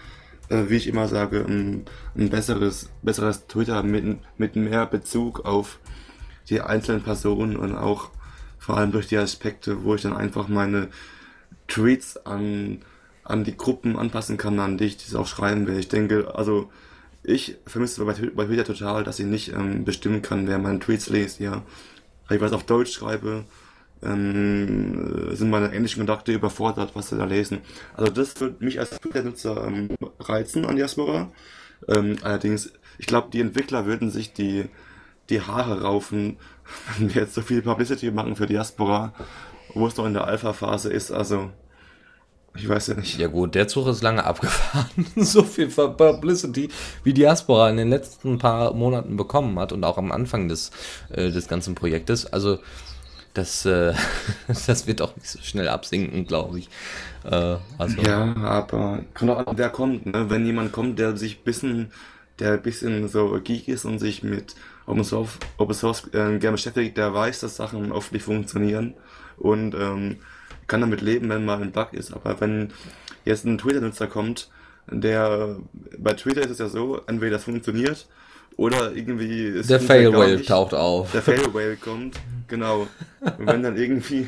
wie 0.50 0.76
ich 0.76 0.88
immer 0.88 1.08
sage, 1.08 1.46
ein, 1.48 1.86
ein 2.16 2.30
besseres, 2.30 2.90
besseres 3.02 3.48
Twitter 3.48 3.84
mit, 3.84 4.20
mit 4.38 4.56
mehr 4.56 4.86
Bezug 4.86 5.46
auf 5.46 5.80
die 6.50 6.62
einzelnen 6.62 7.04
Personen 7.04 7.56
und 7.56 7.76
auch 7.76 8.10
vor 8.58 8.78
allem 8.78 8.92
durch 8.92 9.08
die 9.08 9.18
Aspekte, 9.18 9.84
wo 9.84 9.96
ich 9.96 10.02
dann 10.02 10.16
einfach 10.16 10.48
meine 10.48 10.90
Tweets 11.68 12.18
an, 12.26 12.82
an 13.24 13.44
die 13.44 13.56
Gruppen 13.56 13.96
anpassen 13.96 14.38
kann, 14.38 14.60
an 14.60 14.78
die 14.78 14.86
ich 14.86 14.98
das 14.98 15.16
auch 15.16 15.28
schreiben 15.28 15.68
will. 15.68 15.78
Ich 15.78 15.88
denke, 15.88 16.36
also 16.36 16.70
ich 17.24 17.58
vermisse 17.66 18.04
bei, 18.04 18.14
bei 18.14 18.46
Twitter 18.46 18.66
total, 18.66 19.04
dass 19.04 19.20
ich 19.20 19.26
nicht 19.26 19.54
ähm, 19.54 19.86
bestimmen 19.86 20.22
kann, 20.22 20.48
wer 20.48 20.58
meine 20.58 20.80
Tweets 20.80 21.10
liest, 21.10 21.40
ja. 21.40 21.64
Weil 22.28 22.38
ich 22.38 22.44
was 22.44 22.54
auf 22.54 22.64
Deutsch 22.64 22.94
schreibe, 22.94 23.46
ähm, 24.04 25.36
sind 25.36 25.50
meine 25.50 25.72
englischen 25.72 26.00
Kontakte 26.00 26.32
überfordert, 26.32 26.92
was 26.94 27.10
sie 27.10 27.18
da 27.18 27.26
lesen. 27.26 27.60
Also 27.96 28.12
das 28.12 28.40
würde 28.40 28.64
mich 28.64 28.80
als 28.80 28.92
Twitter-Nutzer 28.92 29.68
ähm, 29.68 29.90
reizen 30.20 30.66
an 30.66 30.76
Diaspora. 30.76 31.32
Ähm, 31.88 32.18
allerdings, 32.22 32.72
ich 32.98 33.08
glaube, 33.08 33.30
die 33.32 33.42
Entwickler 33.42 33.86
würden 33.86 34.10
sich 34.12 34.34
die, 34.34 34.66
die 35.30 35.42
Haare 35.42 35.82
raufen, 35.82 36.38
wenn 36.98 37.14
wir 37.14 37.24
jetzt 37.24 37.36
so 37.36 37.42
viel 37.42 37.62
Publicity 37.62 38.12
machen 38.12 38.36
für 38.36 38.48
Diaspora, 38.48 39.14
wo 39.74 39.88
es 39.88 39.98
noch 39.98 40.06
in 40.06 40.14
der 40.14 40.26
Alpha-Phase 40.26 40.92
ist. 40.92 41.12
Also, 41.12 41.50
ich 42.56 42.68
weiß 42.68 42.88
ja 42.88 42.94
nicht. 42.96 43.18
Ja 43.20 43.28
gut, 43.28 43.54
der 43.54 43.68
Zug 43.68 43.88
ist 43.88 44.02
lange 44.02 44.24
abgefahren. 44.26 45.06
so 45.16 45.44
viel 45.44 45.68
Publicity, 45.68 46.70
wie 47.04 47.14
Diaspora 47.14 47.70
in 47.70 47.78
den 47.78 47.90
letzten 47.90 48.38
paar 48.38 48.74
Monaten 48.74 49.18
bekommen 49.18 49.60
hat 49.60 49.72
und 49.72 49.84
auch 49.84 49.98
am 49.98 50.12
Anfang 50.12 50.48
des, 50.48 50.72
äh, 51.10 51.32
des 51.32 51.48
ganzen 51.48 51.76
Projektes. 51.76 52.26
Also 52.26 52.60
das, 53.34 53.66
äh, 53.66 53.94
das 54.48 54.88
wird 54.88 55.02
auch 55.02 55.16
nicht 55.16 55.28
so 55.28 55.40
schnell 55.42 55.68
absinken, 55.68 56.26
glaube 56.26 56.60
ich. 56.60 56.70
Äh, 57.24 57.58
also. 57.78 58.02
Ja, 58.02 58.36
aber 58.36 59.04
kommt 59.14 59.32
auch 59.32 59.54
wer 59.56 59.70
kommt. 59.70 60.06
Ne? 60.06 60.30
Wenn 60.30 60.46
jemand 60.46 60.72
kommt, 60.72 61.00
der 61.00 61.18
sich 61.18 61.44
bisschen, 61.44 61.92
der 62.40 62.54
ein 62.54 62.62
bisschen 62.62 63.08
so 63.08 63.40
geek 63.44 63.68
ist 63.68 63.86
und 63.86 64.00
sich 64.00 64.24
mit 64.24 64.56
Open 64.86 65.04
Source, 65.04 65.38
Open 65.58 65.76
Source 65.76 66.08
äh, 66.08 66.38
gerne 66.40 66.52
beschäftigt, 66.52 66.98
der 66.98 67.14
weiß, 67.14 67.42
dass 67.42 67.58
Sachen 67.58 67.92
oft 67.92 68.12
nicht 68.12 68.24
funktionieren 68.24 68.96
und 69.38 69.76
ähm, 69.76 70.18
kann 70.68 70.82
damit 70.82 71.02
leben, 71.02 71.30
wenn 71.30 71.46
mal 71.46 71.62
ein 71.62 71.72
Bug 71.72 71.94
ist. 71.94 72.14
Aber 72.14 72.40
wenn 72.42 72.72
jetzt 73.26 73.46
ein 73.46 73.58
Twitter-Nutzer 73.58 74.08
kommt, 74.08 74.50
der 74.88 75.58
bei 75.98 76.14
Twitter 76.14 76.42
ist 76.42 76.52
es 76.52 76.60
ja 76.60 76.70
so, 76.70 77.02
entweder 77.06 77.34
das 77.34 77.44
funktioniert 77.44 78.08
oder 78.60 78.92
irgendwie 78.94 79.62
der 79.62 79.80
Fail 79.80 80.12
Whale 80.12 80.44
taucht 80.44 80.74
auf. 80.74 81.14
Der 81.14 81.22
Fail 81.22 81.54
Whale 81.54 81.78
kommt, 81.78 82.20
genau. 82.50 82.88
Und 83.22 83.48
wenn 83.48 83.64
dann 83.64 83.78
irgendwie 83.78 84.28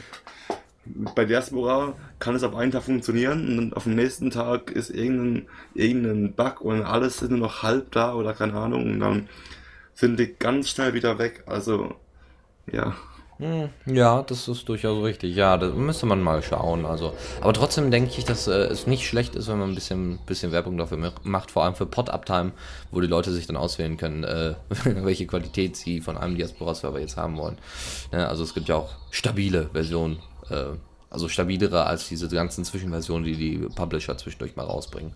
bei 1.15 1.25
Diaspora 1.25 1.93
kann 2.19 2.35
es 2.35 2.43
auf 2.43 2.55
einen 2.55 2.71
Tag 2.71 2.83
funktionieren 2.83 3.59
und 3.59 3.75
auf 3.75 3.83
dem 3.83 3.95
nächsten 3.95 4.31
Tag 4.31 4.71
ist 4.71 4.89
irgendein, 4.89 5.47
irgendein 5.73 6.33
Bug 6.33 6.61
und 6.61 6.81
alles 6.81 7.21
ist 7.21 7.29
nur 7.29 7.39
noch 7.39 7.61
halb 7.61 7.91
da 7.91 8.13
oder 8.13 8.33
keine 8.33 8.53
Ahnung 8.53 8.85
und 8.85 8.99
dann 9.01 9.27
sind 9.95 10.17
die 10.17 10.33
ganz 10.33 10.69
schnell 10.69 10.93
wieder 10.93 11.19
weg. 11.19 11.43
Also, 11.45 11.95
ja. 12.71 12.95
Hm, 13.41 13.69
ja, 13.87 14.21
das 14.21 14.47
ist 14.47 14.69
durchaus 14.69 15.03
richtig. 15.03 15.35
Ja, 15.35 15.57
da 15.57 15.69
müsste 15.69 16.05
man 16.05 16.21
mal 16.21 16.43
schauen. 16.43 16.85
Also, 16.85 17.15
aber 17.41 17.53
trotzdem 17.53 17.89
denke 17.89 18.11
ich, 18.15 18.23
dass 18.23 18.47
äh, 18.47 18.51
es 18.51 18.85
nicht 18.85 19.07
schlecht 19.07 19.33
ist, 19.33 19.47
wenn 19.47 19.57
man 19.57 19.69
ein 19.71 19.75
bisschen, 19.75 20.19
bisschen 20.27 20.51
Werbung 20.51 20.77
dafür 20.77 21.11
macht, 21.23 21.49
vor 21.49 21.63
allem 21.63 21.73
für 21.73 21.87
Pod-Uptime, 21.87 22.51
wo 22.91 23.01
die 23.01 23.07
Leute 23.07 23.31
sich 23.31 23.47
dann 23.47 23.57
auswählen 23.57 23.97
können, 23.97 24.23
äh, 24.23 24.53
welche 24.83 25.25
Qualität 25.25 25.75
sie 25.75 26.01
von 26.01 26.17
einem 26.17 26.35
Diaspora-Server 26.35 26.99
jetzt 26.99 27.17
haben 27.17 27.35
wollen. 27.37 27.57
Ja, 28.11 28.27
also 28.27 28.43
es 28.43 28.53
gibt 28.53 28.69
ja 28.69 28.75
auch 28.75 28.91
stabile 29.09 29.71
Versionen, 29.73 30.19
äh, 30.51 30.65
also 31.09 31.27
stabilere 31.27 31.87
als 31.87 32.09
diese 32.09 32.29
ganzen 32.29 32.63
Zwischenversionen, 32.63 33.23
die 33.23 33.37
die 33.37 33.57
Publisher 33.73 34.15
zwischendurch 34.19 34.55
mal 34.55 34.67
rausbringen. 34.67 35.13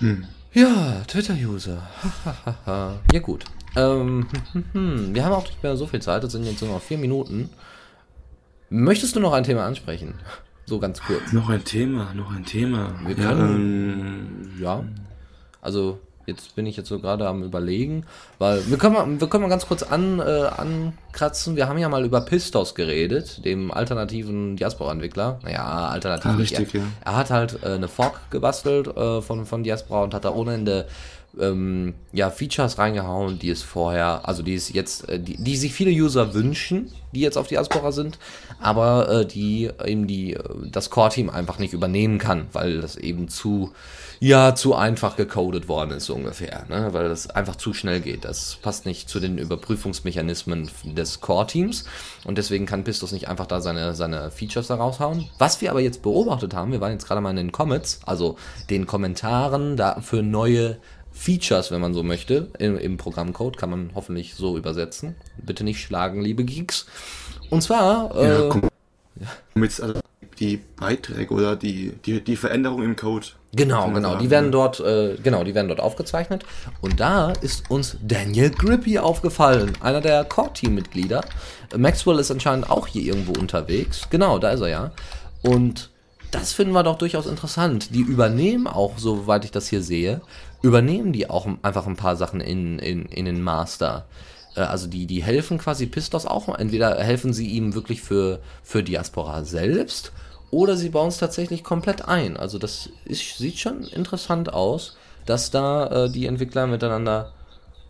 Hm. 0.00 0.26
Ja, 0.52 1.04
Twitter-User. 1.06 1.88
ja 2.66 3.18
gut. 3.22 3.46
Ähm, 3.78 4.26
wir 5.14 5.24
haben 5.24 5.32
auch 5.32 5.46
nicht 5.46 5.62
mehr 5.62 5.76
so 5.76 5.86
viel 5.86 6.00
Zeit, 6.00 6.24
das 6.24 6.32
sind 6.32 6.44
jetzt 6.44 6.60
nur 6.62 6.72
noch 6.72 6.82
vier 6.82 6.98
Minuten. 6.98 7.50
Möchtest 8.70 9.16
du 9.16 9.20
noch 9.20 9.32
ein 9.32 9.44
Thema 9.44 9.64
ansprechen? 9.64 10.14
So 10.66 10.78
ganz 10.78 11.00
kurz. 11.00 11.32
Noch 11.32 11.48
ein 11.48 11.64
Thema, 11.64 12.12
noch 12.14 12.30
ein 12.34 12.44
Thema. 12.44 12.94
Wir 13.06 13.14
können, 13.14 14.58
ja, 14.60 14.78
ähm, 14.78 14.84
ja. 14.84 14.84
Also 15.62 15.98
Jetzt 16.28 16.54
bin 16.54 16.66
ich 16.66 16.76
jetzt 16.76 16.90
so 16.90 16.98
gerade 16.98 17.26
am 17.26 17.42
überlegen, 17.42 18.04
weil 18.38 18.60
wir 18.68 18.76
können 18.76 18.92
mal, 18.92 19.06
wir 19.18 19.28
können 19.30 19.44
mal 19.44 19.48
ganz 19.48 19.66
kurz 19.66 19.82
an, 19.82 20.18
äh, 20.18 20.22
ankratzen. 20.22 21.56
Wir 21.56 21.70
haben 21.70 21.78
ja 21.78 21.88
mal 21.88 22.04
über 22.04 22.20
Pistos 22.20 22.74
geredet, 22.74 23.46
dem 23.46 23.70
alternativen 23.70 24.54
Diaspora-Entwickler. 24.56 25.38
Naja, 25.42 25.88
alternativ. 25.88 26.30
Ah, 26.30 26.34
richtig, 26.34 26.74
er, 26.74 26.80
ja. 26.80 26.86
er 27.02 27.16
hat 27.16 27.30
halt 27.30 27.62
äh, 27.62 27.68
eine 27.68 27.88
Fork 27.88 28.30
gebastelt 28.30 28.88
äh, 28.88 29.22
von, 29.22 29.46
von 29.46 29.62
Diaspora 29.62 30.04
und 30.04 30.12
hat 30.12 30.26
da 30.26 30.32
ohne 30.32 30.52
Ende 30.52 30.86
ähm, 31.38 31.94
ja, 32.12 32.30
Features 32.30 32.78
reingehauen, 32.78 33.38
die 33.38 33.50
es 33.50 33.62
vorher, 33.62 34.28
also 34.28 34.42
die 34.42 34.54
es 34.54 34.72
jetzt, 34.72 35.08
äh, 35.08 35.20
die, 35.20 35.36
die 35.36 35.56
sich 35.56 35.72
viele 35.72 35.90
User 35.90 36.34
wünschen, 36.34 36.92
die 37.12 37.20
jetzt 37.20 37.38
auf 37.38 37.48
Diaspora 37.48 37.92
sind, 37.92 38.18
aber 38.60 39.08
äh, 39.08 39.26
die 39.26 39.70
eben 39.84 40.06
die, 40.06 40.34
äh, 40.34 40.42
das 40.70 40.90
Core-Team 40.90 41.30
einfach 41.30 41.58
nicht 41.58 41.72
übernehmen 41.72 42.18
kann, 42.18 42.46
weil 42.52 42.80
das 42.80 42.96
eben 42.96 43.28
zu 43.28 43.72
ja 44.20 44.54
zu 44.54 44.74
einfach 44.74 45.16
gecodet 45.16 45.68
worden 45.68 45.92
ist, 45.92 46.06
so 46.06 46.14
ungefähr, 46.14 46.64
ne? 46.68 46.88
weil 46.92 47.08
das 47.08 47.30
einfach 47.30 47.56
zu 47.56 47.72
schnell 47.72 48.00
geht. 48.00 48.24
Das 48.24 48.58
passt 48.60 48.84
nicht 48.84 49.08
zu 49.08 49.20
den 49.20 49.38
Überprüfungsmechanismen 49.38 50.68
des 50.84 51.20
Core-Teams 51.20 51.84
und 52.24 52.38
deswegen 52.38 52.66
kann 52.66 52.84
Pistos 52.84 53.12
nicht 53.12 53.28
einfach 53.28 53.46
da 53.46 53.60
seine, 53.60 53.94
seine 53.94 54.30
Features 54.30 54.66
da 54.66 54.74
raushauen. 54.74 55.28
Was 55.38 55.60
wir 55.60 55.70
aber 55.70 55.80
jetzt 55.80 56.02
beobachtet 56.02 56.54
haben, 56.54 56.72
wir 56.72 56.80
waren 56.80 56.92
jetzt 56.92 57.06
gerade 57.06 57.20
mal 57.20 57.30
in 57.30 57.36
den 57.36 57.52
Comments, 57.52 58.00
also 58.06 58.36
den 58.70 58.86
Kommentaren 58.86 59.76
da 59.76 60.00
für 60.00 60.22
neue 60.22 60.78
Features, 61.18 61.72
wenn 61.72 61.80
man 61.80 61.94
so 61.94 62.04
möchte, 62.04 62.48
im, 62.60 62.78
im 62.78 62.96
Programmcode, 62.96 63.56
kann 63.56 63.70
man 63.70 63.90
hoffentlich 63.96 64.34
so 64.36 64.56
übersetzen. 64.56 65.16
Bitte 65.36 65.64
nicht 65.64 65.80
schlagen, 65.82 66.22
liebe 66.22 66.44
Geeks. 66.44 66.86
Und 67.50 67.60
zwar. 67.62 68.14
Äh, 68.16 68.28
ja, 68.28 68.48
komm, 68.48 68.68
mit 69.54 69.72
die 70.38 70.58
Beiträge 70.76 71.34
oder 71.34 71.56
die, 71.56 71.94
die, 72.06 72.22
die 72.22 72.36
Veränderung 72.36 72.84
im 72.84 72.94
Code. 72.94 73.26
Genau, 73.52 73.90
genau. 73.90 74.10
Sagen, 74.10 74.22
die 74.22 74.30
werden 74.30 74.52
dort, 74.52 74.78
äh, 74.78 75.16
genau, 75.20 75.42
die 75.42 75.56
werden 75.56 75.66
dort 75.66 75.80
aufgezeichnet. 75.80 76.44
Und 76.80 77.00
da 77.00 77.32
ist 77.32 77.68
uns 77.68 77.96
Daniel 78.00 78.50
Grippy 78.50 79.00
aufgefallen, 79.00 79.72
einer 79.80 80.00
der 80.00 80.24
Core-Team-Mitglieder. 80.24 81.24
Maxwell 81.76 82.20
ist 82.20 82.30
anscheinend 82.30 82.70
auch 82.70 82.86
hier 82.86 83.02
irgendwo 83.02 83.32
unterwegs. 83.40 84.06
Genau, 84.10 84.38
da 84.38 84.50
ist 84.50 84.60
er 84.60 84.68
ja. 84.68 84.90
Und 85.42 85.90
das 86.30 86.52
finden 86.52 86.74
wir 86.74 86.82
doch 86.82 86.98
durchaus 86.98 87.26
interessant. 87.26 87.94
Die 87.94 88.00
übernehmen 88.00 88.66
auch, 88.66 88.98
soweit 88.98 89.44
ich 89.44 89.50
das 89.50 89.68
hier 89.68 89.82
sehe, 89.82 90.20
übernehmen 90.62 91.12
die 91.12 91.30
auch 91.30 91.46
einfach 91.62 91.86
ein 91.86 91.96
paar 91.96 92.16
Sachen 92.16 92.40
in, 92.40 92.78
in, 92.78 93.06
in 93.06 93.24
den 93.24 93.42
Master. 93.42 94.06
Äh, 94.56 94.60
also 94.60 94.86
die, 94.86 95.06
die 95.06 95.22
helfen 95.22 95.58
quasi 95.58 95.86
Pistos 95.86 96.26
auch. 96.26 96.48
Entweder 96.58 97.02
helfen 97.02 97.32
sie 97.32 97.48
ihm 97.48 97.74
wirklich 97.74 98.02
für, 98.02 98.40
für 98.62 98.82
Diaspora 98.82 99.44
selbst 99.44 100.12
oder 100.50 100.76
sie 100.76 100.88
bauen 100.88 101.08
es 101.08 101.18
tatsächlich 101.18 101.62
komplett 101.62 102.06
ein. 102.08 102.36
Also 102.36 102.58
das 102.58 102.90
ist, 103.04 103.38
sieht 103.38 103.58
schon 103.58 103.84
interessant 103.84 104.52
aus, 104.52 104.96
dass 105.26 105.50
da 105.50 106.04
äh, 106.04 106.10
die 106.10 106.26
Entwickler 106.26 106.66
miteinander 106.66 107.32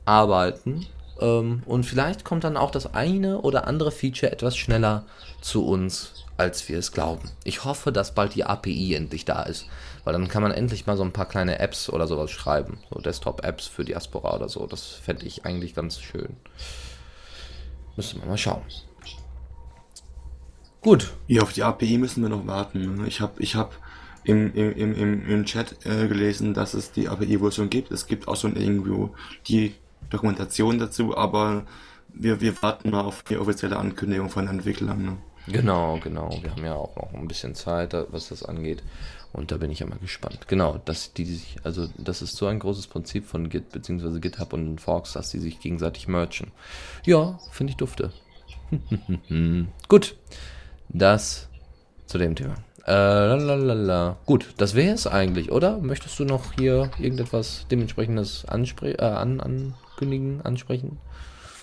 arbeiten. 0.05 0.87
Ähm, 1.21 1.63
und 1.67 1.85
vielleicht 1.85 2.25
kommt 2.25 2.45
dann 2.45 2.57
auch 2.57 2.71
das 2.71 2.95
eine 2.95 3.41
oder 3.41 3.67
andere 3.67 3.93
Feature 3.93 4.33
etwas 4.33 4.57
schneller 4.57 5.05
zu 5.41 5.65
uns, 5.65 6.25
als 6.37 6.69
wir 6.69 6.79
es 6.79 6.93
glauben. 6.93 7.31
Ich 7.45 7.65
hoffe, 7.65 7.93
dass 7.93 8.15
bald 8.15 8.35
die 8.35 8.45
API 8.45 8.95
endlich 8.95 9.25
da 9.25 9.43
ist, 9.43 9.67
weil 10.09 10.15
dann 10.15 10.29
kann 10.29 10.43
man 10.43 10.53
endlich 10.53 10.87
mal 10.87 10.97
so 10.97 11.03
ein 11.03 11.13
paar 11.13 11.29
kleine 11.29 11.59
Apps 11.59 11.91
oder 11.91 12.07
sowas 12.07 12.31
schreiben. 12.31 12.79
So 12.91 12.99
Desktop-Apps 12.99 13.67
für 13.67 13.85
Diaspora 13.85 14.37
oder 14.37 14.49
so. 14.49 14.67
Das 14.67 14.87
fände 14.87 15.27
ich 15.27 15.45
eigentlich 15.45 15.75
ganz 15.75 16.01
schön. 16.01 16.35
Müssen 17.95 18.23
wir 18.23 18.27
mal 18.27 18.39
schauen. 18.39 18.63
Gut. 20.81 21.13
Ja, 21.27 21.43
auf 21.43 21.53
die 21.53 21.63
API 21.63 21.99
müssen 21.99 22.23
wir 22.23 22.31
noch 22.31 22.47
warten. 22.47 23.05
Ich 23.07 23.21
habe 23.21 23.35
ich 23.37 23.55
hab 23.55 23.75
im, 24.25 24.55
im, 24.55 24.95
im, 24.95 25.29
im 25.29 25.45
Chat 25.45 25.85
äh, 25.85 26.09
gelesen, 26.09 26.55
dass 26.55 26.73
es 26.73 26.91
die 26.91 27.11
API 27.11 27.39
wohl 27.43 27.53
schon 27.53 27.69
gibt. 27.69 27.91
Es 27.91 28.07
gibt 28.07 28.29
auch 28.29 28.37
schon 28.37 28.57
irgendwo 28.57 29.15
die 29.47 29.75
Dokumentation 30.09 30.79
dazu, 30.79 31.19
aber 31.19 31.67
wir, 32.15 32.41
wir 32.41 32.63
warten 32.63 32.89
mal 32.89 33.03
auf 33.03 33.25
die 33.25 33.37
offizielle 33.37 33.77
Ankündigung 33.77 34.31
von 34.31 34.49
Entwicklern. 34.49 35.03
Ne? 35.03 35.17
Genau, 35.53 35.99
genau. 36.03 36.31
Wir 36.43 36.51
haben 36.51 36.65
ja 36.65 36.75
auch 36.77 36.97
noch 36.97 37.13
ein 37.13 37.29
bisschen 37.29 37.55
Zeit, 37.55 37.95
was 38.11 38.29
das 38.29 38.43
angeht. 38.43 38.83
Und 39.33 39.53
da 39.53 39.59
bin 39.59 39.71
ich 39.71 39.81
ja 39.81 39.87
mal 39.87 39.99
gespannt. 39.99 40.49
Genau, 40.49 40.81
dass 40.85 41.13
die 41.13 41.27
sich, 41.27 41.57
also 41.63 41.89
das 41.99 42.23
ist 42.23 42.37
so 42.37 42.47
ein 42.47 42.59
großes 42.59 42.87
Prinzip 42.87 43.27
von 43.27 43.49
Git 43.49 43.71
bzw. 43.71 44.21
GitHub 44.21 44.53
und 44.53 44.81
Forks, 44.81 45.13
dass 45.13 45.31
die 45.31 45.39
sich 45.39 45.61
gegenseitig 45.61 46.09
merchen. 46.09 46.51
Ja, 47.05 47.39
finde 47.51 47.73
ich 47.73 47.77
dufte. 47.77 48.13
Gut. 49.89 50.17
Das 50.89 51.49
zu 52.07 52.19
dem 52.19 52.35
Thema. 52.35 52.55
Äh, 52.87 52.93
lalalala. 52.93 54.17
Gut, 54.25 54.55
das 54.57 54.75
wäre 54.75 54.95
es 54.95 55.07
eigentlich, 55.07 55.53
oder? 55.53 55.79
Möchtest 55.79 56.19
du 56.19 56.25
noch 56.25 56.55
hier 56.55 56.91
irgendetwas 56.99 57.67
dementsprechendes 57.71 58.47
anspre 58.47 58.99
äh, 58.99 59.03
an 59.03 59.41
ankündigen, 59.41 60.41
ansprechen? 60.41 60.99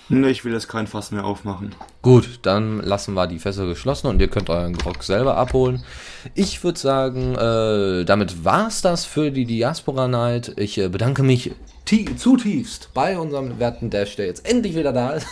Ne, 0.08 0.30
ich 0.30 0.45
will 0.45 0.53
jetzt 0.53 0.68
kein 0.68 0.86
Fass 0.86 1.12
mehr 1.12 1.26
aufmachen. 1.26 1.74
Gut, 2.03 2.39
dann 2.43 2.80
lassen 2.80 3.16
wir 3.16 3.26
die 3.26 3.39
Fässer 3.39 3.66
geschlossen 3.66 4.08
und 4.08 4.22
ihr 4.22 4.28
könnt 4.28 4.49
euren 4.49 4.74
Grog 4.74 5.03
selber 5.03 5.36
abholen. 5.36 5.84
Ich 6.36 6.64
würde 6.64 6.78
sagen, 6.78 7.34
äh, 7.36 8.06
damit 8.06 8.45
war's 8.45 8.84
das 8.84 9.06
für 9.06 9.32
die 9.32 9.45
Diaspora 9.45 10.08
Night. 10.08 10.53
Ich 10.58 10.78
äh, 10.78 10.89
bedanke 10.89 11.24
mich 11.24 11.51
zutiefst 11.86 12.89
bei 12.93 13.18
unserem 13.18 13.58
werten 13.60 13.89
Dash, 13.89 14.16
der 14.16 14.28
jetzt 14.28 14.47
endlich 14.47 14.76
wieder 14.76 14.93
da 14.93 15.12
ist. 15.12 15.28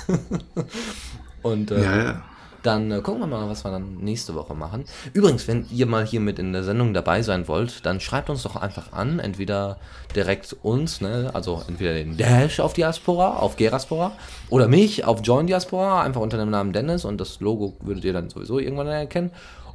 und 1.43 1.69
äh, 1.69 1.83
ja, 1.83 1.97
ja. 1.97 2.23
Dann 2.63 2.91
äh, 2.91 3.01
gucken 3.01 3.21
wir 3.21 3.27
mal, 3.27 3.49
was 3.49 3.63
wir 3.63 3.71
dann 3.71 3.97
nächste 3.97 4.33
Woche 4.35 4.55
machen. 4.55 4.85
Übrigens, 5.13 5.47
wenn 5.47 5.65
ihr 5.69 5.85
mal 5.85 6.05
hier 6.05 6.21
mit 6.21 6.39
in 6.39 6.53
der 6.53 6.63
Sendung 6.63 6.93
dabei 6.93 7.21
sein 7.21 7.47
wollt, 7.47 7.85
dann 7.85 7.99
schreibt 7.99 8.29
uns 8.29 8.43
doch 8.43 8.55
einfach 8.55 8.93
an, 8.93 9.19
entweder 9.19 9.77
direkt 10.15 10.55
uns, 10.63 11.01
ne, 11.01 11.29
also 11.33 11.61
entweder 11.67 11.93
den 11.93 12.17
Dash 12.17 12.59
auf 12.59 12.73
Diaspora, 12.73 13.37
auf 13.37 13.57
Geraspora, 13.57 14.13
oder 14.49 14.67
mich 14.67 15.05
auf 15.05 15.19
Join 15.23 15.47
Diaspora, 15.47 16.01
einfach 16.01 16.21
unter 16.21 16.37
dem 16.37 16.49
Namen 16.49 16.71
Dennis 16.71 17.03
und 17.05 17.19
das 17.19 17.41
Logo 17.41 17.73
würdet 17.81 18.05
ihr 18.05 18.13
dann 18.13 18.29
sowieso 18.29 18.59
irgendwann 18.59 18.87
erkennen. 18.87 19.31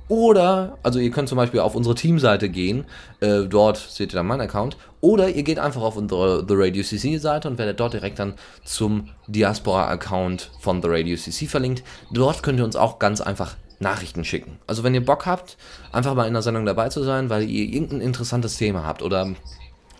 Oder, 0.08 0.78
also 0.82 0.98
ihr 0.98 1.10
könnt 1.10 1.28
zum 1.28 1.36
Beispiel 1.36 1.60
auf 1.60 1.74
unsere 1.74 1.94
Teamseite 1.94 2.48
gehen, 2.48 2.86
äh, 3.20 3.42
dort 3.42 3.76
seht 3.76 4.12
ihr 4.12 4.16
dann 4.16 4.26
meinen 4.26 4.40
Account. 4.40 4.76
Oder 5.00 5.28
ihr 5.28 5.42
geht 5.42 5.58
einfach 5.58 5.82
auf 5.82 5.96
unsere 5.96 6.44
The 6.48 6.54
Radio 6.56 6.82
CC 6.82 7.18
Seite 7.18 7.48
und 7.48 7.58
werdet 7.58 7.78
dort 7.78 7.92
direkt 7.92 8.18
dann 8.18 8.34
zum 8.64 9.10
Diaspora-Account 9.26 10.50
von 10.60 10.82
The 10.82 10.88
Radio 10.90 11.16
CC 11.16 11.46
verlinkt. 11.46 11.84
Dort 12.10 12.42
könnt 12.42 12.58
ihr 12.58 12.64
uns 12.64 12.74
auch 12.74 12.98
ganz 12.98 13.20
einfach 13.20 13.56
Nachrichten 13.80 14.24
schicken. 14.24 14.58
Also 14.66 14.82
wenn 14.82 14.94
ihr 14.94 15.04
Bock 15.04 15.26
habt, 15.26 15.56
einfach 15.92 16.14
mal 16.14 16.26
in 16.26 16.32
der 16.32 16.42
Sendung 16.42 16.66
dabei 16.66 16.88
zu 16.88 17.04
sein, 17.04 17.30
weil 17.30 17.48
ihr 17.48 17.72
irgendein 17.72 18.00
interessantes 18.00 18.56
Thema 18.56 18.84
habt 18.84 19.02
oder 19.02 19.34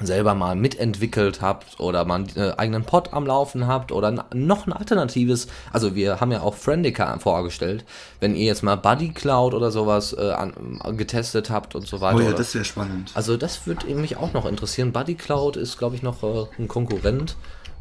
selber 0.01 0.35
mal 0.35 0.55
mitentwickelt 0.55 1.41
habt 1.41 1.81
oder 1.81 2.05
mal 2.05 2.17
einen 2.17 2.37
äh, 2.37 2.53
eigenen 2.57 2.85
Pod 2.85 3.13
am 3.13 3.27
Laufen 3.27 3.67
habt 3.67 3.93
oder 3.93 4.27
noch 4.33 4.67
ein 4.67 4.73
alternatives, 4.73 5.49
also 5.73 5.95
wir 5.95 6.21
haben 6.21 6.31
ja 6.31 6.43
auch 6.43 6.55
Friendica 6.55 7.19
vorgestellt, 7.19 7.85
wenn 8.21 8.35
ihr 8.35 8.47
jetzt 8.47 8.63
mal 8.63 8.77
Buddy 8.77 9.11
Cloud 9.11 9.55
oder 9.55 9.71
sowas 9.71 10.13
äh, 10.13 10.31
an, 10.31 10.53
getestet 10.97 11.51
habt 11.51 11.75
und 11.75 11.87
so 11.87 12.01
weiter. 12.01 12.19
Oh 12.19 12.21
ja, 12.21 12.33
das 12.33 12.55
wäre 12.55 12.65
spannend. 12.65 13.11
Also 13.15 13.37
das 13.37 13.67
würde 13.67 13.87
mich 13.95 14.17
auch 14.17 14.33
noch 14.33 14.47
interessieren. 14.47 14.93
Buddy 14.93 15.15
Cloud 15.15 15.57
ist, 15.57 15.79
glaube 15.79 15.97
ich, 15.97 16.03
noch 16.03 16.23
äh, 16.23 16.47
ein 16.59 16.69
Konkurrent, 16.69 17.37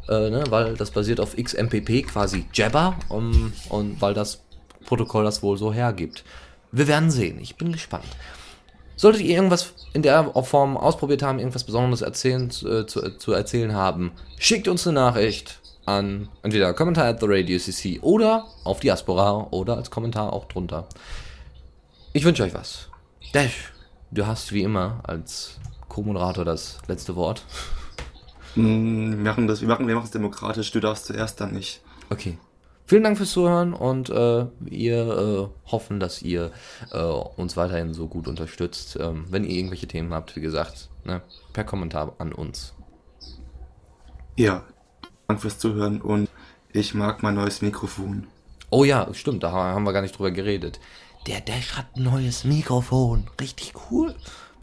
äh, 0.08 0.30
ne, 0.30 0.44
weil 0.50 0.74
das 0.74 0.90
basiert 0.90 1.20
auf 1.20 1.36
XMPP, 1.36 2.06
quasi 2.06 2.46
Jabber, 2.52 2.96
um, 3.08 3.52
und 3.68 4.00
weil 4.00 4.14
das 4.14 4.40
Protokoll 4.86 5.24
das 5.24 5.42
wohl 5.42 5.56
so 5.56 5.72
hergibt. 5.72 6.24
Wir 6.72 6.88
werden 6.88 7.10
sehen, 7.10 7.38
ich 7.40 7.56
bin 7.56 7.72
gespannt. 7.72 8.04
Solltet 8.98 9.22
ihr 9.22 9.36
irgendwas 9.36 9.74
in 9.92 10.02
der 10.02 10.24
Form 10.42 10.76
ausprobiert 10.76 11.22
haben, 11.22 11.38
irgendwas 11.38 11.62
Besonderes 11.62 12.02
erzählen, 12.02 12.48
äh, 12.48 12.84
zu, 12.84 13.16
zu, 13.16 13.32
erzählen 13.32 13.72
haben, 13.72 14.10
schickt 14.38 14.66
uns 14.66 14.88
eine 14.88 14.94
Nachricht 14.94 15.60
an 15.86 16.28
entweder 16.42 16.74
Kommentar 16.74 17.06
at 17.06 17.20
the 17.20 17.26
Radio 17.28 17.58
CC 17.58 18.00
oder 18.00 18.46
auf 18.64 18.80
Diaspora 18.80 19.46
oder 19.52 19.76
als 19.76 19.92
Kommentar 19.92 20.32
auch 20.32 20.46
drunter. 20.46 20.88
Ich 22.12 22.24
wünsche 22.24 22.42
euch 22.42 22.54
was. 22.54 22.88
Dash, 23.32 23.72
du 24.10 24.26
hast 24.26 24.50
wie 24.50 24.62
immer 24.64 25.00
als 25.04 25.58
Co-Moderator 25.88 26.44
das 26.44 26.78
letzte 26.88 27.14
Wort. 27.14 27.44
Mm, 28.56 29.12
wir 29.12 29.30
machen 29.30 29.46
das, 29.46 29.60
wir 29.60 29.68
machen, 29.68 29.86
wir 29.86 29.94
machen 29.94 30.06
es 30.06 30.10
demokratisch, 30.10 30.72
du 30.72 30.80
darfst 30.80 31.06
zuerst 31.06 31.40
dann 31.40 31.52
nicht. 31.52 31.80
Okay. 32.10 32.36
Vielen 32.88 33.02
Dank 33.02 33.18
fürs 33.18 33.32
Zuhören 33.32 33.74
und 33.74 34.08
äh, 34.08 34.46
wir 34.60 35.50
äh, 35.60 35.70
hoffen, 35.70 36.00
dass 36.00 36.22
ihr 36.22 36.50
äh, 36.90 36.98
uns 36.98 37.54
weiterhin 37.54 37.92
so 37.92 38.08
gut 38.08 38.26
unterstützt. 38.26 38.96
Ähm, 38.98 39.26
wenn 39.28 39.44
ihr 39.44 39.56
irgendwelche 39.56 39.86
Themen 39.86 40.14
habt, 40.14 40.34
wie 40.36 40.40
gesagt, 40.40 40.88
ne, 41.04 41.20
per 41.52 41.64
Kommentar 41.64 42.14
an 42.16 42.32
uns. 42.32 42.72
Ja, 44.36 44.64
Dank 45.26 45.42
fürs 45.42 45.58
Zuhören 45.58 46.00
und 46.00 46.30
ich 46.72 46.94
mag 46.94 47.22
mein 47.22 47.34
neues 47.34 47.60
Mikrofon. 47.60 48.26
Oh 48.70 48.84
ja, 48.84 49.12
stimmt, 49.12 49.42
da 49.42 49.52
haben 49.52 49.84
wir 49.84 49.92
gar 49.92 50.00
nicht 50.00 50.16
drüber 50.16 50.30
geredet. 50.30 50.80
Der 51.26 51.42
Dash 51.42 51.76
hat 51.76 51.94
ein 51.94 52.04
neues 52.04 52.44
Mikrofon. 52.44 53.28
Richtig 53.38 53.74
cool. 53.90 54.14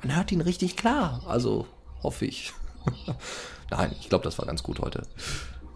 Man 0.01 0.15
hört 0.15 0.31
ihn 0.31 0.41
richtig 0.41 0.75
klar. 0.75 1.21
Also 1.27 1.67
hoffe 2.01 2.25
ich. 2.25 2.53
Nein, 3.69 3.95
ich 3.99 4.09
glaube, 4.09 4.23
das 4.23 4.39
war 4.39 4.47
ganz 4.47 4.63
gut 4.63 4.79
heute. 4.79 5.03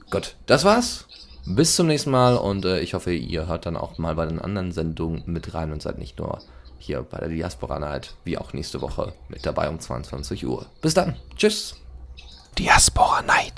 Gut, 0.10 0.36
das 0.48 0.64
war's. 0.64 1.06
Bis 1.52 1.76
zum 1.76 1.88
nächsten 1.88 2.12
Mal 2.12 2.38
und 2.38 2.64
äh, 2.64 2.80
ich 2.80 2.94
hoffe, 2.94 3.12
ihr 3.12 3.48
hört 3.48 3.66
dann 3.66 3.76
auch 3.76 3.98
mal 3.98 4.14
bei 4.14 4.28
den 4.28 4.40
anderen 4.40 4.72
Sendungen 4.72 5.24
mit 5.26 5.56
rein 5.56 5.72
und 5.72 5.82
seid 5.82 5.98
nicht 5.98 6.20
nur 6.20 6.44
hier 6.78 7.02
bei 7.02 7.18
der 7.18 7.30
Diaspora 7.30 7.80
Night, 7.80 8.14
wie 8.24 8.38
auch 8.38 8.54
nächste 8.54 8.82
Woche 8.82 9.14
mit 9.30 9.48
dabei 9.48 9.68
um 9.68 9.80
22 9.80 10.46
Uhr. 10.46 10.68
Bis 10.80 10.94
dann. 10.94 11.16
Tschüss. 11.36 11.76
Diaspora 12.56 13.24
Night. 13.24 13.54